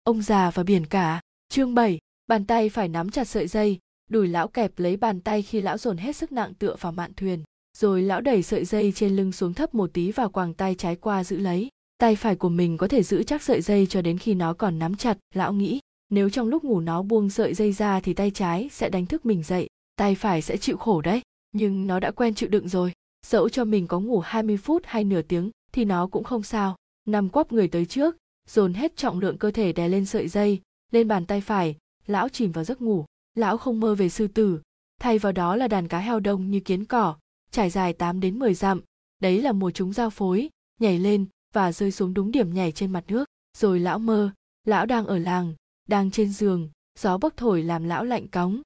[0.04, 1.20] ông già và biển cả.
[1.48, 3.78] Chương 7, bàn tay phải nắm chặt sợi dây.
[4.10, 7.12] Đùi lão kẹp lấy bàn tay khi lão dồn hết sức nặng tựa vào mạn
[7.16, 7.42] thuyền.
[7.78, 10.96] Rồi lão đẩy sợi dây trên lưng xuống thấp một tí và quàng tay trái
[10.96, 11.68] qua giữ lấy.
[11.98, 14.78] Tay phải của mình có thể giữ chắc sợi dây cho đến khi nó còn
[14.78, 15.80] nắm chặt lão nghĩ.
[16.10, 19.26] Nếu trong lúc ngủ nó buông sợi dây ra thì tay trái sẽ đánh thức
[19.26, 19.68] mình dậy
[20.02, 21.22] tay phải sẽ chịu khổ đấy.
[21.52, 22.92] Nhưng nó đã quen chịu đựng rồi.
[23.26, 26.76] Dẫu cho mình có ngủ 20 phút hay nửa tiếng thì nó cũng không sao.
[27.04, 28.16] Nằm quắp người tới trước
[28.52, 30.60] dồn hết trọng lượng cơ thể đè lên sợi dây,
[30.90, 31.76] lên bàn tay phải,
[32.06, 33.04] lão chìm vào giấc ngủ.
[33.34, 34.60] Lão không mơ về sư tử.
[35.00, 37.16] Thay vào đó là đàn cá heo đông như kiến cỏ,
[37.50, 38.80] trải dài 8 đến 10 dặm.
[39.20, 40.48] Đấy là mùa chúng giao phối,
[40.80, 43.24] nhảy lên và rơi xuống đúng điểm nhảy trên mặt nước.
[43.58, 44.30] Rồi lão mơ,
[44.64, 45.54] lão đang ở làng,
[45.88, 46.68] đang trên giường,
[46.98, 48.62] gió bấc thổi làm lão lạnh cóng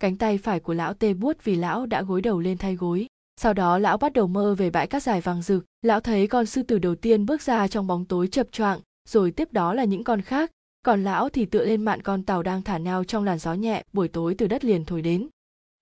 [0.00, 3.06] cánh tay phải của lão tê buốt vì lão đã gối đầu lên thay gối.
[3.36, 5.64] Sau đó lão bắt đầu mơ về bãi cát dài vàng rực.
[5.82, 9.30] Lão thấy con sư tử đầu tiên bước ra trong bóng tối chập choạng rồi
[9.30, 10.50] tiếp đó là những con khác.
[10.82, 13.84] Còn lão thì tựa lên mạn con tàu đang thả neo trong làn gió nhẹ,
[13.92, 15.28] buổi tối từ đất liền thổi đến.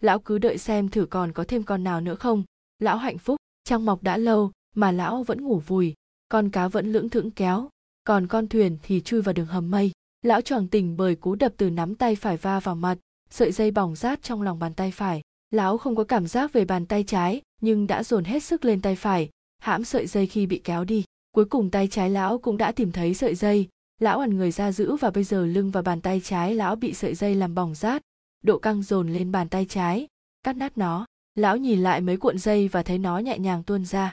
[0.03, 2.45] Lão cứ đợi xem thử còn có thêm con nào nữa không.
[2.79, 5.95] Lão hạnh phúc trăng mọc đã lâu, mà lão vẫn ngủ vùi.
[6.29, 7.69] Con cá vẫn lưỡng thững kéo.
[8.05, 9.93] Còn con thuyền thì chui vào đường hầm mây.
[10.23, 12.99] Lão choàng tỉnh bởi cú đập từ nắm tay phải va vào mặt,
[13.31, 15.23] sợi dây bỏng rát trong lòng bàn tay phải.
[15.51, 18.81] Lão không có cảm giác về bàn tay trái, nhưng đã dồn hết sức lên
[18.81, 22.57] tay phải, hãm sợi dây khi bị kéo đi cuối cùng tay trái lão cũng
[22.57, 23.69] đã tìm thấy sợi dây.
[24.01, 26.95] Lão ẩn người ra giữ và bây giờ lưng và bàn tay trái lão bị
[26.95, 28.03] sợi dây làm bỏng rát.
[28.43, 30.07] Độ căng dồn lên bàn tay trái.
[30.43, 31.07] Cắt nát nó.
[31.35, 34.13] Lão nhìn lại mấy cuộn dây và thấy nó nhẹ nhàng tuôn ra.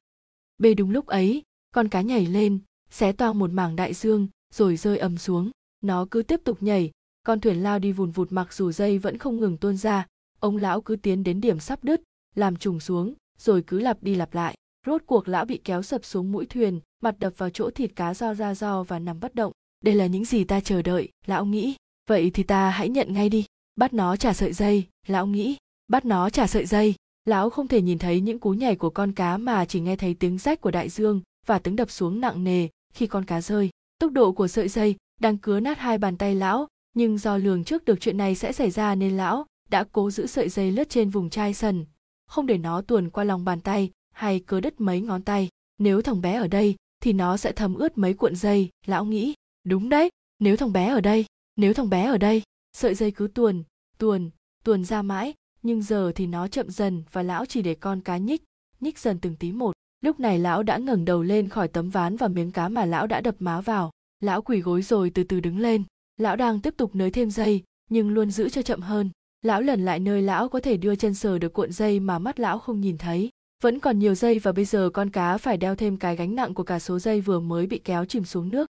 [0.58, 2.60] Bê đúng lúc ấy, con cá nhảy lên,
[2.90, 5.52] xé toang một mảng đại dương, rồi rơi ầm xuống.
[5.82, 6.92] Nó cứ tiếp tục nhảy.
[7.24, 10.08] Con thuyền lao đi vùn vụt mặc dù dây vẫn không ngừng tuôn ra.
[10.40, 12.02] Ông lão cứ tiến đến điểm sắp đứt,
[12.36, 14.56] làm trùng xuống, rồi cứ lặp đi lặp lại
[14.86, 18.14] rốt cuộc lão bị kéo sập xuống mũi thuyền, mặt đập vào chỗ thịt cá
[18.14, 19.52] do ra do và nằm bất động.
[19.84, 21.76] Đây là những gì ta chờ đợi, lão nghĩ.
[22.10, 23.45] Vậy thì ta hãy nhận ngay đi.
[23.76, 25.57] Bắt nó trả sợi dây, lão nghĩ.
[25.88, 26.95] Bắt nó trả sợi dây.
[27.26, 30.14] Lão không thể nhìn thấy những cú nhảy của con cá mà chỉ nghe thấy
[30.14, 33.70] tiếng rách của đại dương và tiếng đập xuống nặng nề khi con cá rơi.
[33.99, 37.64] Tốc độ của sợi dây đang cứa nát hai bàn tay lão, nhưng do lường
[37.64, 40.90] trước được chuyện này sẽ xảy ra nên lão đã cố giữ sợi dây lướt
[40.90, 41.86] trên vùng chai sần,
[42.28, 45.50] không để nó tuồn qua lòng bàn tay hay cớ đứt mấy ngón tay.
[45.78, 49.34] Nếu thằng bé ở đây, thì nó sẽ thấm ướt mấy cuộn dây, lão nghĩ.
[49.64, 50.10] Đúng đấy,
[50.40, 51.26] nếu thằng bé ở đây,
[51.56, 52.42] nếu thằng bé ở đây.
[52.74, 53.64] Sợi dây cứ tuồn
[53.98, 54.30] tuồn
[54.64, 58.18] tuồn ra mãi, nhưng giờ thì nó chậm dần và lão chỉ để con cá
[58.18, 58.44] nhích
[58.80, 59.76] nhích dần từng tí một.
[60.02, 63.08] Lúc này lão đã ngẩng đầu lên khỏi tấm ván và miếng cá mà lão
[63.08, 63.92] đã đập má vào.
[64.20, 65.84] Lão quỳ gối rồi từ từ đứng lên.
[66.18, 69.10] Lão đang tiếp tục nới thêm dây, nhưng luôn giữ cho chậm hơn.
[69.42, 72.40] Lão lần lại nơi lão có thể đưa chân sờ được cuộn dây mà mắt
[72.40, 73.30] lão không nhìn thấy
[73.64, 76.53] vẫn còn nhiều dây và bây giờ con cá phải đeo thêm cái gánh nặng
[76.53, 78.69] của cả số dây vừa mới bị kéo chìm xuống nước.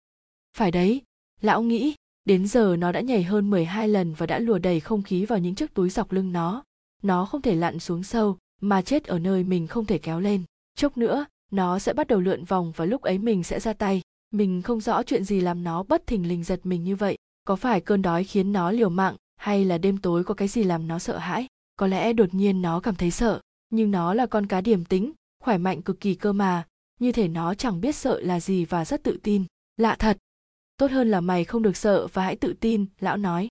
[0.57, 1.01] Phải đấy,
[1.41, 1.95] lão nghĩ,
[2.25, 5.39] đến giờ nó đã nhảy hơn 12 lần và đã lùa đầy không khí vào
[5.39, 6.63] những chiếc túi dọc lưng nó.
[7.03, 10.43] Nó không thể lặn xuống sâu, mà chết ở nơi mình không thể kéo lên.
[10.75, 14.01] Chốc nữa, nó sẽ bắt đầu lượn vòng và lúc ấy mình sẽ ra tay.
[14.31, 17.17] Mình không rõ chuyện gì làm nó bất thình lình giật mình như vậy.
[17.43, 20.63] Có phải cơn đói khiến nó liều mạng, hay là đêm tối có cái gì
[20.63, 21.47] làm nó sợ hãi?
[21.75, 23.39] Có lẽ đột nhiên nó cảm thấy sợ
[23.73, 25.11] nhưng nó là con cá điềm tĩnh,
[25.43, 26.65] khỏe mạnh cực kỳ cơ mà.
[26.99, 29.43] Như thể nó chẳng biết sợ là gì và rất tự tin.
[29.77, 30.17] Lạ thật.
[30.77, 33.47] Tốt hơn là mày không được sợ và hãy tự tin, lão nói.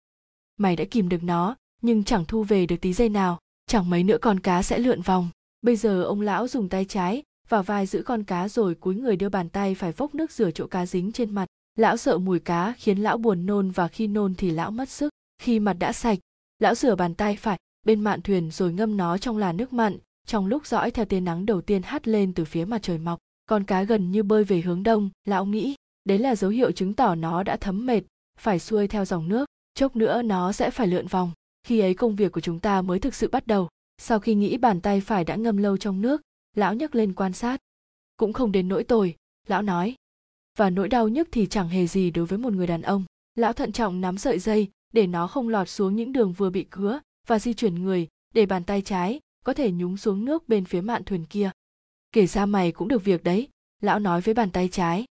[0.56, 3.38] Mày đã kìm được nó, nhưng chẳng thu về được tí dây nào.
[3.66, 5.28] Chẳng mấy nữa con cá sẽ lượn vòng.
[5.62, 9.16] Bây giờ ông lão dùng tay trái và vai giữ con cá rồi cúi người
[9.16, 11.46] đưa bàn tay phải vốc nước rửa chỗ cá dính trên mặt.
[11.76, 15.10] Lão sợ mùi cá khiến lão buồn nôn và khi nôn thì lão mất sức.
[15.38, 16.18] Khi mặt đã sạch,
[16.58, 19.98] lão rửa bàn tay phải, bên mạn thuyền rồi ngâm nó trong làn nước mặn
[20.26, 23.18] trong lúc dõi theo tia nắng đầu tiên hắt lên từ phía mặt trời mọc,
[23.46, 25.74] con cá gần như bơi về hướng đông, lão nghĩ,
[26.04, 28.02] đấy là dấu hiệu chứng tỏ nó đã thấm mệt,
[28.40, 31.32] phải xuôi theo dòng nước, chốc nữa nó sẽ phải lượn vòng.
[31.66, 33.68] Khi ấy công việc của chúng ta mới thực sự bắt đầu.
[33.98, 36.22] Sau khi nghĩ bàn tay phải đã ngâm lâu trong nước,
[36.56, 37.60] lão nhấc lên quan sát.
[38.16, 39.14] Cũng không đến nỗi tồi,
[39.48, 39.94] lão nói.
[40.58, 43.04] Và nỗi đau nhức thì chẳng hề gì đối với một người đàn ông.
[43.34, 46.66] Lão thận trọng nắm sợi dây, để nó không lọt xuống những đường vừa bị
[46.70, 50.64] cứa và di chuyển người, để bàn tay trái có thể nhúng xuống nước bên
[50.64, 51.50] phía mạn thuyền kia.
[52.12, 53.48] Kể ra mày cũng được việc đấy,
[53.80, 55.04] lão nói với bàn tay trái.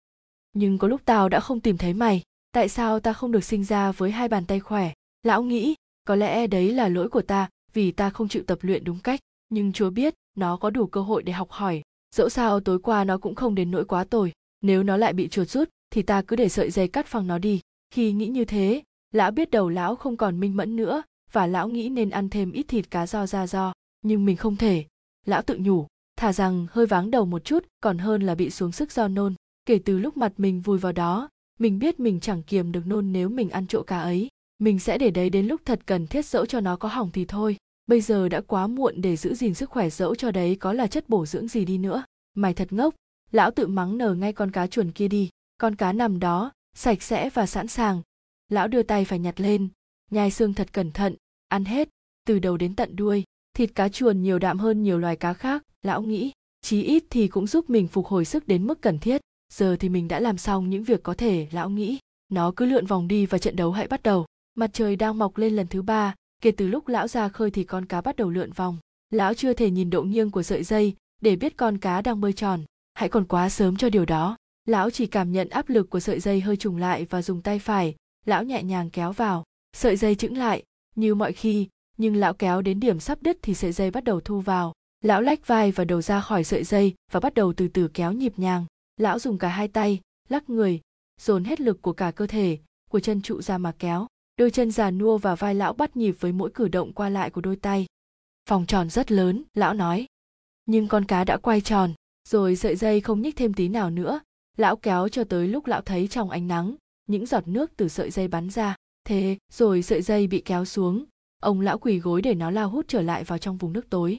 [0.52, 3.65] Nhưng có lúc tao đã không tìm thấy mày, tại sao ta không được sinh
[3.65, 4.93] ra với hai bàn tay khỏe?
[5.23, 5.74] Lão nghĩ,
[6.05, 9.20] có lẽ đấy là lỗi của ta, vì ta không chịu tập luyện đúng cách.
[9.48, 11.82] Nhưng chúa biết, nó có đủ cơ hội để học hỏi.
[12.15, 14.32] Dẫu sao tối qua nó cũng không đến nỗi quá tồi.
[14.61, 17.39] Nếu nó lại bị chuột rút, thì ta cứ để sợi dây cắt phăng nó
[17.39, 17.61] đi.
[17.90, 18.82] Khi nghĩ như thế,
[19.12, 21.02] lão biết đầu lão không còn minh mẫn nữa,
[21.32, 24.56] và lão nghĩ nên ăn thêm ít thịt cá do ra do nhưng mình không
[24.56, 24.85] thể.
[25.27, 25.86] Lão tự nhủ,
[26.16, 29.35] thà rằng hơi váng đầu một chút còn hơn là bị xuống sức do nôn.
[29.66, 31.28] Kể từ lúc mặt mình vùi vào đó,
[31.59, 34.28] mình biết mình chẳng kiềm được nôn nếu mình ăn chỗ cá ấy.
[34.59, 37.24] Mình sẽ để đấy đến lúc thật cần thiết dẫu cho nó có hỏng thì
[37.24, 37.56] thôi.
[37.86, 40.86] Bây giờ đã quá muộn để giữ gìn sức khỏe dẫu cho đấy có là
[40.86, 42.05] chất bổ dưỡng gì đi nữa.
[42.35, 42.94] Mày thật ngốc.
[43.32, 45.31] Lão tự mắng nở ngay con cá chuồn kia đi.
[45.59, 48.02] Con cá nằm đó, sạch sẽ và sẵn sàng.
[48.48, 49.68] Lão đưa tay phải nhặt lên.
[50.10, 51.14] Nhai xương thật cẩn thận.
[51.48, 51.89] Ăn hết.
[52.27, 53.24] Từ đầu đến tận đuôi
[53.55, 56.32] thịt cá chuồn nhiều đạm hơn nhiều loài cá khác, lão nghĩ,
[56.62, 59.20] chí ít thì cũng giúp mình phục hồi sức đến mức cần thiết.
[59.52, 61.98] Giờ thì mình đã làm xong những việc có thể, lão nghĩ.
[62.32, 64.27] Nó cứ lượn vòng đi và trận đấu hãy bắt đầu.
[64.55, 67.64] Mặt trời đang mọc lên lần thứ ba, kể từ lúc lão ra khơi thì
[67.64, 68.78] con cá bắt đầu lượn vòng.
[69.10, 72.32] Lão chưa thể nhìn độ nghiêng của sợi dây để biết con cá đang bơi
[72.32, 72.64] tròn.
[72.94, 74.36] Hãy còn quá sớm cho điều đó.
[74.66, 77.59] Lão chỉ cảm nhận áp lực của sợi dây hơi trùng lại và dùng tay
[77.59, 77.94] phải.
[78.27, 79.44] Lão nhẹ nhàng kéo vào.
[79.77, 80.62] Sợi dây chững lại,
[80.94, 81.68] như mọi khi
[82.01, 84.72] nhưng lão kéo đến điểm sắp đứt thì sợi dây bắt đầu thu vào.
[85.01, 88.12] Lão lách vai và đầu ra khỏi sợi dây và bắt đầu từ từ kéo
[88.12, 88.66] nhịp nhàng.
[88.97, 90.81] Lão dùng cả hai tay, lắc người,
[91.20, 92.59] dồn hết lực của cả cơ thể,
[92.90, 94.06] của chân trụ ra mà kéo.
[94.36, 97.31] Đôi chân già nua và vai lão bắt nhịp với mỗi cử động qua lại
[97.31, 97.86] của đôi tay.
[98.48, 100.06] Vòng tròn rất lớn, lão nói.
[100.66, 101.94] Nhưng con cá đã quay tròn,
[102.28, 104.20] rồi sợi dây không nhích thêm tí nào nữa.
[104.56, 106.74] Lão kéo cho tới lúc lão thấy trong ánh nắng,
[107.06, 108.77] những giọt nước từ sợi dây bắn ra.
[109.05, 111.05] Thế, rồi sợi dây bị kéo xuống
[111.40, 114.18] ông lão quỳ gối để nó lao hút trở lại vào trong vùng nước tối.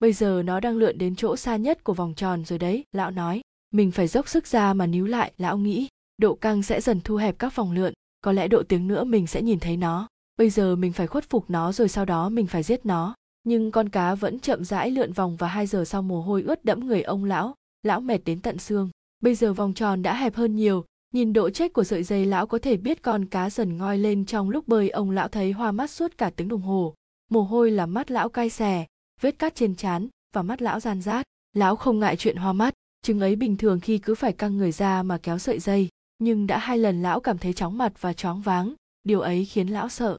[0.00, 3.10] Bây giờ nó đang lượn đến chỗ xa nhất của vòng tròn rồi đấy, lão
[3.10, 3.40] nói.
[3.70, 5.88] Mình phải dốc sức ra mà níu lại, lão nghĩ.
[6.18, 9.26] Độ căng sẽ dần thu hẹp các vòng lượn, có lẽ độ tiếng nữa mình
[9.26, 10.08] sẽ nhìn thấy nó.
[10.36, 13.14] Bây giờ mình phải khuất phục nó rồi sau đó mình phải giết nó.
[13.44, 16.64] Nhưng con cá vẫn chậm rãi lượn vòng và hai giờ sau mồ hôi ướt
[16.64, 17.54] đẫm người ông lão.
[17.82, 18.90] Lão mệt đến tận xương.
[19.20, 22.46] Bây giờ vòng tròn đã hẹp hơn nhiều nhìn độ chết của sợi dây, lão
[22.46, 24.90] có thể biết con cá dần ngoi lên trong lúc bơi.
[24.90, 26.94] Ông lão thấy hoa mắt suốt cả tiếng đồng hồ.
[27.30, 28.86] Mồ hôi làm mắt lão cay xè,
[29.20, 31.26] vết cát trên trán và mắt lão gian rát.
[31.52, 34.72] Lão không ngại chuyện hoa mắt, chứng ấy bình thường khi cứ phải căng người
[34.72, 35.88] ra mà kéo sợi dây.
[36.18, 38.74] Nhưng đã hai lần lão cảm thấy chóng mặt và choáng váng,
[39.04, 40.18] điều ấy khiến lão sợ.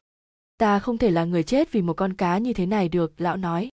[0.58, 3.38] Ta không thể là người chết vì một con cá như thế này được, lão
[3.38, 3.70] nói.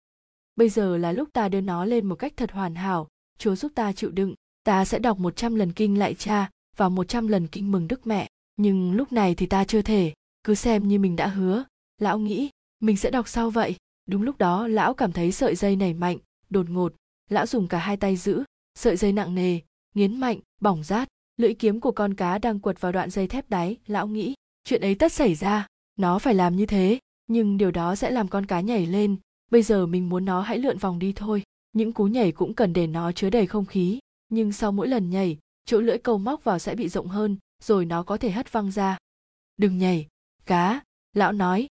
[0.56, 3.09] Bây giờ là lúc ta đưa nó lên một cách thật hoàn hảo.
[3.38, 4.34] Chúa giúp ta chịu đựng.
[4.64, 6.51] Ta sẽ đọc một trăm lần kinh lại, cha
[6.81, 8.28] và một trăm lần kinh mừng đức mẹ.
[8.57, 10.12] Nhưng lúc này thì ta chưa thể,
[10.44, 11.65] cứ xem như mình đã hứa.
[11.98, 12.51] Lão nghĩ,
[12.81, 13.77] mình sẽ đọc sau vậy.
[14.07, 16.19] Đúng lúc đó, lão cảm thấy sợi dây nảy mạnh,
[16.51, 16.94] đột ngột.
[17.31, 18.44] Lão dùng cả hai tay giữ,
[18.78, 19.59] sợi dây nặng nề,
[19.94, 21.09] nghiến mạnh, bỏng rát.
[21.36, 24.35] Lưỡi kiếm của con cá đang quật vào đoạn dây thép đáy, lão nghĩ,
[24.65, 25.66] chuyện ấy tất xảy ra.
[25.98, 29.16] Nó phải làm như thế, nhưng điều đó sẽ làm con cá nhảy lên.
[29.51, 31.43] Bây giờ mình muốn nó hãy lượn vòng đi thôi.
[31.73, 33.98] Những cú nhảy cũng cần để nó chứa đầy không khí,
[34.28, 37.85] nhưng sau mỗi lần nhảy chỗ lưỡi câu móc vào sẽ bị rộng hơn, rồi
[37.85, 38.99] nó có thể hất văng ra.
[39.57, 40.07] Đừng nhảy,
[40.47, 40.81] cá,
[41.12, 41.69] lão nói.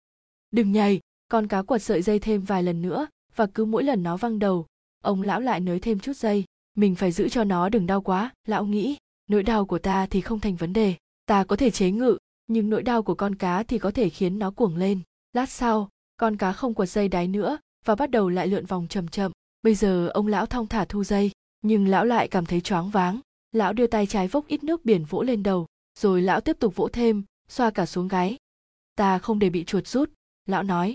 [0.51, 3.07] Đừng nhảy, con cá quật sợi dây thêm vài lần nữa,
[3.37, 4.67] và cứ mỗi lần nó văng đầu,
[5.03, 6.45] ông lão lại nới thêm chút dây.
[6.75, 8.97] Mình phải giữ cho nó đừng đau quá, lão nghĩ.
[9.27, 10.95] Nỗi đau của ta thì không thành vấn đề,
[11.27, 14.39] ta có thể chế ngự, nhưng nỗi đau của con cá thì có thể khiến
[14.39, 15.01] nó cuồng lên.
[15.33, 18.87] Lát sau, con cá không quật dây đáy nữa, và bắt đầu lại lượn vòng
[18.89, 19.33] chậm chậm.
[19.63, 21.31] Bây giờ ông lão thong thả thu dây,
[21.63, 23.21] nhưng lão lại cảm thấy choáng váng
[23.55, 25.67] lão đưa tay trái vốc ít nước biển vỗ lên đầu,
[25.99, 28.37] rồi lão tiếp tục vỗ thêm, xoa cả xuống gáy.
[28.97, 30.11] Ta không để bị chuột rút,
[30.47, 30.95] lão nói.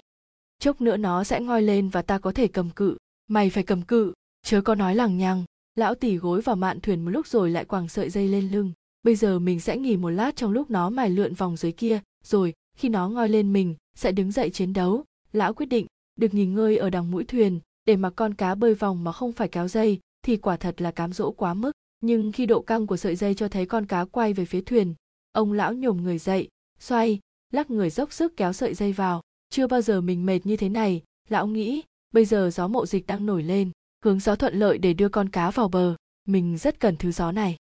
[0.59, 2.97] Chốc nữa nó sẽ ngoi lên và ta có thể cầm cự.
[3.27, 4.13] Mày phải cầm cự,
[4.43, 5.43] chớ có nói lằng nhằng.
[5.75, 8.71] Lão tỉ gối vào mạn thuyền một lúc rồi lại quàng sợi dây lên lưng.
[9.03, 12.01] Bây giờ mình sẽ nghỉ một lát trong lúc nó mài lượn vòng dưới kia,
[12.23, 15.03] rồi khi nó ngoi lên mình, sẽ đứng dậy chiến đấu.
[15.33, 18.73] Lão quyết định, được nghỉ ngơi ở đằng mũi thuyền, để mặc con cá bơi
[18.73, 22.31] vòng mà không phải kéo dây, thì quả thật là cám dỗ quá mức nhưng
[22.31, 24.95] khi độ căng của sợi dây cho thấy con cá quay về phía thuyền,
[25.31, 26.47] ông lão nhổm người dậy,
[26.79, 27.19] xoay,
[27.53, 29.21] lắc người dốc sức kéo sợi dây vào.
[29.49, 31.81] Chưa bao giờ mình mệt như thế này, lão nghĩ,
[32.11, 33.71] bây giờ gió mậu dịch đang nổi lên,
[34.05, 35.95] hướng gió thuận lợi để đưa con cá vào bờ.
[36.27, 37.57] Mình rất cần thứ gió này.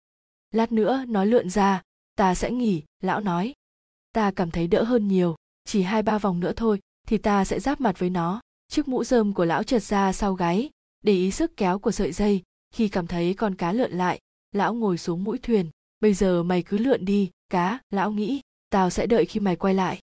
[0.50, 1.82] Lát nữa nó lượn ra,
[2.14, 3.54] ta sẽ nghỉ, lão nói.
[4.12, 7.60] Ta cảm thấy đỡ hơn nhiều, chỉ hai ba vòng nữa thôi, thì ta sẽ
[7.60, 8.40] giáp mặt với nó.
[8.68, 10.70] Chiếc mũ rơm của lão trượt ra sau gáy,
[11.02, 12.42] để ý sức kéo của sợi dây
[12.74, 14.20] khi cảm thấy con cá lượn lại,
[14.52, 15.70] lão ngồi xuống mũi thuyền.
[16.00, 18.40] Bây giờ mày cứ lượn đi, cá, lão nghĩ,
[18.70, 20.00] tao sẽ đợi khi mày quay lại.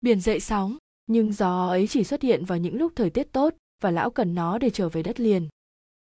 [0.00, 0.76] Biển dậy sóng,
[1.06, 4.34] nhưng gió ấy chỉ xuất hiện vào những lúc thời tiết tốt và lão cần
[4.34, 5.48] nó để trở về đất liền.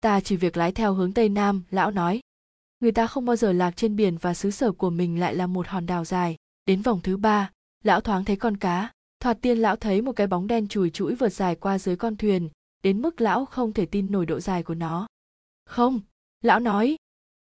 [0.00, 2.20] Ta chỉ việc lái theo hướng tây nam, lão nói.
[2.80, 5.46] Người ta không bao giờ lạc trên biển và xứ sở của mình lại là
[5.46, 6.36] một hòn đảo dài.
[6.66, 7.50] Đến vòng thứ ba,
[7.84, 8.90] lão thoáng thấy con cá.
[9.20, 12.16] Thoạt tiên lão thấy một cái bóng đen chùi chũi vượt dài qua dưới con
[12.16, 12.48] thuyền,
[12.82, 15.06] đến mức lão không thể tin nổi độ dài của nó
[15.68, 16.00] không,
[16.42, 16.96] lão nói,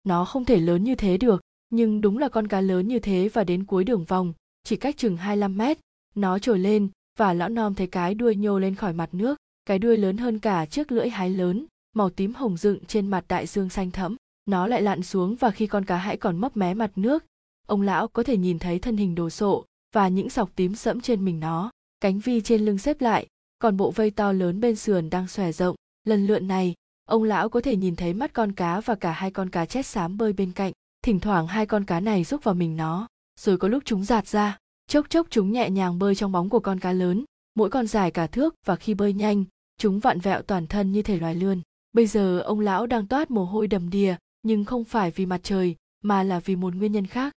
[0.05, 1.40] nó không thể lớn như thế được,
[1.70, 4.32] nhưng đúng là con cá lớn như thế và đến cuối đường vòng,
[4.64, 5.78] chỉ cách chừng 25 mét.
[6.14, 6.88] Nó trồi lên
[7.18, 10.38] và lão nom thấy cái đuôi nhô lên khỏi mặt nước, cái đuôi lớn hơn
[10.38, 14.16] cả chiếc lưỡi hái lớn, màu tím hồng dựng trên mặt đại dương xanh thẫm.
[14.47, 17.24] Nó lại lặn xuống và khi con cá hãy còn mấp mé mặt nước,
[17.66, 19.64] ông lão có thể nhìn thấy thân hình đồ sộ
[19.94, 21.70] và những sọc tím sẫm trên mình nó.
[22.01, 23.26] Cánh vi trên lưng xếp lại,
[23.59, 25.76] còn bộ vây to lớn bên sườn đang xòe rộng.
[26.05, 26.74] Lần lượn này
[27.07, 29.87] ông lão có thể nhìn thấy mắt con cá và cả hai con cá chét
[29.87, 30.73] xám bơi bên cạnh.
[31.03, 33.09] Thỉnh thoảng hai con cá này rúc vào mình nó,
[33.41, 34.59] rồi có lúc chúng giạt ra.
[34.87, 37.24] Chốc chốc chúng nhẹ nhàng bơi trong bóng của con cá lớn.
[37.55, 39.45] Mỗi con dài cả thước và khi bơi nhanh,
[39.78, 41.61] chúng vặn vẹo toàn thân như thể loài lươn.
[41.93, 45.41] Bây giờ ông lão đang toát mồ hôi đầm đìa, nhưng không phải vì mặt
[45.43, 47.33] trời, mà là vì một nguyên nhân khác.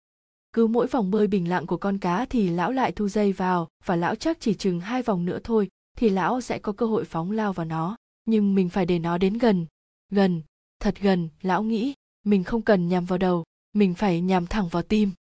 [0.52, 3.68] Cứ mỗi vòng bơi bình lặng của con cá thì lão lại thu dây vào,
[3.84, 7.04] và lão chắc chỉ chừng hai vòng nữa thôi, thì lão sẽ có cơ hội
[7.04, 7.96] phóng lao vào nó
[8.28, 9.66] nhưng mình phải để nó đến gần.
[10.10, 10.42] Gần,
[10.80, 11.94] thật gần, lão nghĩ.
[12.24, 15.12] Mình không cần nhằm vào đầu, mình phải nhằm thẳng vào tim.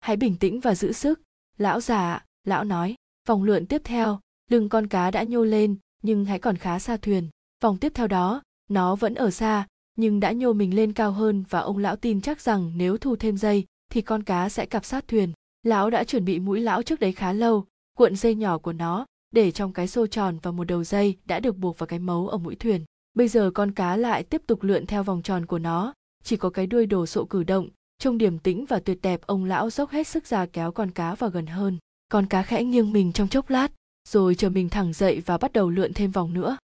[0.00, 1.20] Hãy bình tĩnh và giữ sức.
[1.58, 2.94] Lão già lão nói.
[3.28, 4.20] Vòng lượn tiếp theo,
[4.50, 7.28] lưng con cá đã nhô lên, nhưng hãy còn khá xa thuyền.
[7.62, 9.66] Vòng tiếp theo đó, nó vẫn ở xa,
[9.96, 13.16] nhưng đã nhô mình lên cao hơn và ông lão tin chắc rằng nếu thu
[13.16, 15.32] thêm dây, thì con cá sẽ cặp sát thuyền.
[15.62, 17.64] Lão đã chuẩn bị mũi lão trước đấy khá lâu,
[17.96, 21.40] cuộn dây nhỏ của nó để trong cái xô tròn và một đầu dây đã
[21.40, 22.84] được buộc vào cái mấu ở mũi thuyền.
[23.14, 25.92] Bây giờ con cá lại tiếp tục lượn theo vòng tròn của nó.
[26.24, 29.44] Chỉ có cái đuôi đồ sộ cử động, trông điềm tĩnh và tuyệt đẹp, ông
[29.44, 31.78] lão dốc hết sức ra kéo con cá vào gần hơn.
[32.08, 33.72] Con cá khẽ nghiêng mình trong chốc lát,
[34.08, 36.56] rồi chờ mình thẳng dậy và bắt đầu lượn thêm vòng nữa.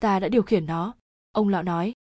[0.00, 0.94] Ta đã điều khiển nó,
[1.32, 1.92] ông lão nói.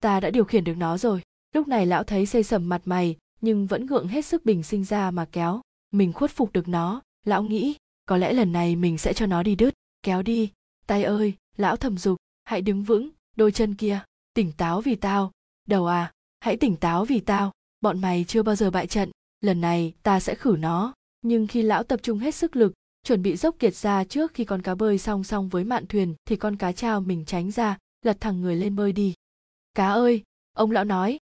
[0.00, 1.22] Ta đã điều khiển được nó rồi.
[1.54, 4.84] Lúc này lão thấy xây sầm mặt mày, nhưng vẫn gượng hết sức bình sinh
[4.84, 5.60] ra mà kéo.
[5.90, 7.74] Mình khuất phục được nó, lão nghĩ
[8.06, 9.74] có lẽ lần này mình sẽ cho nó đi đứt.
[10.02, 10.52] Kéo đi.
[10.86, 14.00] Tay ơi, lão thầm dục, hãy đứng vững, đôi chân kia.
[14.34, 15.32] Tỉnh táo vì tao.
[15.66, 17.52] Đầu à hãy tỉnh táo vì tao.
[17.80, 19.10] Bọn mày chưa bao giờ bại trận.
[19.40, 20.94] Lần này ta sẽ khử nó.
[21.22, 22.72] Nhưng khi lão tập trung hết sức lực,
[23.02, 26.14] chuẩn bị dốc kiệt ra trước khi con cá bơi song song với mạn thuyền,
[26.24, 29.14] thì con cá trao mình tránh ra, lật thẳng người lên bơi đi.
[29.74, 30.22] Cá ơi,
[30.52, 31.18] ông lão nói.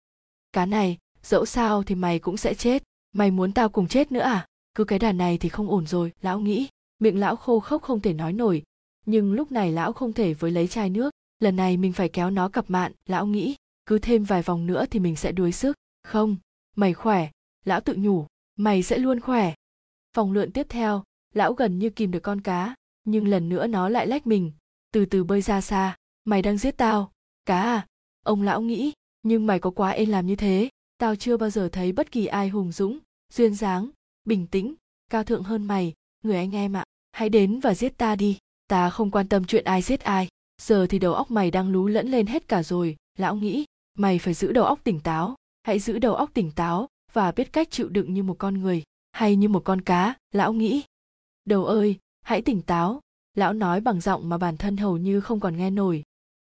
[0.51, 2.83] Cá này, dẫu sao thì mày cũng sẽ chết.
[3.11, 4.47] Mày muốn tao cùng chết nữa à?
[4.75, 6.67] Cứ cái đàn này thì không ổn rồi, lão nghĩ.
[6.99, 8.63] Miệng lão khô khốc không thể nói nổi.
[9.05, 11.13] Nhưng lúc này lão không thể với lấy chai nước.
[11.39, 13.55] Lần này mình phải kéo nó cặp mạn, lão nghĩ.
[13.85, 15.77] Cứ thêm vài vòng nữa thì mình sẽ đuối sức.
[16.03, 16.35] Không,
[16.75, 17.29] mày khỏe.
[17.65, 18.25] Lão tự nhủ,
[18.55, 19.53] mày sẽ luôn khỏe.
[20.15, 21.03] Vòng lượn tiếp theo,
[21.33, 22.75] lão gần như kìm được con cá.
[23.03, 24.51] Nhưng lần nữa nó lại lách mình.
[24.93, 25.97] Từ từ bơi ra xa.
[26.25, 27.11] Mày đang giết tao.
[27.45, 27.87] Cá à?
[28.23, 28.93] Ông lão nghĩ.
[29.23, 30.69] Nhưng mày có quá ên làm như thế.
[30.97, 32.99] Tao chưa bao giờ thấy bất kỳ ai hùng dũng,
[33.33, 33.89] duyên dáng
[34.23, 34.73] bình tĩnh,
[35.09, 35.93] cao thượng hơn mày.
[36.23, 38.37] Người anh em ạ, hãy đến và giết ta đi.
[38.67, 40.27] Ta không quan tâm chuyện ai giết ai.
[40.61, 42.95] Giờ thì đầu óc mày đang lú lẫn lên hết cả rồi.
[43.17, 43.65] Lão nghĩ,
[43.97, 45.35] mày phải giữ đầu óc tỉnh táo.
[45.63, 48.83] Hãy giữ đầu óc tỉnh táo và biết cách chịu đựng như một con người,
[49.11, 50.15] hay như một con cá.
[50.31, 50.83] Lão nghĩ,
[51.45, 52.99] đầu ơi, hãy tỉnh táo.
[53.33, 56.03] Lão nói bằng giọng mà bản thân hầu như không còn nghe nổi.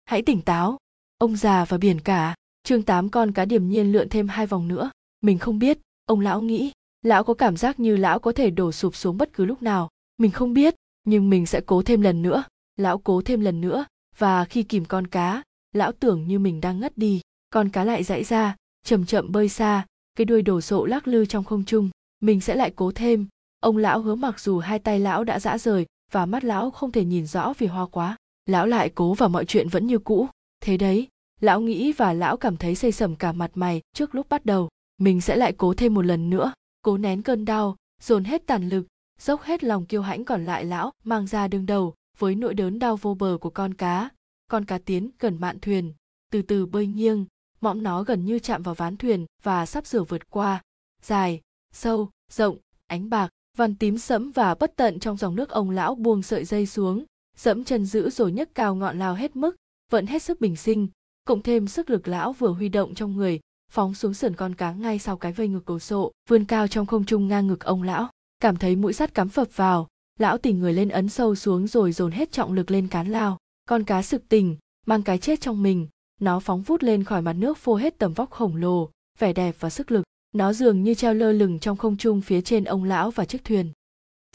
[0.06, 0.78] Hãy tỉnh táo.
[1.18, 2.36] Ông già và biển cả.
[2.64, 4.92] Chương tám con cá điềm nhiên lượn thêm hai vòng nữa.
[5.22, 6.72] Mình không biết, ông lão nghĩ
[7.06, 9.90] lão có cảm giác như lão có thể đổ sụp xuống bất cứ lúc nào.
[10.18, 12.44] Mình không biết, nhưng mình sẽ cố thêm lần nữa.
[12.78, 13.86] Lão cố thêm lần nữa,
[14.18, 17.22] và khi kìm con cá, lão tưởng như mình đang ngất đi.
[17.50, 18.56] Con cá lại dãy ra,
[18.86, 19.86] chậm chậm bơi xa,
[20.18, 21.90] cái đuôi đổ sộ lắc lư trong không trung.
[22.20, 23.28] Mình sẽ lại cố thêm.
[23.60, 26.92] Ông lão hứa mặc dù hai tay lão đã dã rời, và mắt lão không
[26.92, 28.16] thể nhìn rõ vì hoa quá,
[28.46, 30.28] lão lại cố và mọi chuyện vẫn như cũ.
[30.64, 31.08] Thế đấy,
[31.42, 34.70] lão nghĩ và lão cảm thấy xây sầm cả mặt mày trước lúc bắt đầu.
[34.98, 36.54] Mình sẽ lại cố thêm một lần nữa
[36.86, 38.88] cố nén cơn đau, dồn hết tàn lực,
[39.20, 42.80] dốc hết lòng kiêu hãnh còn lại lão, mang ra đương đầu, với nỗi đớn
[42.80, 44.10] đau vô bờ của con cá.
[44.48, 45.94] Con cá tiến, gần mạn thuyền,
[46.32, 47.26] từ từ bơi nghiêng,
[47.62, 50.62] mõm nó gần như chạm vào ván thuyền và sắp sửa vượt qua.
[51.02, 51.42] Dài,
[51.74, 52.58] sâu, rộng,
[52.88, 56.46] ánh bạc, văn tím sẫm và bất tận trong dòng nước ông lão buông sợi
[56.46, 57.06] dây xuống,
[57.38, 59.56] dẫm chân giữ rồi nhấc cao ngọn lao hết mức,
[59.92, 60.88] vẫn hết sức bình sinh.
[61.28, 63.40] Cộng thêm sức lực lão vừa huy động trong người
[63.76, 66.86] phóng xuống sườn con cá ngay sau cái vây ngực cổ sộ, vươn cao trong
[66.86, 68.10] không trung ngang ngực ông lão.
[68.40, 69.88] Cảm thấy mũi sắt cắm phập vào,
[70.20, 73.38] lão tỉnh người lên ấn sâu xuống rồi dồn hết trọng lực lên cán lao.
[73.66, 75.88] Con cá sực tỉnh, mang cái chết trong mình,
[76.22, 78.90] nó phóng vút lên khỏi mặt nước phô hết tầm vóc khổng lồ,
[79.20, 80.04] vẻ đẹp và sức lực.
[80.36, 83.44] Nó dường như treo lơ lửng trong không trung phía trên ông lão và chiếc
[83.44, 83.72] thuyền.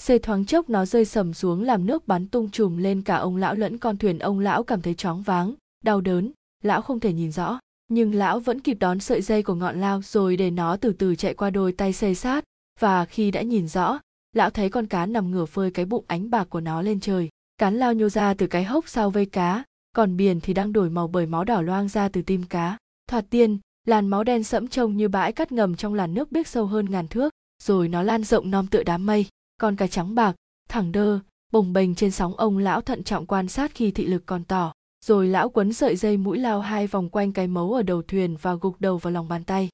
[0.01, 3.37] Xê thoáng chốc nó rơi sầm xuống làm nước bắn tung trùm lên cả ông
[3.37, 4.19] lão lẫn con thuyền.
[4.19, 5.55] Ông lão cảm thấy choáng váng,
[5.85, 7.59] đau đớn, lão không thể nhìn rõ
[7.91, 11.15] nhưng lão vẫn kịp đón sợi dây của ngọn lao rồi để nó từ từ
[11.15, 12.45] chạy qua đôi tay xây sát.
[12.81, 13.99] Và khi đã nhìn rõ,
[14.33, 17.29] lão thấy con cá nằm ngửa phơi cái bụng ánh bạc của nó lên trời.
[17.59, 20.91] Cán lao nhô ra từ cái hốc sau vây cá, còn biển thì đang đổi
[20.91, 22.77] màu bởi máu đỏ loang ra từ tim cá.
[23.11, 26.49] Thoạt tiên, làn máu đen sẫm trông như bãi cát ngầm trong làn nước biếc
[26.49, 29.27] sâu hơn ngàn thước, rồi nó lan rộng nom tựa đám mây.
[29.61, 30.37] Con cá trắng bạc,
[30.69, 31.19] thẳng đơ,
[31.53, 34.73] bồng bềnh trên sóng ông lão thận trọng quan sát khi thị lực còn tỏ
[35.05, 38.37] rồi lão quấn sợi dây mũi lao hai vòng quanh cái mấu ở đầu thuyền
[38.37, 39.69] và gục đầu vào lòng bàn tay.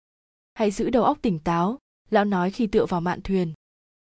[0.55, 1.78] Hãy giữ đầu óc tỉnh táo,
[2.11, 3.53] lão nói khi tựa vào mạn thuyền.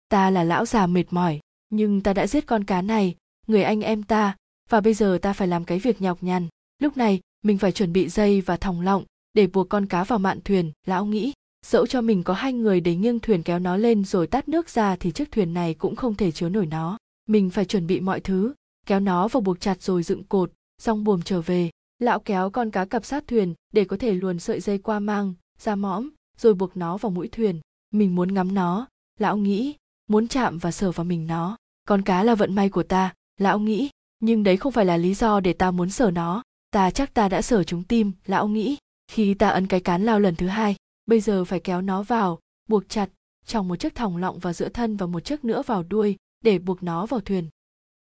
[0.08, 1.40] Ta là lão già mệt mỏi,
[1.70, 3.16] nhưng ta đã giết con cá này,
[3.46, 4.36] người anh em ta,
[4.70, 6.48] và bây giờ ta phải làm cái việc nhọc nhằn.
[6.78, 9.04] Lúc này, mình phải chuẩn bị dây và thòng lọng
[9.34, 11.32] để buộc con cá vào mạn thuyền, lão nghĩ.
[11.66, 14.68] Dẫu cho mình có hai người để nghiêng thuyền kéo nó lên rồi tát nước
[14.68, 16.98] ra thì chiếc thuyền này cũng không thể chứa nổi nó.
[17.28, 18.54] Mình phải chuẩn bị mọi thứ,
[18.86, 20.52] kéo nó vào buộc chặt rồi dựng cột
[20.82, 24.38] xong buồm trở về, lão kéo con cá cặp sát thuyền để có thể luồn
[24.38, 27.60] sợi dây qua mang, ra mõm, rồi buộc nó vào mũi thuyền.
[27.90, 28.86] Mình muốn ngắm nó.
[29.18, 29.74] Lão nghĩ,
[30.06, 31.56] muốn chạm và sờ vào mình nó.
[31.88, 33.14] Con cá là vận may của ta.
[33.40, 33.90] Lão nghĩ,
[34.20, 36.42] nhưng đấy không phải là lý do để ta muốn sờ nó.
[36.70, 38.12] Ta chắc ta đã sờ chúng tim.
[38.26, 38.76] Lão nghĩ,
[39.08, 40.76] khi ta ấn cái cán lao lần thứ hai,
[41.06, 42.38] bây giờ phải kéo nó vào,
[42.68, 43.08] buộc chặt
[43.46, 46.58] trong một chiếc thòng lọng vào giữa thân và một chiếc nữa vào đuôi để
[46.58, 47.48] buộc nó vào thuyền.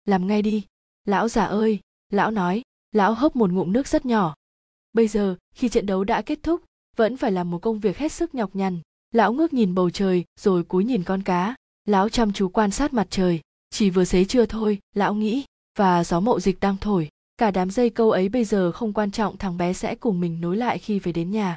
[0.05, 0.65] Làm ngay đi.
[1.05, 1.81] Lão già ơi.
[2.11, 4.35] Lão nói lão hớp một ngụm nước rất nhỏ.
[4.93, 6.63] Bây giờ, khi trận đấu đã kết thúc,
[6.97, 8.81] vẫn phải làm một công việc hết sức nhọc nhằn.
[9.13, 11.55] Lão ngước nhìn bầu trời, rồi cúi nhìn con cá.
[11.85, 13.41] Lão chăm chú quan sát mặt trời.
[13.71, 15.45] Chỉ vừa xế trưa thôi, lão nghĩ,
[15.79, 17.09] và gió mậu dịch đang thổi.
[17.37, 20.41] Cả đám dây câu ấy bây giờ không quan trọng, thằng bé sẽ cùng mình
[20.41, 21.57] nối lại khi về đến nhà.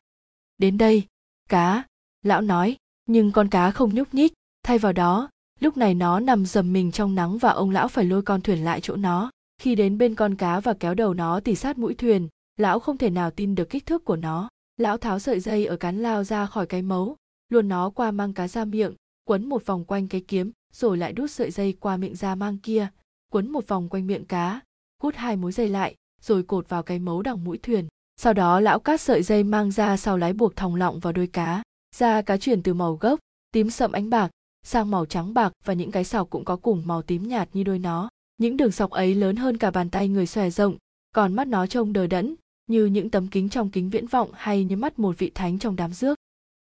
[0.58, 1.04] Đến đây,
[1.50, 1.84] cá,
[2.22, 4.34] lão nói, nhưng con cá không nhúc nhích.
[4.64, 5.30] Thay vào đó,
[5.60, 8.64] lúc này nó nằm dầm mình trong nắng và ông lão phải lôi con thuyền
[8.64, 9.32] lại chỗ nó
[9.62, 12.28] khi đến bên con cá và kéo đầu nó tỉ sát mũi thuyền,
[12.58, 14.50] lão không thể nào tin được kích thước của nó.
[14.78, 17.16] Lão tháo sợi dây ở cán lao ra khỏi cái mấu,
[17.50, 18.94] luồn nó qua mang cá ra miệng,
[19.26, 22.58] quấn một vòng quanh cái kiếm, rồi lại đút sợi dây qua miệng ra mang
[22.58, 22.88] kia.
[23.32, 24.60] Quấn một vòng quanh miệng cá,
[25.02, 27.88] hút hai mối dây lại, rồi cột vào cái mấu đằng mũi thuyền.
[28.18, 31.28] Sau đó lão cắt sợi dây mang ra sau lái buộc thòng lọng vào đuôi
[31.28, 31.64] cá.
[31.96, 33.20] Da cá chuyển từ màu gốc,
[33.52, 34.32] tím sậm ánh bạc,
[34.64, 37.64] sang màu trắng bạc và những cái sọc cũng có cùng màu tím nhạt như
[37.64, 38.10] đôi nó
[38.42, 40.78] những đường sọc ấy lớn hơn cả bàn tay người xòe rộng,
[41.16, 42.36] còn mắt nó trông đờ đẫn,
[42.68, 45.76] như những tấm kính trong kính viễn vọng hay như mắt một vị thánh trong
[45.76, 46.16] đám rước.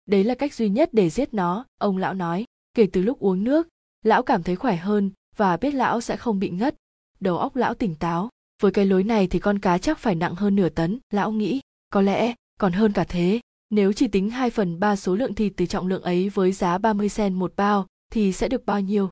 [0.05, 2.45] Đấy là cách duy nhất để giết nó, ông lão nói.
[2.73, 3.67] Kể từ lúc uống nước,
[4.03, 6.75] lão cảm thấy khỏe hơn và biết lão sẽ không bị ngất.
[7.19, 8.29] Đầu óc lão tỉnh táo.
[8.61, 11.61] Với cái lối này thì con cá chắc phải nặng hơn nửa tấn, lão nghĩ.
[11.89, 13.39] Có lẽ còn hơn cả thế.
[13.69, 16.77] Nếu chỉ tính 2 phần 3 số lượng thịt từ trọng lượng ấy với giá
[16.77, 19.09] 30 sen một bao thì sẽ được bao nhiêu?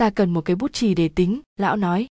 [0.00, 2.06] Ta cần một cái bút chì để tính, lão nói.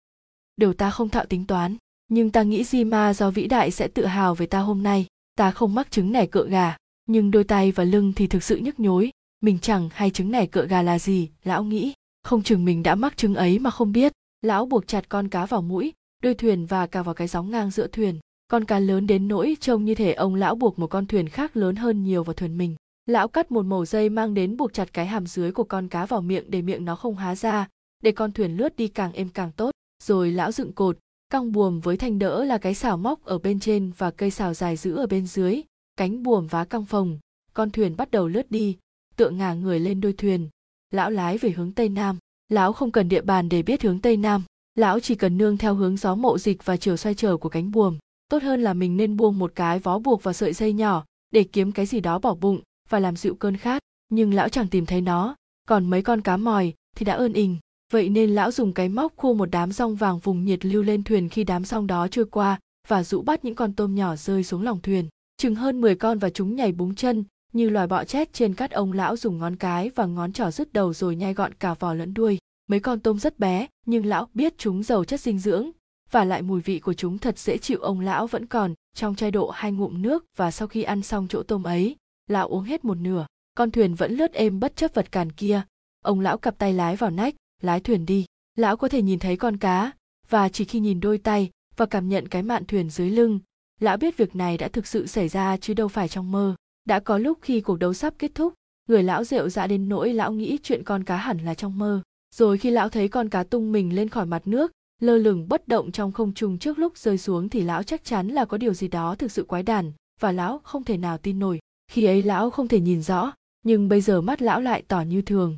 [0.56, 1.76] Điều ta không thạo tính toán,
[2.08, 5.06] nhưng ta nghĩ Di Ma do vĩ đại sẽ tự hào về ta hôm nay.
[5.34, 6.76] Ta không mắc chứng nẻ cựa gà,
[7.06, 9.10] nhưng đôi tay và lưng thì thực sự nhức nhối.
[9.40, 11.92] Mình chẳng hay chứng nẻ cựa gà là gì, lão nghĩ.
[12.22, 14.12] Không chừng mình đã mắc chứng ấy mà không biết.
[14.42, 15.92] Lão buộc chặt con cá vào mũi,
[16.22, 18.18] đuôi thuyền và cào vào cái gióng ngang giữa thuyền
[18.48, 21.56] con cá lớn đến nỗi trông như thể ông lão buộc một con thuyền khác
[21.56, 22.76] lớn hơn nhiều vào thuyền mình
[23.06, 26.06] lão cắt một mẩu dây mang đến buộc chặt cái hàm dưới của con cá
[26.06, 27.68] vào miệng để miệng nó không há ra
[28.00, 29.70] để con thuyền lướt đi càng êm càng tốt.
[30.02, 30.98] Rồi lão dựng cột
[31.30, 34.54] căng buồm với thanh đỡ là cái xào móc ở bên trên và cây xào
[34.54, 35.62] dài giữ ở bên dưới.
[35.96, 37.18] Cánh buồm vá căng phồng,
[37.54, 38.76] con thuyền bắt đầu lướt đi.
[39.16, 40.48] Tựa ngả người lên đôi thuyền.
[40.90, 42.18] Lão lái về hướng tây nam.
[42.48, 44.42] Lão không cần địa bàn để biết hướng tây nam.
[44.74, 47.70] Lão chỉ cần nương theo hướng gió mộ dịch và chiều xoay trở của cánh
[47.70, 47.98] buồm.
[48.28, 51.44] Tốt hơn là mình nên buông một cái vó buộc vào sợi dây nhỏ để
[51.44, 53.82] kiếm cái gì đó bỏ bụng và làm dịu cơn khát.
[54.08, 55.36] Nhưng lão chẳng tìm thấy nó.
[55.68, 57.58] Còn mấy con cá mòi thì đã ơn ình
[57.90, 61.02] vậy nên lão dùng cái móc khô một đám rong vàng vùng nhiệt lưu lên
[61.02, 62.58] thuyền khi đám rong đó trôi qua
[62.88, 65.08] và rũ bắt những con tôm nhỏ rơi xuống lòng thuyền.
[65.36, 68.70] Chừng hơn 10 con và chúng nhảy búng chân, như loài bọ chét trên cát
[68.70, 71.94] ông lão dùng ngón cái và ngón trỏ rứt đầu rồi nhai gọn cả vỏ
[71.94, 72.38] lẫn đuôi.
[72.68, 75.70] Mấy con tôm rất bé, nhưng lão biết chúng giàu chất dinh dưỡng,
[76.10, 77.78] và lại mùi vị của chúng thật dễ chịu.
[77.78, 81.26] Ông lão vẫn còn trong chai độ hai ngụm nước và sau khi ăn xong
[81.28, 81.96] chỗ tôm ấy,
[82.28, 83.26] lão uống hết một nửa.
[83.54, 85.62] Con thuyền vẫn lướt êm bất chấp vật cản kia.
[86.04, 88.24] Ông lão cặp tay lái vào nách lái thuyền đi.
[88.56, 89.92] Lão có thể nhìn thấy con cá,
[90.28, 93.40] và chỉ khi nhìn đôi tay và cảm nhận cái mạn thuyền dưới lưng,
[93.80, 96.54] lão biết việc này đã thực sự xảy ra chứ đâu phải trong mơ.
[96.84, 98.54] Đã có lúc khi cuộc đấu sắp kết thúc,
[98.88, 102.02] người lão rượu dạ đến nỗi lão nghĩ chuyện con cá hẳn là trong mơ.
[102.34, 105.68] Rồi khi lão thấy con cá tung mình lên khỏi mặt nước, lơ lửng bất
[105.68, 108.74] động trong không trung trước lúc rơi xuống thì lão chắc chắn là có điều
[108.74, 111.60] gì đó thực sự quái đản và lão không thể nào tin nổi.
[111.90, 113.32] Khi ấy lão không thể nhìn rõ,
[113.64, 115.56] nhưng bây giờ mắt lão lại tỏ như thường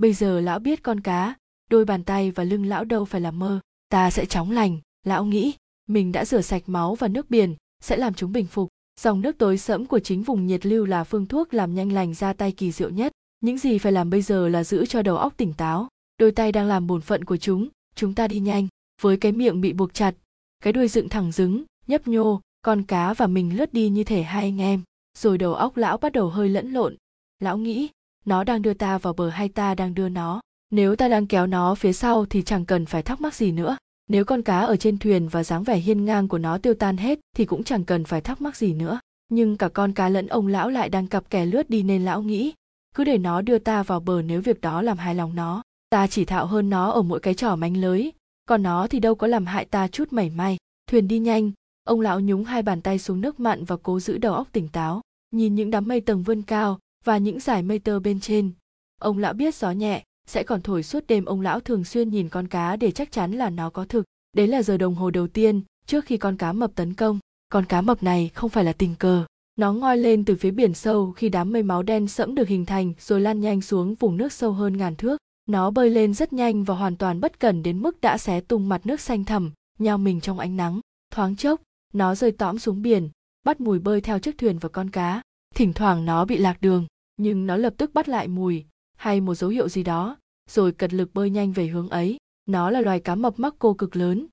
[0.00, 1.34] bây giờ lão biết con cá,
[1.70, 4.78] đôi bàn tay và lưng lão đâu phải là mơ, ta sẽ chóng lành.
[5.06, 5.54] Lão nghĩ,
[5.88, 8.68] mình đã rửa sạch máu và nước biển, sẽ làm chúng bình phục.
[9.00, 12.14] Dòng nước tối sẫm của chính vùng nhiệt lưu là phương thuốc làm nhanh lành
[12.14, 13.12] ra tay kỳ diệu nhất.
[13.40, 15.88] Những gì phải làm bây giờ là giữ cho đầu óc tỉnh táo.
[16.18, 18.68] Đôi tay đang làm bổn phận của chúng chúng ta đi nhanh,
[19.02, 20.14] với cái miệng bị buộc chặt,
[20.60, 24.22] cái đuôi dựng thẳng đứng nhấp nhô, con cá và mình lướt đi như thể
[24.22, 24.82] hai anh em.
[25.18, 26.96] Rồi đầu óc lão bắt đầu hơi lẫn lộn.
[27.40, 27.88] Lão nghĩ
[28.24, 30.40] nó đang đưa ta vào bờ hay ta đang đưa nó?
[30.70, 33.76] Nếu ta đang kéo nó phía sau thì chẳng cần phải thắc mắc gì nữa.
[34.08, 36.96] Nếu con cá ở trên thuyền và dáng vẻ hiên ngang của nó tiêu tan
[36.96, 39.00] hết thì cũng chẳng cần phải thắc mắc gì nữa.
[39.28, 42.22] Nhưng cả con cá lẫn ông lão lại đang cặp kè lướt đi nên lão
[42.22, 42.52] nghĩ,
[42.94, 45.62] cứ để nó đưa ta vào bờ nếu việc đó làm hài lòng nó.
[45.90, 48.12] Ta chỉ thạo hơn nó ở mỗi cái trò mánh lới
[48.50, 50.56] còn nó thì đâu có làm hại ta chút mảy may.
[50.90, 51.52] Thuyền đi nhanh,
[51.84, 54.68] ông lão nhúng hai bàn tay xuống nước mặn và cố giữ đầu óc tỉnh
[54.68, 55.00] táo.
[55.30, 58.52] Nhìn những đám mây tầng vươn cao và những dải mây tơ bên trên.
[59.00, 61.24] Ông lão biết gió nhẹ, sẽ còn thổi suốt đêm.
[61.24, 64.04] Ông lão thường xuyên nhìn con cá để chắc chắn là nó có thực.
[64.36, 67.18] Đấy là giờ đồng hồ đầu tiên trước khi con cá mập tấn công.
[67.52, 69.24] Con cá mập này không phải là tình cờ.
[69.56, 72.66] Nó ngoi lên từ phía biển sâu khi đám mây máu đen sẫm được hình
[72.66, 75.16] thành rồi lan nhanh xuống vùng nước sâu hơn ngàn thước.
[75.46, 78.68] Nó bơi lên rất nhanh và hoàn toàn bất cẩn đến mức đã xé tung
[78.68, 80.80] mặt nước xanh thẳm nhao mình trong ánh nắng.
[81.12, 81.60] Thoáng chốc,
[81.92, 83.08] nó rơi tõm xuống biển,
[83.44, 85.22] bắt mùi bơi theo chiếc thuyền và con cá.
[85.54, 86.86] Thỉnh thoảng nó bị lạc đường
[87.22, 88.64] nhưng nó lập tức bắt lại mùi
[88.96, 90.16] hay một dấu hiệu gì đó,
[90.50, 92.16] rồi cật lực bơi nhanh về hướng ấy.
[92.46, 94.26] Nó là loài cá mập mắc cô cực lớn.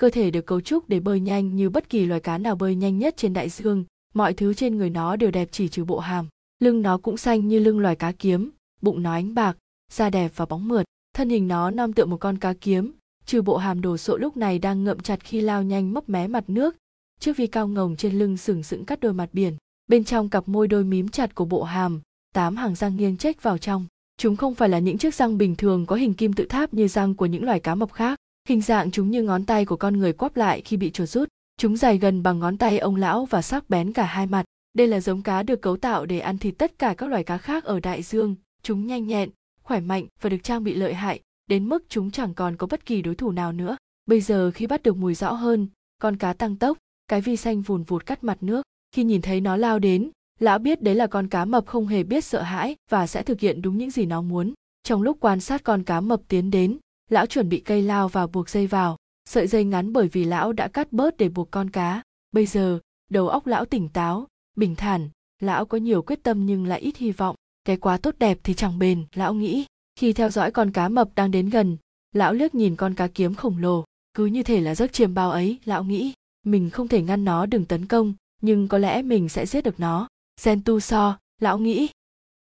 [0.00, 2.74] Cơ thể được cấu trúc để bơi nhanh như bất kỳ loài cá nào bơi
[2.74, 3.84] nhanh nhất trên đại dương.
[4.14, 6.28] Mọi thứ trên người nó đều đẹp chỉ trừ bộ hàm.
[6.58, 8.50] Lưng nó cũng xanh như lưng loài cá kiếm.
[8.80, 9.56] Bụng nó ánh bạc,
[9.92, 10.86] da đẹp và bóng mượt.
[11.14, 12.92] Thân hình nó non tựa một con cá kiếm.
[13.26, 16.26] Trừ bộ hàm đồ sộ lúc này đang ngậm chặt khi lao nhanh mấp mé
[16.28, 16.76] mặt nước.
[17.20, 19.56] Chiếc vi cao ngồng trên lưng sừng sững cắt đôi mặt biển.
[19.86, 22.00] Bên trong cặp môi đôi mím chặt của bộ hàm
[22.34, 23.86] tám hàng răng nghiêng chếch vào trong.
[24.16, 26.88] Chúng không phải là những chiếc răng bình thường có hình kim tự tháp như
[26.88, 28.18] răng của những loài cá mập khác.
[28.48, 31.28] Hình dạng chúng như ngón tay của con người quắp lại khi bị chuột rút.
[31.56, 34.44] Chúng dài gần bằng ngón tay ông lão và sắc bén cả hai mặt.
[34.74, 37.38] Đây là giống cá được cấu tạo để ăn thịt tất cả các loài cá
[37.38, 38.34] khác ở đại dương.
[38.62, 39.30] Chúng nhanh nhẹn,
[39.62, 42.86] khỏe mạnh và được trang bị lợi hại, đến mức chúng chẳng còn có bất
[42.86, 43.76] kỳ đối thủ nào nữa.
[44.06, 46.78] Bây giờ khi bắt được mùi rõ hơn, con cá tăng tốc,
[47.08, 48.62] cái vi xanh vùn vụt cắt mặt nước.
[48.92, 52.02] Khi nhìn thấy nó lao đến lão biết đấy là con cá mập không hề
[52.02, 54.52] biết sợ hãi và sẽ thực hiện đúng những gì nó muốn.
[54.82, 56.78] Trong lúc quan sát con cá mập tiến đến,
[57.10, 58.96] lão chuẩn bị cây lao và buộc dây vào.
[59.28, 62.02] Sợi dây ngắn bởi vì lão đã cắt bớt để buộc con cá.
[62.32, 62.78] Bây giờ,
[63.10, 65.08] đầu óc lão tỉnh táo, bình thản.
[65.40, 67.36] Lão có nhiều quyết tâm nhưng lại ít hy vọng.
[67.64, 69.64] Cái quá tốt đẹp thì chẳng bền, lão nghĩ.
[69.98, 71.76] Khi theo dõi con cá mập đang đến gần,
[72.12, 73.84] lão liếc nhìn con cá kiếm khổng lồ.
[74.14, 76.12] Cứ như thể là giấc chiêm bao ấy, lão nghĩ.
[76.46, 79.80] Mình không thể ngăn nó đừng tấn công, nhưng có lẽ mình sẽ giết được
[79.80, 81.88] nó sen tu so lão nghĩ.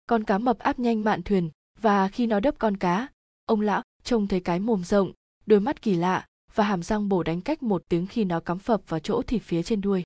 [0.07, 1.49] Con cá mập áp nhanh mạn thuyền,
[1.81, 3.07] và khi nó đấp con cá,
[3.45, 5.11] ông lão trông thấy cái mồm rộng,
[5.45, 8.59] đôi mắt kỳ lạ, và hàm răng bổ đánh cách một tiếng khi nó cắm
[8.59, 10.03] phập vào chỗ thịt phía trên đuôi.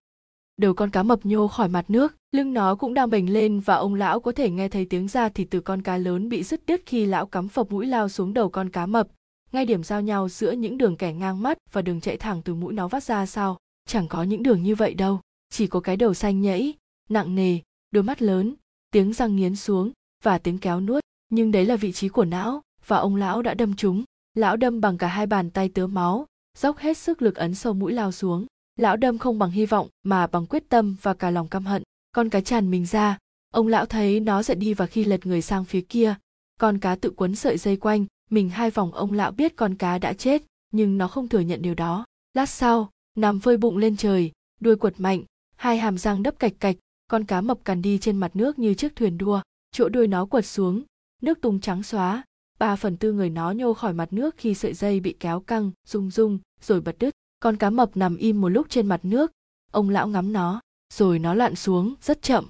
[0.57, 3.75] Đầu con cá mập nhô khỏi mặt nước, lưng nó cũng đang bềnh lên và
[3.75, 6.65] ông lão có thể nghe thấy tiếng ra thịt từ con cá lớn bị dứt
[6.65, 9.07] đứt khi lão cắm phập mũi lao xuống đầu con cá mập.
[9.51, 12.55] Ngay điểm giao nhau giữa những đường kẻ ngang mắt và đường chạy thẳng từ
[12.55, 13.57] mũi nó vắt ra sau
[13.87, 15.19] chẳng có những đường như vậy đâu.
[15.49, 16.73] Chỉ có cái đầu xanh nhẫy,
[17.09, 17.59] nặng nề
[17.95, 18.55] đôi mắt lớn,
[18.91, 19.91] tiếng răng nghiến xuống
[20.23, 21.03] và tiếng kéo nuốt.
[21.29, 24.03] Nhưng đấy là vị trí của não và ông lão đã đâm chúng.
[24.33, 26.25] Lão đâm bằng cả hai bàn tay tớ máu,
[26.57, 28.45] dốc hết sức lực ấn sâu mũi lao xuống.
[28.75, 31.83] Lão đâm không bằng hy vọng mà bằng quyết tâm và cả lòng căm hận.
[32.11, 33.17] Con cá tràn mình ra,
[33.53, 36.15] ông lão thấy nó sẽ đi và khi lật người sang phía kia,
[36.59, 38.05] con cá tự quấn sợi dây quanh.
[38.29, 41.61] Mình hai vòng ông lão biết con cá đã chết, nhưng nó không thừa nhận
[41.61, 42.05] điều đó.
[42.33, 45.23] Lát sau, nằm phơi bụng lên trời, đuôi quật mạnh,
[45.55, 46.75] hai hàm răng đấp cạch cạch
[47.07, 49.41] con cá mập cằn đi trên mặt nước như chiếc thuyền đua,
[49.71, 50.83] chỗ đuôi nó quật xuống,
[51.21, 52.23] nước tung trắng xóa.
[52.59, 55.71] Ba phần tư người nó nhô khỏi mặt nước khi sợi dây bị kéo căng,
[55.87, 57.13] rung rung, rồi bật đứt.
[57.39, 59.31] Con cá mập nằm im một lúc trên mặt nước.
[59.71, 60.61] Ông lão ngắm nó,
[60.93, 62.45] rồi nó lặn xuống, rất chậm.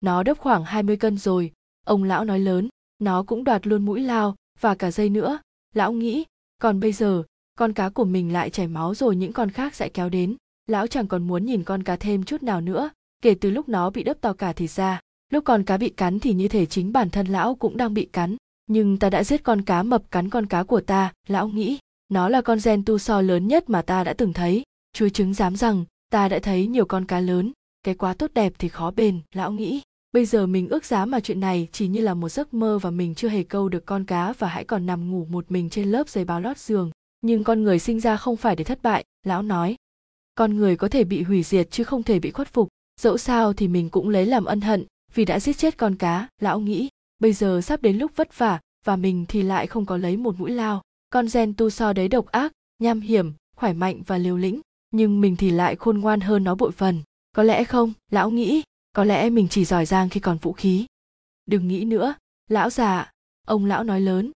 [0.00, 1.52] Nó đấp khoảng 20 cân rồi.
[1.84, 2.68] Ông lão nói lớn,
[2.98, 5.38] nó cũng đoạt luôn mũi lao, và cả dây nữa.
[5.74, 6.24] Lão nghĩ,
[6.58, 7.22] còn bây giờ,
[7.58, 10.36] con cá của mình lại chảy máu rồi những con khác sẽ kéo đến.
[10.66, 12.90] Lão chẳng còn muốn nhìn con cá thêm chút nào nữa
[13.22, 15.00] kể từ lúc nó bị đớp to cả thì ra,
[15.32, 18.04] lúc con cá bị cắn thì như thể chính bản thân lão cũng đang bị
[18.04, 18.36] cắn.
[18.66, 21.78] Nhưng ta đã giết con cá mập cắn con cá của ta, lão nghĩ,
[22.08, 24.62] nó là con gen tu so lớn nhất mà ta đã từng thấy.
[24.92, 27.52] Chúa chứng dám rằng, ta đã thấy nhiều con cá lớn,
[27.82, 29.80] cái quá tốt đẹp thì khó bền, lão nghĩ.
[30.12, 32.90] Bây giờ mình ước giá mà chuyện này chỉ như là một giấc mơ và
[32.90, 35.90] mình chưa hề câu được con cá và hãy còn nằm ngủ một mình trên
[35.90, 36.90] lớp giấy báo lót giường.
[37.20, 39.76] Nhưng con người sinh ra không phải để thất bại, lão nói.
[40.34, 42.68] Con người có thể bị hủy diệt chứ không thể bị khuất phục
[43.00, 46.28] dẫu sao thì mình cũng lấy làm ân hận, vì đã giết chết con cá,
[46.40, 46.88] lão nghĩ.
[47.18, 50.38] Bây giờ sắp đến lúc vất vả, và mình thì lại không có lấy một
[50.38, 50.82] mũi lao.
[51.10, 54.60] Con gen tu so đấy độc ác, nham hiểm, khỏe mạnh và liều lĩnh,
[54.90, 57.02] nhưng mình thì lại khôn ngoan hơn nó bội phần.
[57.32, 58.62] Có lẽ không, lão nghĩ.
[58.92, 60.86] Có lẽ mình chỉ giỏi giang khi còn vũ khí.
[61.46, 62.14] Đừng nghĩ nữa,
[62.48, 63.10] lão già,
[63.46, 64.32] ông lão nói lớn.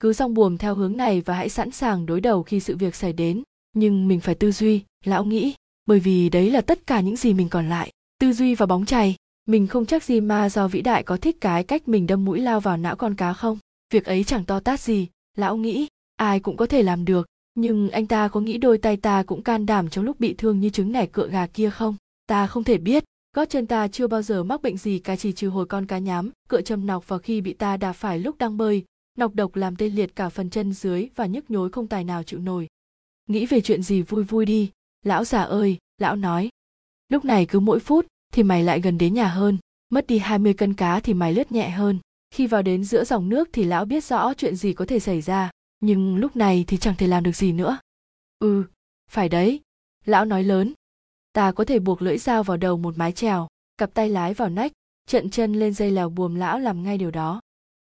[0.00, 2.94] Cứ rong buồm theo hướng này và hãy sẵn sàng đối đầu khi sự việc
[2.94, 3.42] xảy đến.
[3.72, 5.54] Nhưng mình phải tư duy, lão nghĩ.
[5.86, 7.90] Bởi vì đấy là tất cả những gì mình còn lại
[8.24, 9.16] tư duy và bóng chày.
[9.46, 12.40] Mình không chắc gì ma do vĩ đại có thích cái cách mình đâm mũi
[12.40, 13.58] lao vào não con cá không?
[13.92, 15.08] Việc ấy chẳng to tát gì.
[15.36, 15.86] Lão nghĩ,
[16.16, 17.26] ai cũng có thể làm được.
[17.54, 20.60] Nhưng anh ta có nghĩ đôi tay ta cũng can đảm trong lúc bị thương
[20.60, 21.96] như trứng nẻ cựa gà kia không?
[22.26, 23.04] Ta không thể biết.
[23.36, 25.98] Gót chân ta chưa bao giờ mắc bệnh gì cả chỉ trừ hồi con cá
[25.98, 28.84] nhám, cựa châm nọc vào khi bị ta đạp phải lúc đang bơi.
[29.18, 32.22] Nọc độc làm tê liệt cả phần chân dưới và nhức nhối không tài nào
[32.22, 32.68] chịu nổi.
[33.28, 34.70] Nghĩ về chuyện gì vui vui đi.
[35.02, 36.48] Lão già ơi, lão nói.
[37.08, 39.58] Lúc này cứ mỗi phút thì mày lại gần đến nhà hơn.
[39.90, 41.98] Mất đi 20 cân cá thì mày lướt nhẹ hơn.
[42.30, 45.20] Khi vào đến giữa dòng nước thì lão biết rõ chuyện gì có thể xảy
[45.20, 45.50] ra.
[45.80, 47.78] Nhưng lúc này thì chẳng thể làm được gì nữa.
[48.38, 48.64] Ừ
[49.14, 49.60] phải đấy.
[50.04, 50.72] Lão nói lớn.
[51.32, 53.48] Ta có thể buộc lưỡi dao vào đầu một mái chèo,
[53.78, 54.72] cặp tay lái vào nách
[55.06, 57.40] trận chân lên dây lèo buồm lão làm ngay điều đó.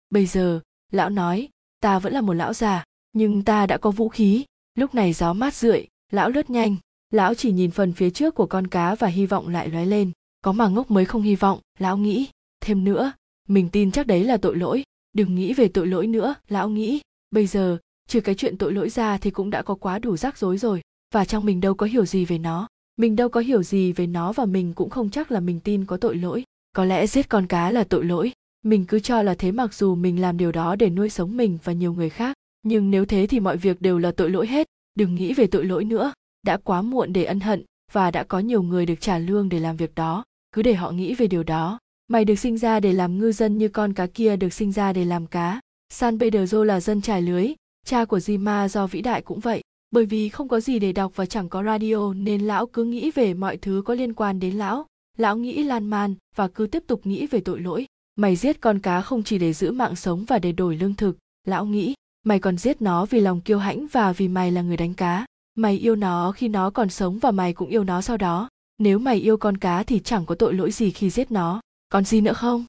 [0.09, 0.59] Bây giờ,
[0.91, 1.49] lão nói,
[1.79, 4.45] ta vẫn là một lão già, nhưng ta đã có vũ khí.
[4.75, 6.75] Lúc này gió mát rượi, lão lướt nhanh.
[7.11, 10.11] Lão chỉ nhìn phần phía trước của con cá và hy vọng lại lóe lên
[10.45, 12.27] có mà ngốc mới không hy vọng, lão nghĩ.
[12.61, 13.11] Thêm nữa,
[13.47, 14.83] mình tin chắc đấy là tội lỗi.
[15.13, 16.99] Đừng nghĩ về tội lỗi nữa, lão nghĩ.
[17.31, 17.77] Bây giờ,
[18.07, 20.81] trừ cái chuyện tội lỗi ra thì cũng đã có quá đủ rắc rối rồi.
[21.13, 22.67] Và trong mình đâu có hiểu gì về nó.
[22.97, 25.85] Mình đâu có hiểu gì về nó và mình cũng không chắc là mình tin
[25.85, 26.43] có tội lỗi.
[26.75, 28.31] Có lẽ giết con cá là tội lỗi.
[28.63, 31.57] Mình cứ cho là thế mặc dù mình làm điều đó để nuôi sống mình
[31.63, 32.37] và nhiều người khác.
[32.63, 34.67] Nhưng nếu thế thì mọi việc đều là tội lỗi hết.
[34.95, 36.13] Đừng nghĩ về tội lỗi nữa.
[36.43, 39.59] Đã quá muộn để ân hận và đã có nhiều người được trả lương để
[39.59, 40.23] làm việc đó
[40.55, 41.79] cứ để họ nghĩ về điều đó.
[42.07, 44.93] Mày được sinh ra để làm ngư dân như con cá kia được sinh ra
[44.93, 45.59] để làm cá.
[45.89, 47.53] San pedro là dân trải lưới.
[47.85, 49.61] Cha của Jima do vĩ đại cũng vậy.
[49.91, 53.11] Bởi vì không có gì để đọc và chẳng có radio nên lão cứ nghĩ
[53.11, 54.85] về mọi thứ có liên quan đến lão.
[55.17, 57.85] Lão nghĩ lan man và cứ tiếp tục nghĩ về tội lỗi.
[58.15, 61.17] Mày giết con cá không chỉ để giữ mạng sống và để đổi lương thực.
[61.47, 61.93] Lão nghĩ,
[62.25, 65.25] mày còn giết nó vì lòng kiêu hãnh và vì mày là người đánh cá.
[65.55, 68.99] Mày yêu nó khi nó còn sống và mày cũng yêu nó sau đó nếu
[68.99, 71.61] mày yêu con cá thì chẳng có tội lỗi gì khi giết nó.
[71.89, 72.65] Còn gì nữa không?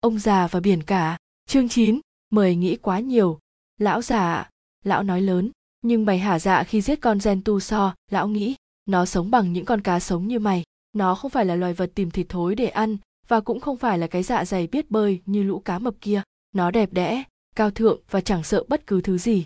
[0.00, 1.18] Ông già và biển cả.
[1.46, 2.00] Chương 9,
[2.30, 3.38] mời nghĩ quá nhiều.
[3.78, 4.48] Lão già
[4.84, 5.50] lão nói lớn
[5.82, 8.54] nhưng mày hả dạ khi giết con gen tu so lão nghĩ
[8.86, 10.62] nó sống bằng những con cá sống như mày.
[10.92, 12.96] Nó không phải là loài vật tìm thịt thối để ăn
[13.28, 16.22] và cũng không phải là cái dạ dày biết bơi như lũ cá mập kia.
[16.52, 17.22] Nó đẹp đẽ
[17.56, 19.44] cao thượng và chẳng sợ bất cứ thứ gì.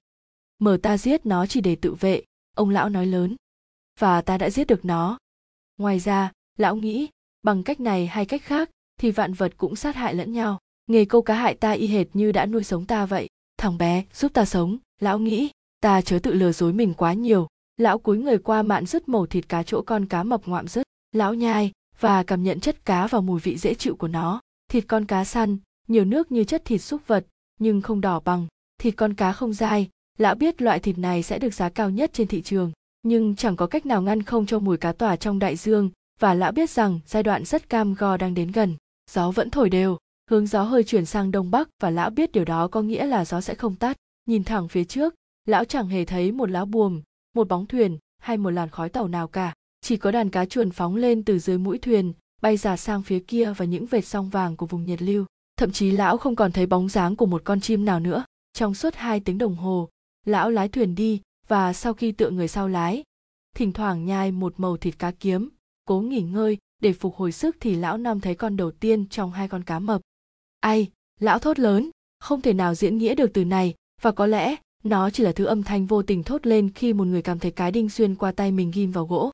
[0.58, 2.22] Mở ta giết nó chỉ để tự vệ
[2.56, 3.36] ông lão nói lớn.
[3.98, 5.18] Và ta đã giết được nó
[5.78, 7.08] ngoài ra, lão nghĩ,
[7.42, 8.70] bằng cách này hay cách khác
[9.00, 10.58] thì vạn vật cũng sát hại lẫn nhau.
[10.86, 13.28] Nghề câu cá hại ta y hệt như đã nuôi sống ta vậy.
[13.56, 14.78] Thằng bé, giúp ta sống.
[15.00, 17.46] Lão nghĩ, ta chớ tự lừa dối mình quá nhiều.
[17.76, 20.84] Lão cúi người qua mạn rứt mẩu thịt cá chỗ con cá mập ngoạm rứt
[21.14, 24.40] lão nhai và cảm nhận chất cá và mùi vị dễ chịu của nó.
[24.70, 25.56] Thịt con cá săn,
[25.88, 27.26] nhiều nước như chất thịt súc vật,
[27.60, 28.46] nhưng không đỏ bằng.
[28.80, 29.88] Thịt con cá không dai.
[30.18, 32.72] Lão biết loại thịt này sẽ được giá cao nhất trên thị trường
[33.04, 35.90] nhưng chẳng có cách nào ngăn không cho mùi cá tỏa trong đại dương,
[36.20, 38.76] và lão biết rằng giai đoạn rất cam go đang đến gần.
[39.10, 39.98] Gió vẫn thổi đều,
[40.30, 43.24] hướng gió hơi chuyển sang đông bắc, và lão biết điều đó có nghĩa là
[43.24, 43.96] gió sẽ không tắt.
[44.26, 45.14] Nhìn thẳng phía trước,
[45.46, 47.02] lão chẳng hề thấy một lá buồm,
[47.34, 49.54] một bóng thuyền, hay một làn khói tàu nào cả.
[49.80, 52.12] Chỉ có đàn cá chuồn phóng lên từ dưới mũi thuyền,
[52.42, 55.24] bay ra sang phía kia và những vệt song vàng của vùng nhiệt lưu.
[55.56, 58.24] Thậm chí lão không còn thấy bóng dáng của một con chim nào nữa.
[58.52, 59.88] Trong suốt hai tiếng đồng hồ,
[60.26, 63.02] lão lái thuyền đi và sau khi tựa người sau lái,
[63.56, 65.48] thỉnh thoảng nhai một màu thịt cá kiếm,
[65.84, 69.32] cố nghỉ ngơi để phục hồi sức thì lão năm thấy con đầu tiên trong
[69.32, 70.00] hai con cá mập.
[70.60, 70.90] Ai,
[71.20, 71.90] lão thốt lớn,
[72.20, 75.44] không thể nào diễn nghĩa được từ này, và có lẽ nó chỉ là thứ
[75.44, 78.32] âm thanh vô tình thốt lên khi một người cảm thấy cái đinh xuyên qua
[78.32, 79.30] tay mình ghim vào gỗ.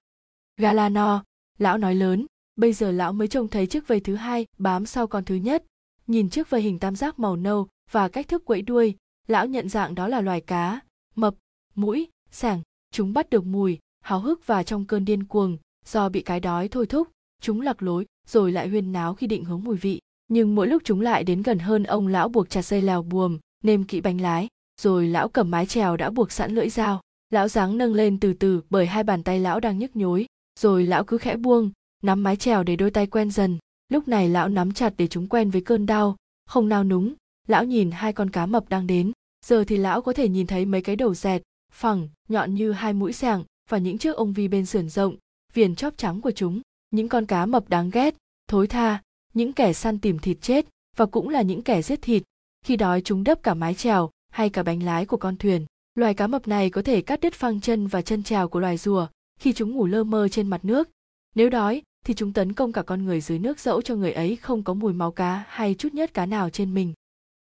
[0.56, 1.24] Galano
[1.58, 2.26] lão nói lớn,
[2.56, 5.64] bây giờ lão mới trông thấy chiếc vây thứ hai bám sau con thứ nhất.
[6.06, 8.94] Nhìn chiếc vây hình tam giác màu nâu và cách thức quẫy đuôi,
[9.26, 10.80] lão nhận dạng đó là loài cá,
[11.14, 11.34] mập
[11.74, 15.56] mũi, sảng, chúng bắt được mùi, háo hức và trong cơn điên cuồng,
[15.86, 17.09] do bị cái đói thôi thúc,
[17.42, 20.01] chúng lạc lối, rồi lại huyên náo khi định hướng mùi vị.
[20.28, 23.38] Nhưng mỗi lúc chúng lại đến gần hơn ông lão buộc chặt dây lèo buồm,
[23.64, 24.48] nêm kỹ bánh lái,
[24.80, 27.01] rồi lão cầm mái chèo đã buộc sẵn lưỡi dao.
[27.30, 30.26] Lão dáng nâng lên từ từ bởi hai bàn tay lão đang nhức nhối,
[30.60, 31.70] rồi lão cứ khẽ buông,
[32.02, 33.59] nắm mái chèo để đôi tay quen dần.
[33.88, 36.16] Lúc này lão nắm chặt để chúng quen với cơn đau,
[36.47, 37.14] không nao núng.
[37.48, 39.12] Lão nhìn hai con cá mập đang đến,
[39.47, 41.42] giờ thì lão có thể nhìn thấy mấy cái đầu dẹt
[41.72, 45.16] phẳng, nhọn như hai mũi sàng và những chiếc ông vi bên sườn rộng,
[45.55, 46.60] viền chóp trắng của chúng.
[46.90, 48.14] Những con cá mập đáng ghét,
[48.48, 49.02] thối tha,
[49.34, 50.66] những kẻ săn tìm thịt chết
[50.97, 52.22] và cũng là những kẻ giết thịt.
[52.64, 56.14] Khi đói chúng đấp cả mái chèo hay cả bánh lái của con thuyền, loài
[56.14, 59.06] cá mập này có thể cắt đứt phăng chân và chân trèo của loài rùa
[59.40, 60.88] khi chúng ngủ lơ mơ trên mặt nước.
[61.34, 64.36] Nếu đói thì chúng tấn công cả con người dưới nước dẫu cho người ấy
[64.36, 66.92] không có mùi máu cá hay chút nhất cá nào trên mình.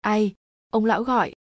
[0.01, 0.33] Ai?
[0.69, 1.33] Ông lão gọi.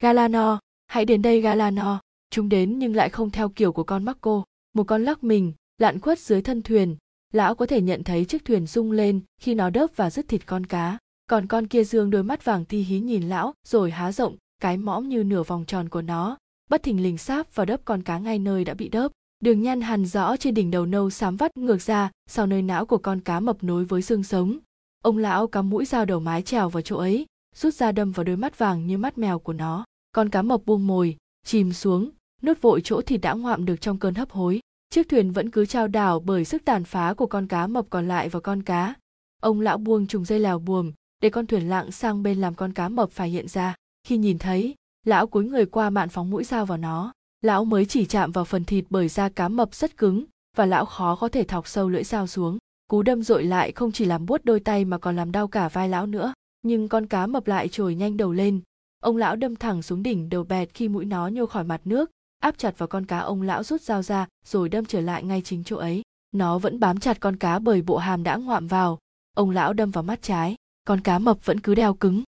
[0.00, 2.00] Galano hãy đến đây galano
[2.30, 4.42] chúng đến nhưng lại không theo kiểu của con Marco.
[4.74, 6.96] Một con lắc mình, lặn khuất dưới thân thuyền.
[7.32, 10.46] Lão có thể nhận thấy chiếc thuyền rung lên khi nó đớp và dứt thịt
[10.46, 10.98] con cá.
[11.26, 14.76] Còn con kia dương đôi mắt vàng ti hí nhìn lão rồi há rộng, cái
[14.76, 16.38] mõm như nửa vòng tròn của nó.
[16.70, 19.12] Bất thình lình sáp và đớp con cá ngay nơi đã bị đớp.
[19.40, 22.86] Đường nhăn hằn rõ trên đỉnh đầu nâu xám vắt ngược ra sau nơi não
[22.86, 24.58] của con cá mập nối với xương sống.
[25.02, 28.24] Ông lão cắm mũi dao đầu mái trèo vào chỗ ấy, rút ra đâm vào
[28.24, 29.84] đôi mắt vàng như mắt mèo của nó.
[30.12, 32.10] Con cá mập buông mồi, chìm xuống,
[32.42, 34.60] nuốt vội chỗ thịt đã ngoạm được trong cơn hấp hối.
[34.90, 38.08] Chiếc thuyền vẫn cứ trao đảo bởi sức tàn phá của con cá mập còn
[38.08, 38.94] lại và con cá.
[39.42, 40.92] Ông lão buông trùng dây lèo buồm
[41.22, 43.74] để con thuyền lặng sang bên làm con cá mập phải hiện ra.
[44.06, 44.74] Khi nhìn thấy,
[45.06, 47.12] lão cúi người qua mạn phóng mũi dao vào nó.
[47.42, 50.24] Lão mới chỉ chạm vào phần thịt bởi da cá mập rất cứng
[50.56, 52.58] và lão khó có thể thọc sâu lưỡi dao xuống.
[52.88, 55.68] Cú đâm dội lại không chỉ làm buốt đôi tay mà còn làm đau cả
[55.68, 56.32] vai lão nữa.
[56.62, 58.60] Nhưng con cá mập lại trồi nhanh đầu lên.
[59.02, 62.10] Ông lão đâm thẳng xuống đỉnh đầu bẹt khi mũi nó nhô khỏi mặt nước
[62.38, 65.42] áp chặt vào con cá ông lão rút dao ra, rồi đâm trở lại ngay
[65.42, 66.02] chính chỗ ấy.
[66.32, 68.98] Nó vẫn bám chặt con cá bởi bộ hàm đã ngoạm vào.
[69.34, 70.56] Ông lão đâm vào mắt trái.
[70.84, 72.22] Con cá mập vẫn cứ đeo cứng.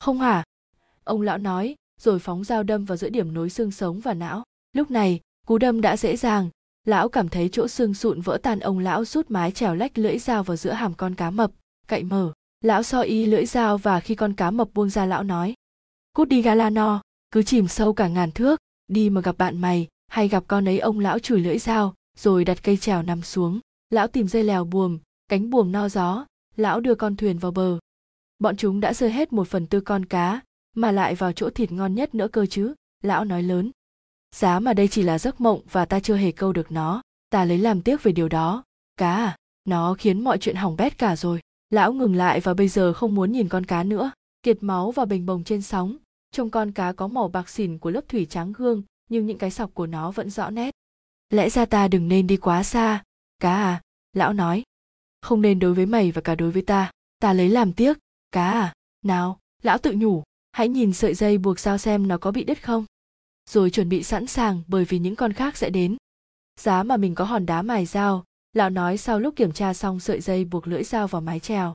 [0.00, 0.44] Không hả?
[1.04, 4.42] Ông lão nói, rồi phóng dao đâm vào giữa điểm nối xương sống và não.
[4.72, 6.50] Lúc này, cú đâm đã dễ dàng.
[6.84, 10.18] Lão cảm thấy chỗ xương sụn vỡ tan ông lão rút mái trèo lách lưỡi
[10.18, 11.50] dao vào giữa hàm con cá mập.
[11.86, 12.32] Cậy mở.
[12.60, 15.54] Lão so y lưỡi dao và khi con cá mập buông ra lão nói,
[16.12, 17.00] cút đi galano,
[17.30, 20.78] cứ chìm sâu cả ngàn thước đi mà gặp bạn mày, hay gặp con ấy
[20.78, 23.60] ông lão chùi lưỡi dao, rồi đặt cây trèo nằm xuống.
[23.90, 24.98] Lão tìm dây lèo buồm,
[25.28, 26.26] cánh buồm no gió.
[26.56, 27.78] Lão đưa con thuyền vào bờ.
[28.38, 30.40] Bọn chúng đã rơi hết một phần tư con cá,
[30.76, 33.70] mà lại vào chỗ thịt ngon nhất nữa cơ chứ, lão nói lớn.
[34.36, 37.02] Giá mà đây chỉ là giấc mộng và ta chưa hề câu được nó.
[37.30, 38.64] Ta lấy làm tiếc về điều đó.
[38.96, 41.40] Cá à nó khiến mọi chuyện hỏng bét cả rồi.
[41.70, 44.10] Lão ngừng lại và bây giờ không muốn nhìn con cá nữa.
[44.42, 45.96] Kiệt máu và bình bồng trên sóng
[46.32, 49.50] trông con cá có màu bạc xỉn của lớp thủy trắng gương, nhưng những cái
[49.50, 50.74] sọc của nó vẫn rõ nét.
[51.30, 53.02] Lẽ ra ta đừng nên đi quá xa.
[53.38, 53.82] Cá à
[54.12, 54.62] lão nói.
[55.22, 56.90] Không nên đối với mày và cả đối với ta.
[57.18, 57.98] Ta lấy làm tiếc.
[58.32, 60.22] Cá à nào, lão tự nhủ,
[60.52, 62.84] hãy nhìn sợi dây buộc sao xem nó có bị đứt không?
[63.50, 65.96] Rồi chuẩn bị sẵn sàng bởi vì những con khác sẽ đến.
[66.60, 70.00] Giá mà mình có hòn đá mài dao, lão nói sau lúc kiểm tra xong
[70.00, 71.74] sợi dây buộc lưỡi dao vào mái trèo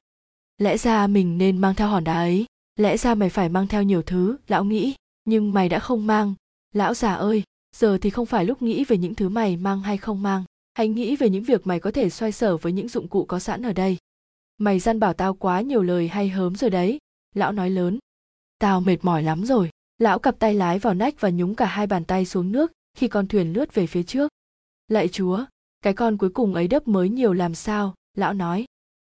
[0.58, 2.46] lẽ ra mình nên mang theo hòn đá ấy
[2.78, 4.96] lẽ ra mày phải mang theo nhiều thứ, lão nghĩ.
[5.26, 6.34] Nhưng mày đã không mang.
[6.74, 7.44] Lão già ơi,
[7.76, 10.44] giờ thì không phải lúc nghĩ về những thứ mày mang hay không mang.
[10.74, 13.40] Hãy nghĩ về những việc mày có thể xoay sở với những dụng cụ có
[13.40, 13.98] sẵn ở đây.
[14.58, 16.98] Mày gian bảo tao quá nhiều lời hay hớm rồi đấy.
[17.36, 18.00] Lão nói lớn.
[18.60, 19.70] Tao mệt mỏi lắm rồi.
[19.98, 23.08] Lão cặp tay lái vào nách và nhúng cả hai bàn tay xuống nước khi
[23.08, 24.32] con thuyền lướt về phía trước.
[24.88, 25.46] Lạy chúa,
[25.82, 27.94] cái con cuối cùng ấy đấp mới nhiều làm sao?
[28.18, 28.66] Lão nói.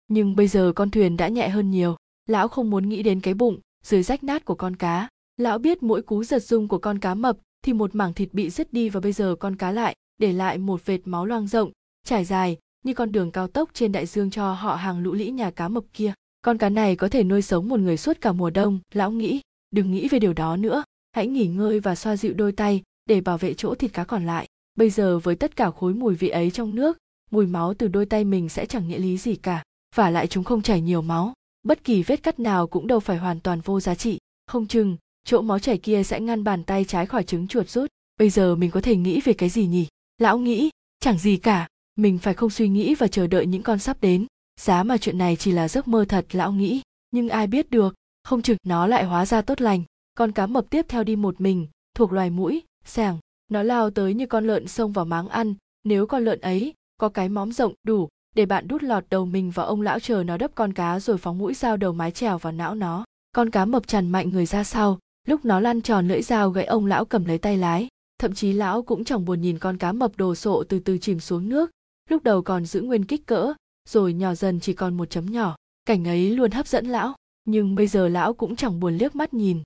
[0.08, 1.96] Nhưng bây giờ con thuyền đã nhẹ hơn nhiều
[2.30, 5.08] lão không muốn nghĩ đến cái bụng, dưới rách nát của con cá.
[5.36, 8.50] Lão biết mỗi cú giật rung của con cá mập thì một mảng thịt bị
[8.50, 11.70] rứt đi và bây giờ con cá lại, để lại một vệt máu loang rộng,
[12.06, 15.30] trải dài như con đường cao tốc trên đại dương cho họ hàng lũ lĩ
[15.30, 16.12] nhà cá mập kia.
[16.42, 18.78] Con cá này có thể nuôi sống một người suốt cả mùa đông.
[18.92, 19.40] Lão nghĩ,
[19.70, 20.84] đừng nghĩ về điều đó nữa.
[21.12, 24.26] Hãy nghỉ ngơi và xoa dịu đôi tay để bảo vệ chỗ thịt cá còn
[24.26, 24.46] lại.
[24.74, 26.98] Bây giờ với tất cả khối mùi vị ấy trong nước,
[27.30, 29.62] mùi máu từ đôi tay mình sẽ chẳng nghĩa lý gì cả.
[29.94, 31.32] Và lại chúng không chảy nhiều máu
[31.62, 34.18] bất kỳ vết cắt nào cũng đâu phải hoàn toàn vô giá trị.
[34.46, 37.90] Không chừng, chỗ máu chảy kia sẽ ngăn bàn tay trái khỏi trứng chuột rút.
[38.18, 39.86] Bây giờ mình có thể nghĩ về cái gì nhỉ?
[40.18, 40.70] Lão nghĩ,
[41.00, 41.68] chẳng gì cả.
[41.96, 44.26] Mình phải không suy nghĩ và chờ đợi những con sắp đến.
[44.60, 46.82] Giá mà chuyện này chỉ là giấc mơ thật, lão nghĩ.
[47.10, 49.82] Nhưng ai biết được, không chừng nó lại hóa ra tốt lành.
[50.14, 53.18] Con cá mập tiếp theo đi một mình, thuộc loài mũi sẻng
[53.50, 55.54] nó lao tới như con lợn xông vào máng ăn.
[55.84, 59.50] Nếu con lợn ấy có cái móm rộng đủ để bạn đút lọt đầu mình
[59.50, 62.38] vào ông lão chờ nó đấp con cá rồi phóng mũi dao đầu mái trèo
[62.38, 63.04] vào não nó.
[63.32, 66.64] Con cá mập tràn mạnh người ra sau, lúc nó lăn tròn lưỡi dao gãy
[66.64, 67.88] ông lão cầm lấy tay lái.
[68.18, 71.20] Thậm chí lão cũng chẳng buồn nhìn con cá mập đồ sộ từ từ chìm
[71.20, 71.70] xuống nước,
[72.08, 73.52] lúc đầu còn giữ nguyên kích cỡ,
[73.88, 75.56] rồi nhỏ dần chỉ còn một chấm nhỏ.
[75.84, 79.34] Cảnh ấy luôn hấp dẫn lão, nhưng bây giờ lão cũng chẳng buồn liếc mắt
[79.34, 79.62] nhìn.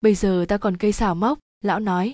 [0.00, 2.12] Bây giờ ta còn cây xào móc, lão nói.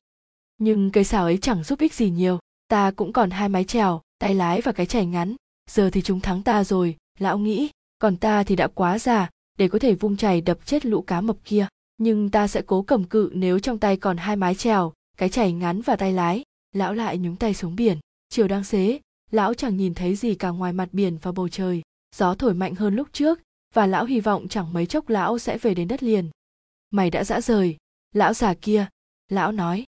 [0.59, 2.39] Nhưng cây xào ấy chẳng giúp ích gì nhiều,
[2.69, 5.37] ta cũng còn hai mái trèo tay lái và cái chảy ngắn
[5.71, 9.69] giờ thì chúng thắng ta rồi, lão nghĩ, còn ta thì đã quá già, để
[9.69, 11.67] có thể vung chày đập chết lũ cá mập kia.
[11.99, 15.53] Nhưng ta sẽ cố cầm cự nếu trong tay còn hai mái chèo, cái chảy
[15.53, 16.43] ngắn và tay lái.
[16.73, 17.99] Lão lại nhúng tay xuống biển.
[18.29, 19.01] Chiều đang xế,
[19.31, 21.83] lão chẳng nhìn thấy gì cả ngoài mặt biển và bầu trời.
[22.17, 23.41] Gió thổi mạnh hơn lúc trước,
[23.75, 26.31] và lão hy vọng chẳng mấy chốc lão sẽ về đến đất liền.
[26.91, 27.77] Mày đã dã rời.
[28.15, 28.87] Lão già kia,
[29.29, 29.85] lão nói.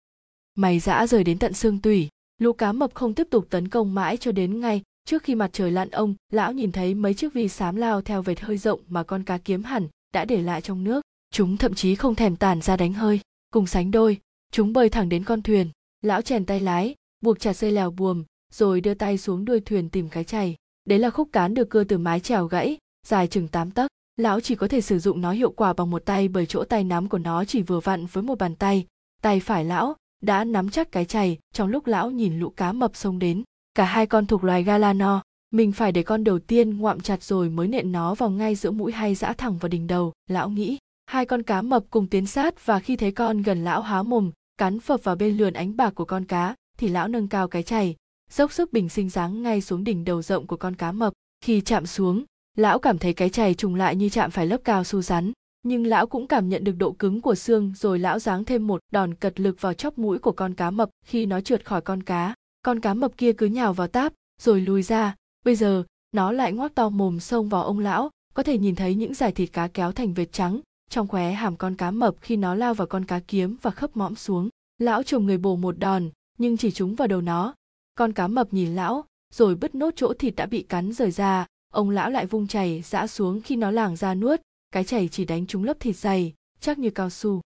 [0.56, 2.10] Mày dã rời đến tận xương tủy.
[2.38, 5.49] Lũ cá mập không tiếp tục tấn công mãi cho đến ngay trước khi mặt
[5.53, 8.80] trời lặn ông, lão nhìn thấy mấy chiếc vi xám lao theo vệt hơi rộng
[8.88, 11.02] mà con cá kiếm hẳn đã để lại trong nước.
[11.32, 13.19] Chúng thậm chí không thèm tản ra đánh hơi.
[13.52, 14.18] Cùng sánh đôi,
[14.52, 15.69] chúng bơi thẳng đến con thuyền.
[16.02, 18.23] Lão chèn tay lái, buộc chặt dây lèo buồm,
[18.53, 20.56] rồi đưa tay xuống đuôi thuyền tìm cái chày.
[20.86, 22.77] Đấy là khúc cán được cưa từ mái chèo gãy,
[23.07, 23.91] dài chừng 8 tấc.
[24.18, 26.84] Lão chỉ có thể sử dụng nó hiệu quả bằng một tay bởi chỗ tay
[26.84, 28.86] nắm của nó chỉ vừa vặn với một bàn tay.
[29.22, 32.95] Tay phải lão đã nắm chắc cái chày trong lúc lão nhìn lũ cá mập
[32.95, 33.44] xông đến
[33.76, 35.22] cả hai con thuộc loài galano,
[35.52, 38.72] mình phải để con đầu tiên ngoạm chặt rồi mới nện nó vào ngay giữa
[38.72, 40.77] mũi hay giã thẳng vào đỉnh đầu, lão nghĩ.
[41.06, 44.31] Hai con cá mập cùng tiến sát và khi thấy con gần lão há mồm,
[44.57, 47.64] cắn phập vào bên lườn ánh bạc của con cá, thì lão nâng cao cái
[47.64, 47.95] chày,
[48.31, 51.14] dốc sức bình sinh dáng ngay xuống đỉnh đầu rộng của con cá mập.
[51.41, 52.23] Khi chạm xuống,
[52.57, 55.31] lão cảm thấy cái chày trùng lại như chạm phải lớp cao su rắn,
[55.64, 58.81] nhưng lão cũng cảm nhận được độ cứng của xương rồi lão giáng thêm một
[58.91, 62.03] đòn cật lực vào chóp mũi của con cá mập khi nó trượt khỏi con
[62.03, 62.34] cá
[62.65, 65.15] con cá mập kia cứ nhào vào táp, rồi lùi ra.
[65.43, 68.95] Bây giờ, nó lại ngoác to mồm xông vào ông lão, có thể nhìn thấy
[68.95, 70.59] những dải thịt cá kéo thành vệt trắng.
[70.89, 73.97] Trong khóe hàm con cá mập khi nó lao vào con cá kiếm và khấp
[73.97, 77.53] mõm xuống, lão chồng người bổ một đòn, nhưng chỉ trúng vào đầu nó.
[77.95, 81.45] Con cá mập nhìn lão, rồi bứt nốt chỗ thịt đã bị cắn rời ra.
[81.73, 84.41] Ông lão lại vung chày, giã xuống khi nó làng ra nuốt.
[84.71, 87.41] Cái chày chỉ đánh trúng lớp thịt dày, chắc như cao su.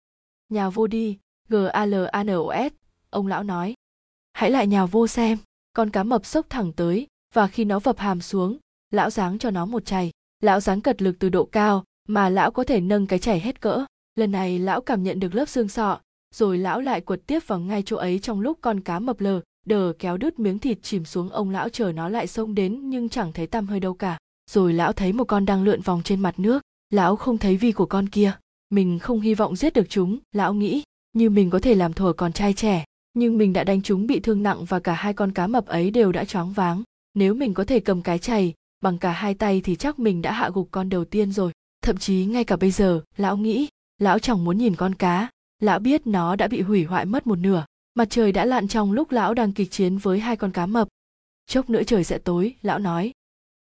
[0.48, 1.18] Nhào vô đi,
[1.48, 2.72] g a l a n o s,
[3.10, 3.74] ông lão nói
[4.34, 5.38] hãy lại nhào vô xem,
[5.72, 8.58] con cá mập sốc thẳng tới, và khi nó vập hàm xuống,
[8.90, 10.10] lão giáng cho nó một chày.
[10.40, 13.60] Lão giáng cật lực từ độ cao, mà lão có thể nâng cái chảy hết
[13.60, 13.84] cỡ.
[14.14, 16.00] Lần này lão cảm nhận được lớp xương sọ,
[16.34, 19.40] rồi lão lại quật tiếp vào ngay chỗ ấy trong lúc con cá mập lờ,
[19.66, 21.28] đờ kéo đứt miếng thịt chìm xuống.
[21.28, 24.18] Ông lão chờ nó lại xông đến, nhưng chẳng thấy tăm hơi đâu cả.
[24.50, 26.62] Rồi lão thấy một con đang lượn vòng trên mặt nước.
[26.90, 28.32] Lão không thấy vi của con kia.
[28.70, 30.82] Mình không hy vọng giết được chúng, lão nghĩ,
[31.12, 34.20] như mình có thể làm thuở còn trai trẻ nhưng mình đã đánh chúng bị
[34.20, 36.82] thương nặng và cả hai con cá mập ấy đều đã choáng váng.
[37.14, 40.32] Nếu mình có thể cầm cái chày bằng cả hai tay thì chắc mình đã
[40.32, 41.52] hạ gục con đầu tiên rồi.
[41.82, 43.68] Thậm chí ngay cả bây giờ, lão nghĩ,
[43.98, 45.28] lão chẳng muốn nhìn con cá.
[45.60, 47.64] Lão biết nó đã bị hủy hoại mất một nửa.
[47.94, 50.88] Mặt trời đã lặn trong lúc lão đang kịch chiến với hai con cá mập.
[51.46, 53.12] Chốc nữa trời sẽ tối, lão nói.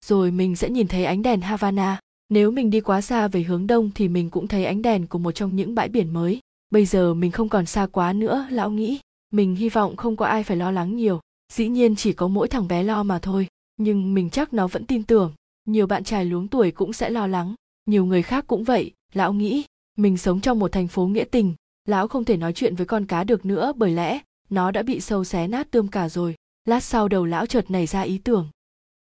[0.07, 2.01] Rồi mình sẽ nhìn thấy ánh đèn havana.
[2.29, 5.19] Nếu mình đi quá xa về hướng đông thì mình cũng thấy ánh đèn của
[5.19, 6.41] một trong những bãi biển mới.
[6.71, 8.99] Bây giờ mình không còn xa quá nữa, lão nghĩ
[9.35, 11.21] mình hy vọng không có ai phải lo lắng nhiều.
[11.53, 14.87] Dĩ nhiên chỉ có mỗi thằng bé lo mà thôi, nhưng mình chắc nó vẫn
[14.87, 15.33] tin tưởng.
[15.65, 17.55] Nhiều bạn trai luống tuổi cũng sẽ lo lắng.
[17.87, 19.65] Nhiều người khác cũng vậy, lão nghĩ,
[19.97, 21.55] mình sống trong một thành phố nghĩa tình.
[21.85, 24.21] Lão không thể nói chuyện với con cá được nữa bởi lẽ,
[24.51, 26.35] nó đã bị sâu xé nát tươm cả rồi.
[26.65, 28.49] Lát sau đầu lão chợt nảy ra ý tưởng.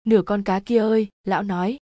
[0.05, 1.79] Nửa con cá kia ơi, lão nói.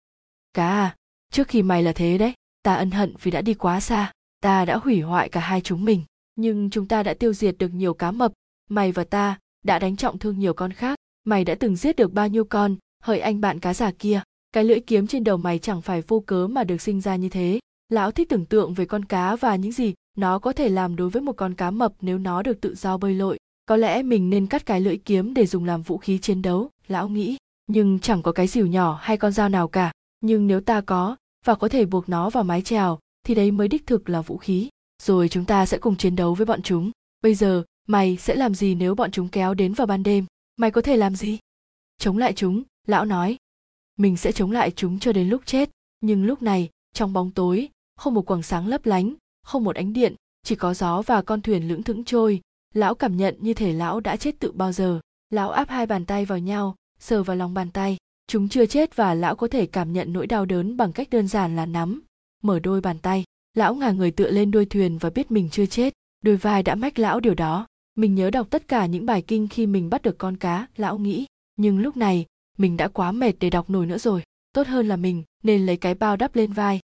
[0.53, 0.97] Cá à
[1.33, 4.65] trước khi mày là thế đấy, ta ân hận vì đã đi quá xa, ta
[4.65, 6.03] đã hủy hoại cả hai chúng mình
[6.37, 8.33] nhưng chúng ta đã tiêu diệt được nhiều cá mập.
[8.71, 10.99] Mày và ta đã đánh trọng thương nhiều con khác.
[11.25, 12.77] Mày đã từng giết được bao nhiêu con?
[13.03, 16.21] Hỡi anh bạn cá già kia, cái lưỡi kiếm trên đầu mày chẳng phải vô
[16.21, 17.61] cớ mà được sinh ra như thế.
[17.89, 21.11] Lão thích tưởng tượng về con cá và những gì nó có thể làm đối
[21.11, 23.39] với một con cá mập nếu nó được tự do bơi lội.
[23.67, 26.71] Có lẽ mình nên cắt cái lưỡi kiếm để dùng làm vũ khí chiến đấu,
[26.89, 27.37] lão nghĩ.
[27.67, 29.93] Nhưng chẳng có cái dìu nhỏ hay con dao nào cả.
[30.21, 33.69] Nhưng nếu ta có và có thể buộc nó vào mái chèo, thì đấy mới
[33.69, 34.69] đích thực là vũ khí
[35.05, 36.91] rồi chúng ta sẽ cùng chiến đấu với bọn chúng.
[37.23, 40.27] Bây giờ, mày sẽ làm gì nếu bọn chúng kéo đến vào ban đêm?
[40.57, 41.39] Mày có thể làm gì?
[41.99, 43.37] Chống lại chúng, lão nói.
[43.99, 45.71] Mình sẽ chống lại chúng cho đến lúc chết.
[46.01, 49.93] Nhưng lúc này, trong bóng tối, không một quầng sáng lấp lánh, không một ánh
[49.93, 52.41] điện, chỉ có gió và con thuyền lững thững trôi.
[52.75, 55.01] Lão cảm nhận như thể lão đã chết tự bao giờ.
[55.31, 57.97] Lão áp hai bàn tay vào nhau, sờ vào lòng bàn tay.
[58.27, 61.29] Chúng chưa chết và lão có thể cảm nhận nỗi đau đớn bằng cách đơn
[61.29, 62.03] giản là nắm,
[62.43, 63.25] mở đôi bàn tay
[63.55, 65.95] lão ngả người tựa lên đuôi thuyền và biết mình chưa chết.
[66.23, 67.67] Đôi vai đã mách lão điều đó.
[67.95, 70.99] Mình nhớ đọc tất cả những bài kinh khi mình bắt được con cá, lão
[70.99, 71.27] nghĩ.
[71.57, 72.27] Nhưng lúc này,
[72.59, 74.23] mình đã quá mệt để đọc nổi nữa rồi.
[74.53, 76.81] Tốt hơn là mình, nên lấy cái bao đắp lên vai.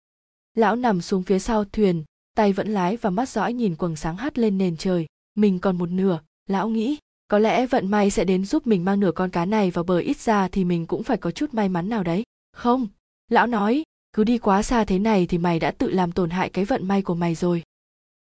[0.55, 2.03] Lão nằm xuống phía sau thuyền,
[2.35, 5.05] tay vẫn lái và mắt dõi nhìn quầng sáng hắt lên nền trời.
[5.35, 6.97] Mình còn một nửa, lão nghĩ.
[7.27, 9.99] Có lẽ vận may sẽ đến giúp mình mang nửa con cá này vào bờ
[9.99, 12.23] ít ra thì mình cũng phải có chút may mắn nào đấy.
[12.53, 12.87] Không,
[13.29, 13.83] lão nói
[14.19, 16.87] cứ đi quá xa thế này thì mày đã tự làm tổn hại cái vận
[16.87, 17.63] may của mày rồi.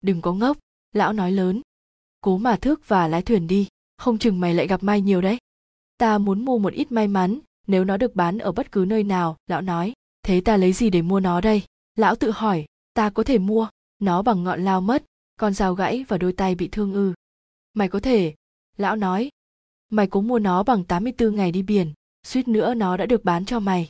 [0.01, 0.57] Đừng có ngốc,
[0.93, 1.61] lão nói lớn.
[2.21, 3.67] Cố mà thức và lái thuyền đi,
[3.97, 5.37] không chừng mày lại gặp may nhiều đấy.
[5.97, 9.03] Ta muốn mua một ít may mắn, nếu nó được bán ở bất cứ nơi
[9.03, 9.93] nào, lão nói.
[10.23, 11.63] Thế ta lấy gì để mua nó đây?
[11.95, 12.65] Lão tự hỏi.
[12.93, 13.69] Ta có thể mua,
[13.99, 15.03] nó bằng ngọn lao mất,
[15.37, 17.13] con dao gãy và đôi tay bị thương ư.
[17.73, 18.33] Mày có thể,
[18.77, 19.29] lão nói.
[19.89, 21.93] Mày cố mua nó bằng 84 ngày đi biển,
[22.23, 23.87] suýt nữa nó đã được bán cho mày.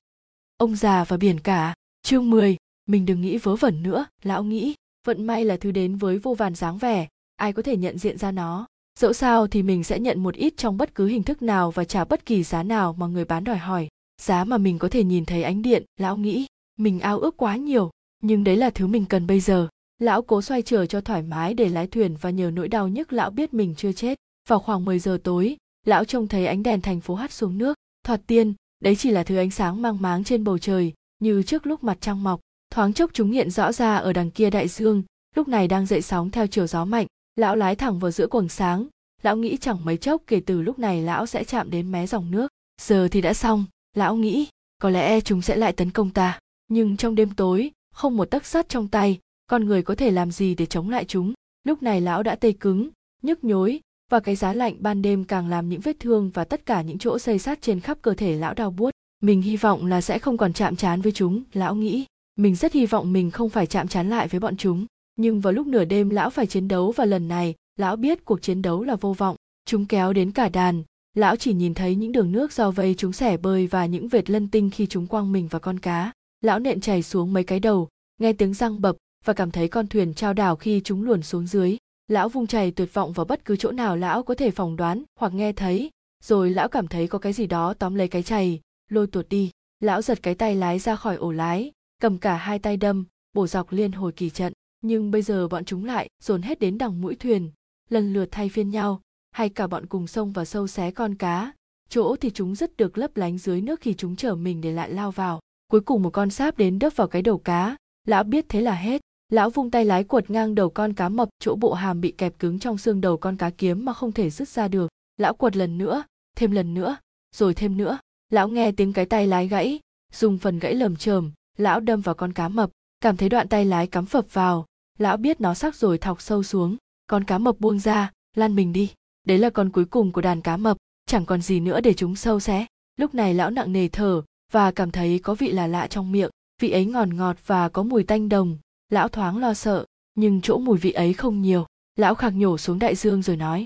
[0.57, 4.75] Ông già và biển cả chương 10, mình đừng nghĩ vớ vẩn nữa lão nghĩ.
[5.07, 8.17] Vận may là thứ đến với vô vàn dáng vẻ ai có thể nhận diện
[8.17, 8.67] ra nó.
[8.99, 11.85] Dẫu sao thì mình sẽ nhận một ít trong bất cứ hình thức nào và
[11.85, 13.87] trả bất kỳ giá nào mà người bán đòi hỏi.
[14.21, 16.45] Giá mà mình có thể nhìn thấy ánh điện lão nghĩ.
[16.77, 17.89] Mình ao ước quá nhiều
[18.23, 19.67] nhưng đấy là thứ mình cần bây giờ.
[19.99, 23.13] Lão cố xoay trở cho thoải mái để lái thuyền và nhờ nỗi đau nhức
[23.13, 24.17] lão biết mình chưa chết.
[24.49, 27.77] Vào khoảng 10 giờ tối lão trông thấy ánh đèn thành phố hắt xuống nước.
[28.05, 31.67] Thoạt tiên đấy chỉ là thứ ánh sáng mang máng trên bầu trời như trước
[31.67, 32.39] lúc mặt trăng mọc,
[32.71, 35.03] thoáng chốc chúng hiện rõ ra ở đằng kia đại dương,
[35.35, 38.49] lúc này đang dậy sóng theo chiều gió mạnh, lão lái thẳng vào giữa quầng
[38.49, 38.87] sáng,
[39.21, 42.31] lão nghĩ chẳng mấy chốc kể từ lúc này lão sẽ chạm đến mé dòng
[42.31, 42.47] nước.
[42.81, 43.65] Giờ thì đã xong,
[43.95, 44.47] lão nghĩ,
[44.81, 46.39] có lẽ chúng sẽ lại tấn công ta.
[46.67, 50.31] Nhưng trong đêm tối, không một tấc sắt trong tay, con người có thể làm
[50.31, 51.33] gì để chống lại chúng?
[51.63, 52.89] Lúc này lão đã tê cứng,
[53.21, 53.79] nhức nhối,
[54.11, 56.97] và cái giá lạnh ban đêm càng làm những vết thương và tất cả những
[56.97, 58.91] chỗ xây sát trên khắp cơ thể lão đau buốt
[59.23, 62.05] mình hy vọng là sẽ không còn chạm trán với chúng, lão nghĩ.
[62.35, 64.85] Mình rất hy vọng mình không phải chạm trán lại với bọn chúng.
[65.15, 68.41] Nhưng vào lúc nửa đêm lão phải chiến đấu và lần này, lão biết cuộc
[68.41, 69.35] chiến đấu là vô vọng.
[69.65, 70.83] Chúng kéo đến cả đàn.
[71.15, 74.29] Lão chỉ nhìn thấy những đường nước do vây chúng xẻ bơi và những vệt
[74.29, 76.11] lân tinh khi chúng quăng mình vào con cá.
[76.41, 77.87] Lão nện chảy xuống mấy cái đầu,
[78.21, 81.47] nghe tiếng răng bập và cảm thấy con thuyền trao đảo khi chúng luồn xuống
[81.47, 81.77] dưới.
[82.07, 85.03] Lão vung chày tuyệt vọng vào bất cứ chỗ nào lão có thể phỏng đoán
[85.19, 85.89] hoặc nghe thấy.
[86.23, 88.59] Rồi lão cảm thấy có cái gì đó tóm lấy cái chày
[88.89, 89.51] lôi tuột đi.
[89.79, 91.71] Lão giật cái tay lái ra khỏi ổ lái,
[92.01, 94.53] cầm cả hai tay đâm, bổ dọc liên hồi kỳ trận.
[94.81, 97.51] Nhưng bây giờ bọn chúng lại dồn hết đến đằng mũi thuyền,
[97.89, 99.01] lần lượt thay phiên nhau.
[99.31, 101.53] Hay cả bọn cùng xông vào sâu xé con cá.
[101.89, 104.89] Chỗ thì chúng rất được lấp lánh dưới nước khi chúng chở mình để lại
[104.89, 105.39] lao vào.
[105.71, 107.75] Cuối cùng một con sáp đến đớp vào cái đầu cá.
[108.07, 109.01] Lão biết thế là hết.
[109.29, 112.39] Lão vung tay lái quật ngang đầu con cá mập, chỗ bộ hàm bị kẹp
[112.39, 114.87] cứng trong xương đầu con cá kiếm mà không thể dứt ra được.
[115.17, 116.03] Lão quật lần nữa,
[116.37, 116.97] thêm lần nữa,
[117.35, 117.99] rồi thêm nữa
[118.29, 119.79] lão nghe tiếng cái tay lái gãy,
[120.13, 122.69] dùng phần gãy lầm chởm, lão đâm vào con cá mập,
[123.01, 124.65] cảm thấy đoạn tay lái cắm phập vào.
[124.97, 126.77] Lão biết nó sắc rồi thọc sâu xuống,
[127.07, 128.91] con cá mập buông ra, lan mình đi,
[129.27, 132.15] đấy là con cuối cùng của đàn cá mập, chẳng còn gì nữa để chúng
[132.15, 132.65] sâu xé.
[132.97, 136.29] Lúc này lão nặng nề thở và cảm thấy có vị là lạ trong miệng,
[136.61, 138.57] vị ấy ngọt ngọt và có mùi tanh đồng.
[138.89, 139.85] Lão thoáng lo sợ,
[140.15, 141.65] nhưng chỗ mùi vị ấy không nhiều.
[141.95, 143.65] Lão khạc nhổ xuống đại dương rồi nói,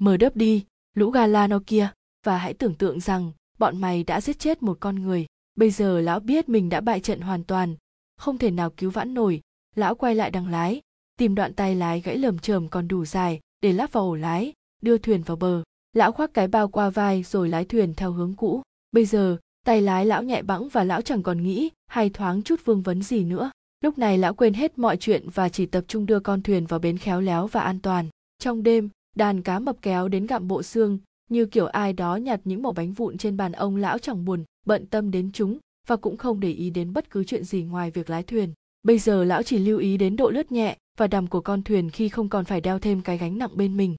[0.00, 0.64] mở đớp đi,
[0.94, 1.88] lũ gala nó kia,
[2.24, 5.26] và hãy tưởng tượng rằng bọn mày đã giết chết một con người.
[5.54, 7.74] Bây giờ lão biết mình đã bại trận hoàn toàn.
[8.16, 9.40] Không thể nào cứu vãn nổi.
[9.76, 10.80] Lão quay lại đằng lái,
[11.16, 14.52] tìm đoạn tay lái gãy lởm chởm còn đủ dài để lắp vào ổ lái,
[14.82, 15.62] đưa thuyền vào bờ.
[15.92, 18.62] Lão khoác cái bao qua vai rồi lái thuyền theo hướng cũ.
[18.92, 19.36] Bây giờ,
[19.66, 23.02] tay lái lão nhẹ bẵng và lão chẳng còn nghĩ hay thoáng chút vương vấn
[23.02, 23.50] gì nữa.
[23.80, 26.80] Lúc này lão quên hết mọi chuyện và chỉ tập trung đưa con thuyền vào
[26.80, 28.08] bến khéo léo và an toàn.
[28.38, 30.98] Trong đêm, đàn cá mập kéo đến gặm bộ xương
[31.32, 34.44] như kiểu ai đó nhặt những mẩu bánh vụn trên bàn ông lão chẳng buồn,
[34.66, 37.90] bận tâm đến chúng, và cũng không để ý đến bất cứ chuyện gì ngoài
[37.90, 38.52] việc lái thuyền.
[38.82, 41.90] Bây giờ lão chỉ lưu ý đến độ lướt nhẹ và đầm của con thuyền
[41.90, 43.96] khi không còn phải đeo thêm cái gánh nặng bên mình.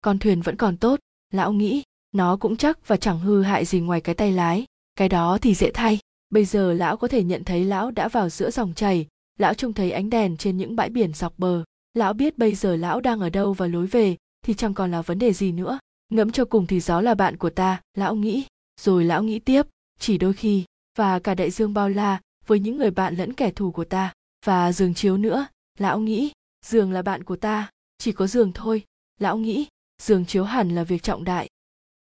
[0.00, 1.00] Con thuyền vẫn còn tốt,
[1.32, 1.82] lão nghĩ,
[2.12, 4.64] nó cũng chắc và chẳng hư hại gì ngoài cái tay lái,
[4.96, 5.98] cái đó thì dễ thay.
[6.30, 9.06] Bây giờ lão có thể nhận thấy lão đã vào giữa dòng chảy,
[9.38, 11.64] lão trông thấy ánh đèn trên những bãi biển dọc bờ.
[11.94, 15.02] Lão biết bây giờ lão đang ở đâu và lối về, thì chẳng còn là
[15.02, 15.78] vấn đề gì nữa
[16.08, 18.44] ngẫm cho cùng thì gió là bạn của ta, lão nghĩ.
[18.80, 19.62] Rồi lão nghĩ tiếp,
[19.98, 20.64] chỉ đôi khi,
[20.98, 24.12] và cả đại dương bao la với những người bạn lẫn kẻ thù của ta.
[24.44, 25.46] Và giường chiếu nữa,
[25.78, 26.32] lão nghĩ,
[26.66, 28.84] giường là bạn của ta, chỉ có giường thôi.
[29.20, 29.66] Lão nghĩ,
[30.02, 31.48] giường chiếu hẳn là việc trọng đại.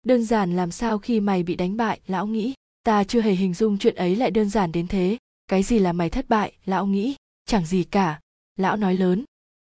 [0.04, 2.54] Đơn giản làm sao khi mày bị đánh bại, lão nghĩ.
[2.84, 5.18] Ta chưa hề hình dung chuyện ấy lại đơn giản đến thế.
[5.48, 7.16] Cái gì là mày thất bại, lão nghĩ?
[7.46, 8.20] Chẳng gì cả,
[8.56, 9.24] lão nói lớn.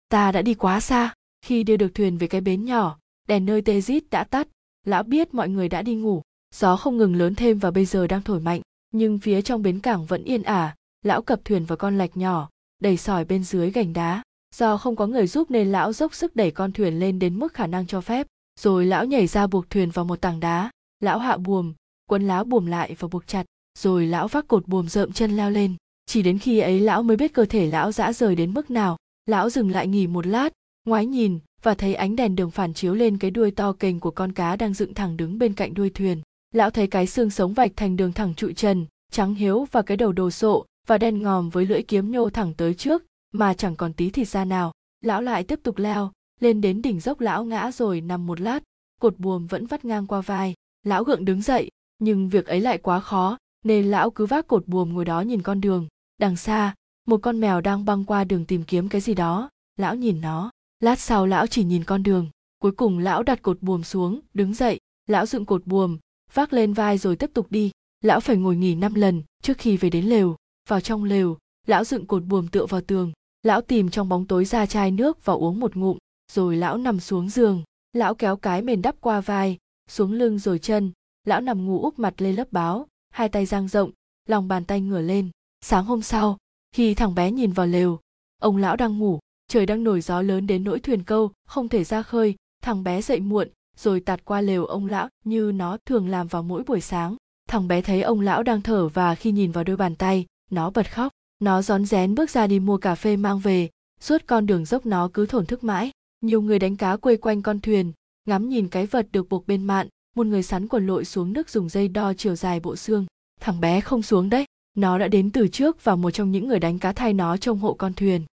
[0.09, 3.00] Ta đã đi quá xa, khi đưa được thuyền về cái bến nhỏ
[3.31, 3.81] đèn nơi tê
[4.11, 4.49] đã tắt.
[4.87, 6.23] Lão biết mọi người đã đi ngủ.
[6.55, 8.61] Gió không ngừng lớn thêm và bây giờ đang thổi mạnh,
[8.93, 10.75] nhưng phía trong bến cảng vẫn yên ả.
[11.03, 12.49] Lão cập thuyền vào con lạch nhỏ
[12.81, 14.23] đẩy sỏi bên dưới gành đá.
[14.55, 17.55] Do không có người giúp nên lão dốc sức đẩy con thuyền lên đến mức
[17.55, 18.27] khả năng cho phép.
[18.61, 20.71] Rồi lão nhảy ra buộc thuyền vào một tảng đá.
[21.01, 21.75] Lão hạ buồm,
[22.07, 23.47] quấn lá buồm lại và buộc chặt.
[23.79, 25.77] Rồi lão vác cột buồm rợm chân leo lên.
[26.07, 28.97] Chỉ đến khi ấy lão mới biết cơ thể lão dã rời đến mức nào.
[29.27, 30.53] Lão dừng lại nghỉ một lát,
[30.87, 34.11] ngoái nhìn và thấy ánh đèn đường phản chiếu lên cái đuôi to kềnh của
[34.11, 36.23] con cá đang dựng thẳng đứng bên cạnh đuôi thuyền.
[36.55, 39.97] Lão thấy cái xương sống vạch thành đường thẳng trụi trần, trắng hiếu và cái
[39.97, 43.77] đầu đồ sộ và đen ngòm với lưỡi kiếm nhô thẳng tới trước, mà chẳng
[43.77, 44.73] còn tí thịt da nào.
[45.01, 48.63] Lão lại tiếp tục leo, lên đến đỉnh dốc lão ngã rồi nằm một lát,
[49.01, 50.55] cột buồm vẫn vắt ngang qua vai.
[50.87, 54.69] Lão gượng đứng dậy, nhưng việc ấy lại quá khó, nên lão cứ vác cột
[54.69, 55.89] buồm ngồi đó nhìn con đường.
[56.19, 56.75] Đằng xa,
[57.07, 59.51] một con mèo đang băng qua đường tìm kiếm cái gì đó.
[59.77, 60.51] Lão nhìn nó
[60.81, 62.29] lát sau lão chỉ nhìn con đường,
[62.63, 65.99] cuối cùng lão đặt cột buồm xuống, đứng dậy, lão dựng cột buồm,
[66.35, 67.71] vác lên vai rồi tiếp tục đi.
[68.05, 70.37] Lão phải ngồi nghỉ năm lần trước khi về đến lều.
[70.69, 73.13] Vào trong lều, lão dựng cột buồm tựa vào tường.
[73.43, 75.99] Lão tìm trong bóng tối ra chai nước và uống một ngụm,
[76.33, 77.63] rồi lão nằm xuống giường.
[77.93, 79.59] Lão kéo cái mền đắp qua vai,
[79.89, 80.93] xuống lưng rồi chân.
[81.25, 83.91] Lão nằm ngủ úp mặt lên lớp báo, hai tay dang rộng,
[84.29, 85.31] lòng bàn tay ngửa lên.
[85.61, 86.39] Sáng hôm sau,
[86.73, 88.01] khi thằng bé nhìn vào lều,
[88.41, 89.19] ông lão đang ngủ
[89.51, 93.03] trời đang nổi gió lớn đến nỗi thuyền câu không thể ra khơi, thằng bé
[93.03, 96.81] dậy muộn, rồi tạt qua lều ông lão như nó thường làm vào mỗi buổi
[96.81, 97.17] sáng.
[97.49, 100.71] Thằng bé thấy ông lão đang thở và khi nhìn vào đôi bàn tay, nó
[100.71, 101.13] bật khóc.
[101.41, 103.69] Nó rón rén bước ra đi mua cà phê mang về,
[104.01, 105.91] suốt con đường dốc nó cứ thổn thức mãi.
[106.21, 107.93] Nhiều người đánh cá quây quanh con thuyền,
[108.29, 111.49] ngắm nhìn cái vật được buộc bên mạn, một người sắn quần lội xuống nước
[111.49, 113.07] dùng dây đo chiều dài bộ xương.
[113.41, 114.45] Thằng bé không xuống đấy,
[114.77, 117.59] nó đã đến từ trước và một trong những người đánh cá thay nó trông
[117.59, 118.25] hộ con thuyền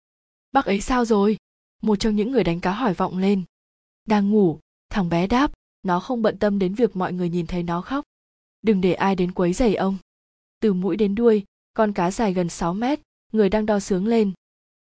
[0.56, 1.36] bác ấy sao rồi?
[1.82, 3.42] Một trong những người đánh cá hỏi vọng lên.
[4.04, 4.60] Đang ngủ,
[4.90, 5.52] thằng bé đáp,
[5.82, 8.04] nó không bận tâm đến việc mọi người nhìn thấy nó khóc.
[8.62, 9.96] Đừng để ai đến quấy giày ông.
[10.60, 13.00] Từ mũi đến đuôi, con cá dài gần 6 mét,
[13.32, 14.32] người đang đo sướng lên.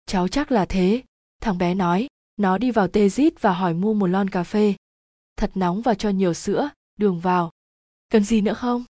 [0.07, 1.03] Cháu chắc là thế,
[1.41, 4.75] thằng bé nói, nó đi vào tê rít và hỏi mua một lon cà phê.
[5.37, 7.51] Thật nóng và cho nhiều sữa, đường vào.
[8.09, 8.85] Cần gì nữa không?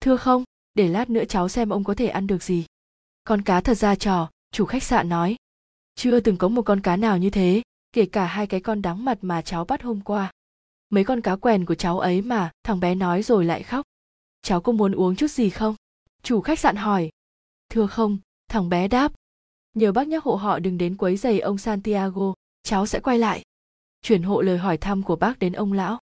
[0.00, 0.44] Thưa không,
[0.74, 2.64] để lát nữa cháu xem ông có thể ăn được gì.
[3.24, 5.36] Con cá thật ra trò, chủ khách sạn nói
[6.02, 7.62] chưa từng có một con cá nào như thế,
[7.92, 10.32] kể cả hai cái con đáng mặt mà cháu bắt hôm qua.
[10.90, 13.86] Mấy con cá quèn của cháu ấy mà, thằng bé nói rồi lại khóc.
[14.42, 15.74] Cháu có muốn uống chút gì không?
[16.22, 17.10] Chủ khách sạn hỏi.
[17.70, 18.18] Thưa không,
[18.48, 19.12] thằng bé đáp.
[19.74, 23.42] Nhờ bác nhắc hộ họ đừng đến quấy giày ông santiago, cháu sẽ quay lại.
[24.02, 25.98] Chuyển hộ lời hỏi thăm của bác đến ông lão.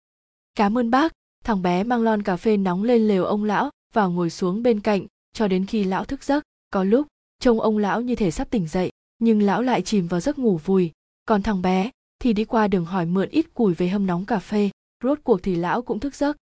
[0.55, 1.13] Cảm ơn bác,
[1.45, 4.81] thằng bé mang lon cà phê nóng lên lều ông lão và ngồi xuống bên
[4.81, 7.07] cạnh, cho đến khi lão thức giấc, có lúc,
[7.41, 10.57] trông ông lão như thể sắp tỉnh dậy nhưng lão lại chìm vào giấc ngủ
[10.57, 10.93] vùi.
[11.25, 14.39] Còn thằng bé thì đi qua đường hỏi mượn ít củi về hâm nóng cà
[14.39, 14.71] phê.
[15.03, 16.37] Rốt cuộc thì lão cũng thức giấc.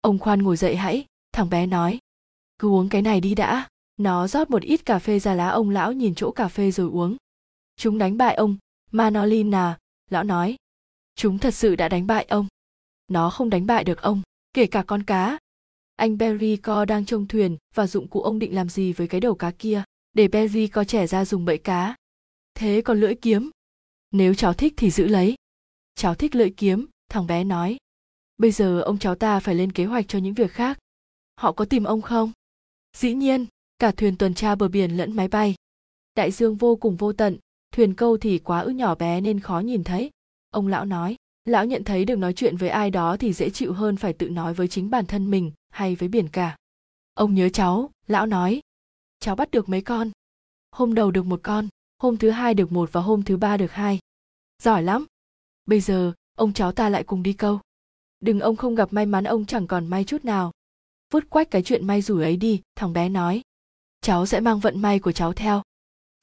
[0.00, 1.06] Ông khoan ngồi dậy hãy.
[1.32, 1.98] Thằng bé nói,
[2.58, 3.68] cứ uống cái này đi đã.
[3.96, 6.90] Nó rót một ít cà phê ra lá ông lão nhìn chỗ cà phê rồi
[6.90, 7.16] uống.
[7.76, 8.56] Chúng đánh bại ông,
[8.90, 9.78] manolina.
[10.10, 10.56] Lão nói,
[11.14, 12.46] chúng thật sự đã đánh bại ông.
[13.08, 14.22] Nó không đánh bại được ông,
[14.52, 15.38] kể cả con cá.
[15.96, 19.20] Anh Berry co đang trông thuyền và dụng cụ ông định làm gì với cái
[19.20, 19.82] đầu cá kia?
[20.12, 21.94] Để Berry co trẻ ra dùng bẫy cá
[22.54, 23.50] thế còn lưỡi kiếm.
[24.10, 25.34] Nếu cháu thích thì giữ lấy.
[25.94, 27.76] Cháu thích lưỡi kiếm, thằng bé nói.
[28.38, 30.78] Bây giờ ông cháu ta phải lên kế hoạch cho những việc khác.
[31.36, 32.32] Họ có tìm ông không?
[32.96, 33.46] Dĩ nhiên,
[33.78, 35.54] cả thuyền tuần tra bờ biển lẫn máy bay.
[36.14, 37.38] Đại dương vô cùng vô tận,
[37.72, 40.10] thuyền câu thì quá ư nhỏ bé nên khó nhìn thấy.
[40.50, 43.72] Ông lão nói, lão nhận thấy được nói chuyện với ai đó thì dễ chịu
[43.72, 46.56] hơn phải tự nói với chính bản thân mình, hay với biển cả.
[47.14, 48.60] Ông nhớ cháu, lão nói,
[49.20, 50.10] cháu bắt được mấy con?
[50.70, 51.68] Hôm đầu được một con
[51.98, 53.98] hôm thứ hai được một và hôm thứ ba được hai.
[54.62, 55.06] Giỏi lắm.
[55.66, 57.60] Bây giờ, ông cháu ta lại cùng đi câu.
[58.20, 60.52] Đừng ông không gặp may mắn, ông chẳng còn may chút nào.
[61.10, 63.42] Vứt quách cái chuyện may rủi ấy đi, thằng bé nói.
[64.00, 65.62] Cháu sẽ mang vận may của cháu theo.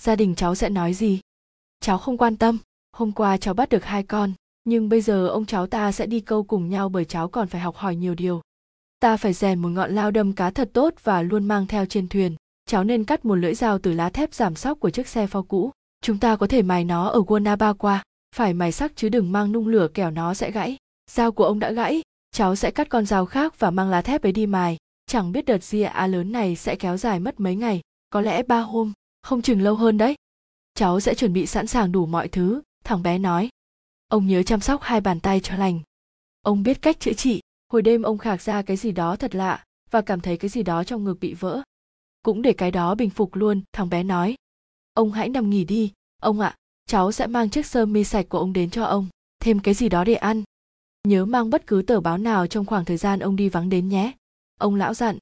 [0.02, 1.20] Gia đình cháu sẽ nói gì?
[1.80, 2.58] Cháu không quan tâm.
[2.92, 4.34] Hôm qua cháu bắt được hai con,
[4.64, 7.62] nhưng bây giờ ông cháu ta sẽ đi câu cùng nhau bởi cháu còn phải
[7.62, 8.42] học hỏi nhiều điều.
[9.00, 12.08] Ta phải rèn một ngọn lao đâm cá thật tốt và luôn mang theo trên
[12.08, 12.36] thuyền
[12.72, 15.42] cháu nên cắt một lưỡi dao từ lá thép giảm sóc của chiếc xe pho
[15.42, 15.72] cũ.
[16.02, 17.22] Chúng ta có thể mài nó ở
[17.78, 18.04] qua.
[18.36, 20.78] phải mài sắc chứ đừng mang nung lửa kẻo nó sẽ gãy.
[21.12, 22.02] Dao của ông đã gãy.
[22.32, 24.78] Cháu sẽ cắt con dao khác và mang lá thép ấy đi mài.
[25.06, 27.82] Chẳng biết đợt ria a lớn này sẽ kéo dài mất mấy ngày.
[28.10, 28.94] Có lẽ ba hôm.
[29.22, 30.16] Không chừng lâu hơn đấy.
[30.74, 32.62] Cháu sẽ chuẩn bị sẵn sàng đủ mọi thứ.
[32.84, 33.50] Thằng bé nói.
[34.08, 35.80] Ông nhớ chăm sóc hai bàn tay cho lành.
[36.42, 37.42] Ông biết cách chữa trị.
[37.72, 40.64] Hồi đêm ông khạc ra cái gì đó thật lạ và cảm thấy cái gì
[40.64, 41.62] đó trong ngực bị vỡ
[42.24, 44.36] cũng để cái đó bình phục luôn, thằng bé nói.
[44.94, 45.92] Ông hãy nằm nghỉ đi.
[46.22, 49.08] Ông ạ, cháu sẽ mang chiếc sơ mi sạch của ông đến cho ông.
[49.40, 50.44] Thêm cái gì đó để ăn.
[51.08, 53.90] Nhớ mang bất cứ tờ báo nào trong khoảng thời gian ông đi vắng đến
[53.90, 54.12] nhé.
[54.60, 55.18] Ông lão dặn.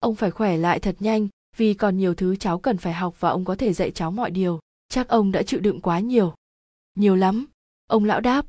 [0.00, 3.30] Ông phải khỏe lại thật nhanh, vì còn nhiều thứ cháu cần phải học và
[3.30, 4.60] ông có thể dạy cháu mọi điều.
[4.88, 6.34] Chắc ông đã chịu đựng quá nhiều.
[6.94, 7.46] Nhiều lắm.
[7.86, 8.46] Ông lão đáp.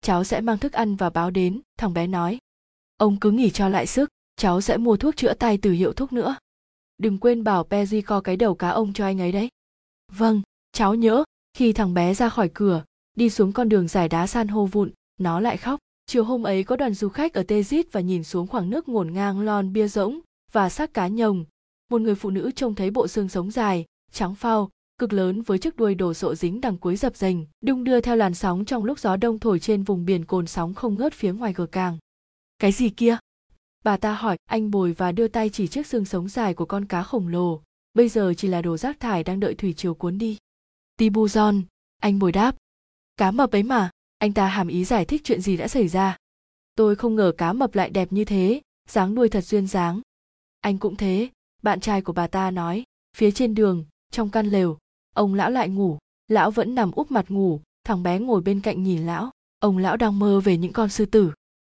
[0.00, 2.38] Cháu sẽ mang thức ăn và báo đến, thằng bé nói.
[2.96, 4.08] Ông cứ nghỉ cho lại sức.
[4.36, 6.36] Cháu sẽ mua thuốc chữa tay từ hiệu thuốc nữa
[6.98, 9.48] đừng quên bảo Pezzi co cái đầu cá ông cho anh ấy đấy.
[10.12, 10.42] Vâng
[10.72, 11.24] cháu nhớ.
[11.56, 12.84] Khi thằng bé ra khỏi cửa,
[13.16, 15.80] đi xuống con đường dài đá san hô vụn, nó lại khóc.
[16.06, 19.12] Chiều hôm ấy có đoàn du khách ở tezit và nhìn xuống khoảng nước ngổn
[19.12, 20.20] ngang lon bia rỗng
[20.52, 21.44] và xác cá nhồng.
[21.90, 25.58] Một người phụ nữ trông thấy bộ xương sống dài, trắng phao, cực lớn với
[25.58, 28.84] chiếc đuôi đổ sộ dính đằng cuối dập dềnh, đung đưa theo làn sóng trong
[28.84, 31.98] lúc gió đông thổi trên vùng biển cồn sóng không ngớt phía ngoài gờ càng.
[32.58, 33.16] Cái gì kia?
[33.84, 36.84] Bà ta hỏi, anh bồi và đưa tay chỉ chiếc xương sống dài của con
[36.84, 37.62] cá khổng lồ.
[37.94, 40.38] Bây giờ chỉ là đồ rác thải đang đợi thủy triều cuốn đi.
[40.96, 41.62] Tibu john
[41.98, 42.56] anh bồi đáp,
[43.16, 43.90] cá mập ấy mà.
[44.18, 46.16] Anh ta hàm ý giải thích chuyện gì đã xảy ra.
[46.74, 50.00] Tôi không ngờ cá mập lại đẹp như thế, dáng đuôi thật duyên dáng.
[50.60, 51.28] Anh cũng thế,
[51.62, 52.84] bạn trai của bà ta nói,
[53.16, 54.78] phía trên đường, trong căn lều,
[55.14, 55.98] ông lão lại ngủ.
[56.28, 59.30] Lão vẫn nằm úp mặt ngủ, thằng bé ngồi bên cạnh nhìn lão.
[59.58, 61.32] Ông lão đang mơ về những con sư tử.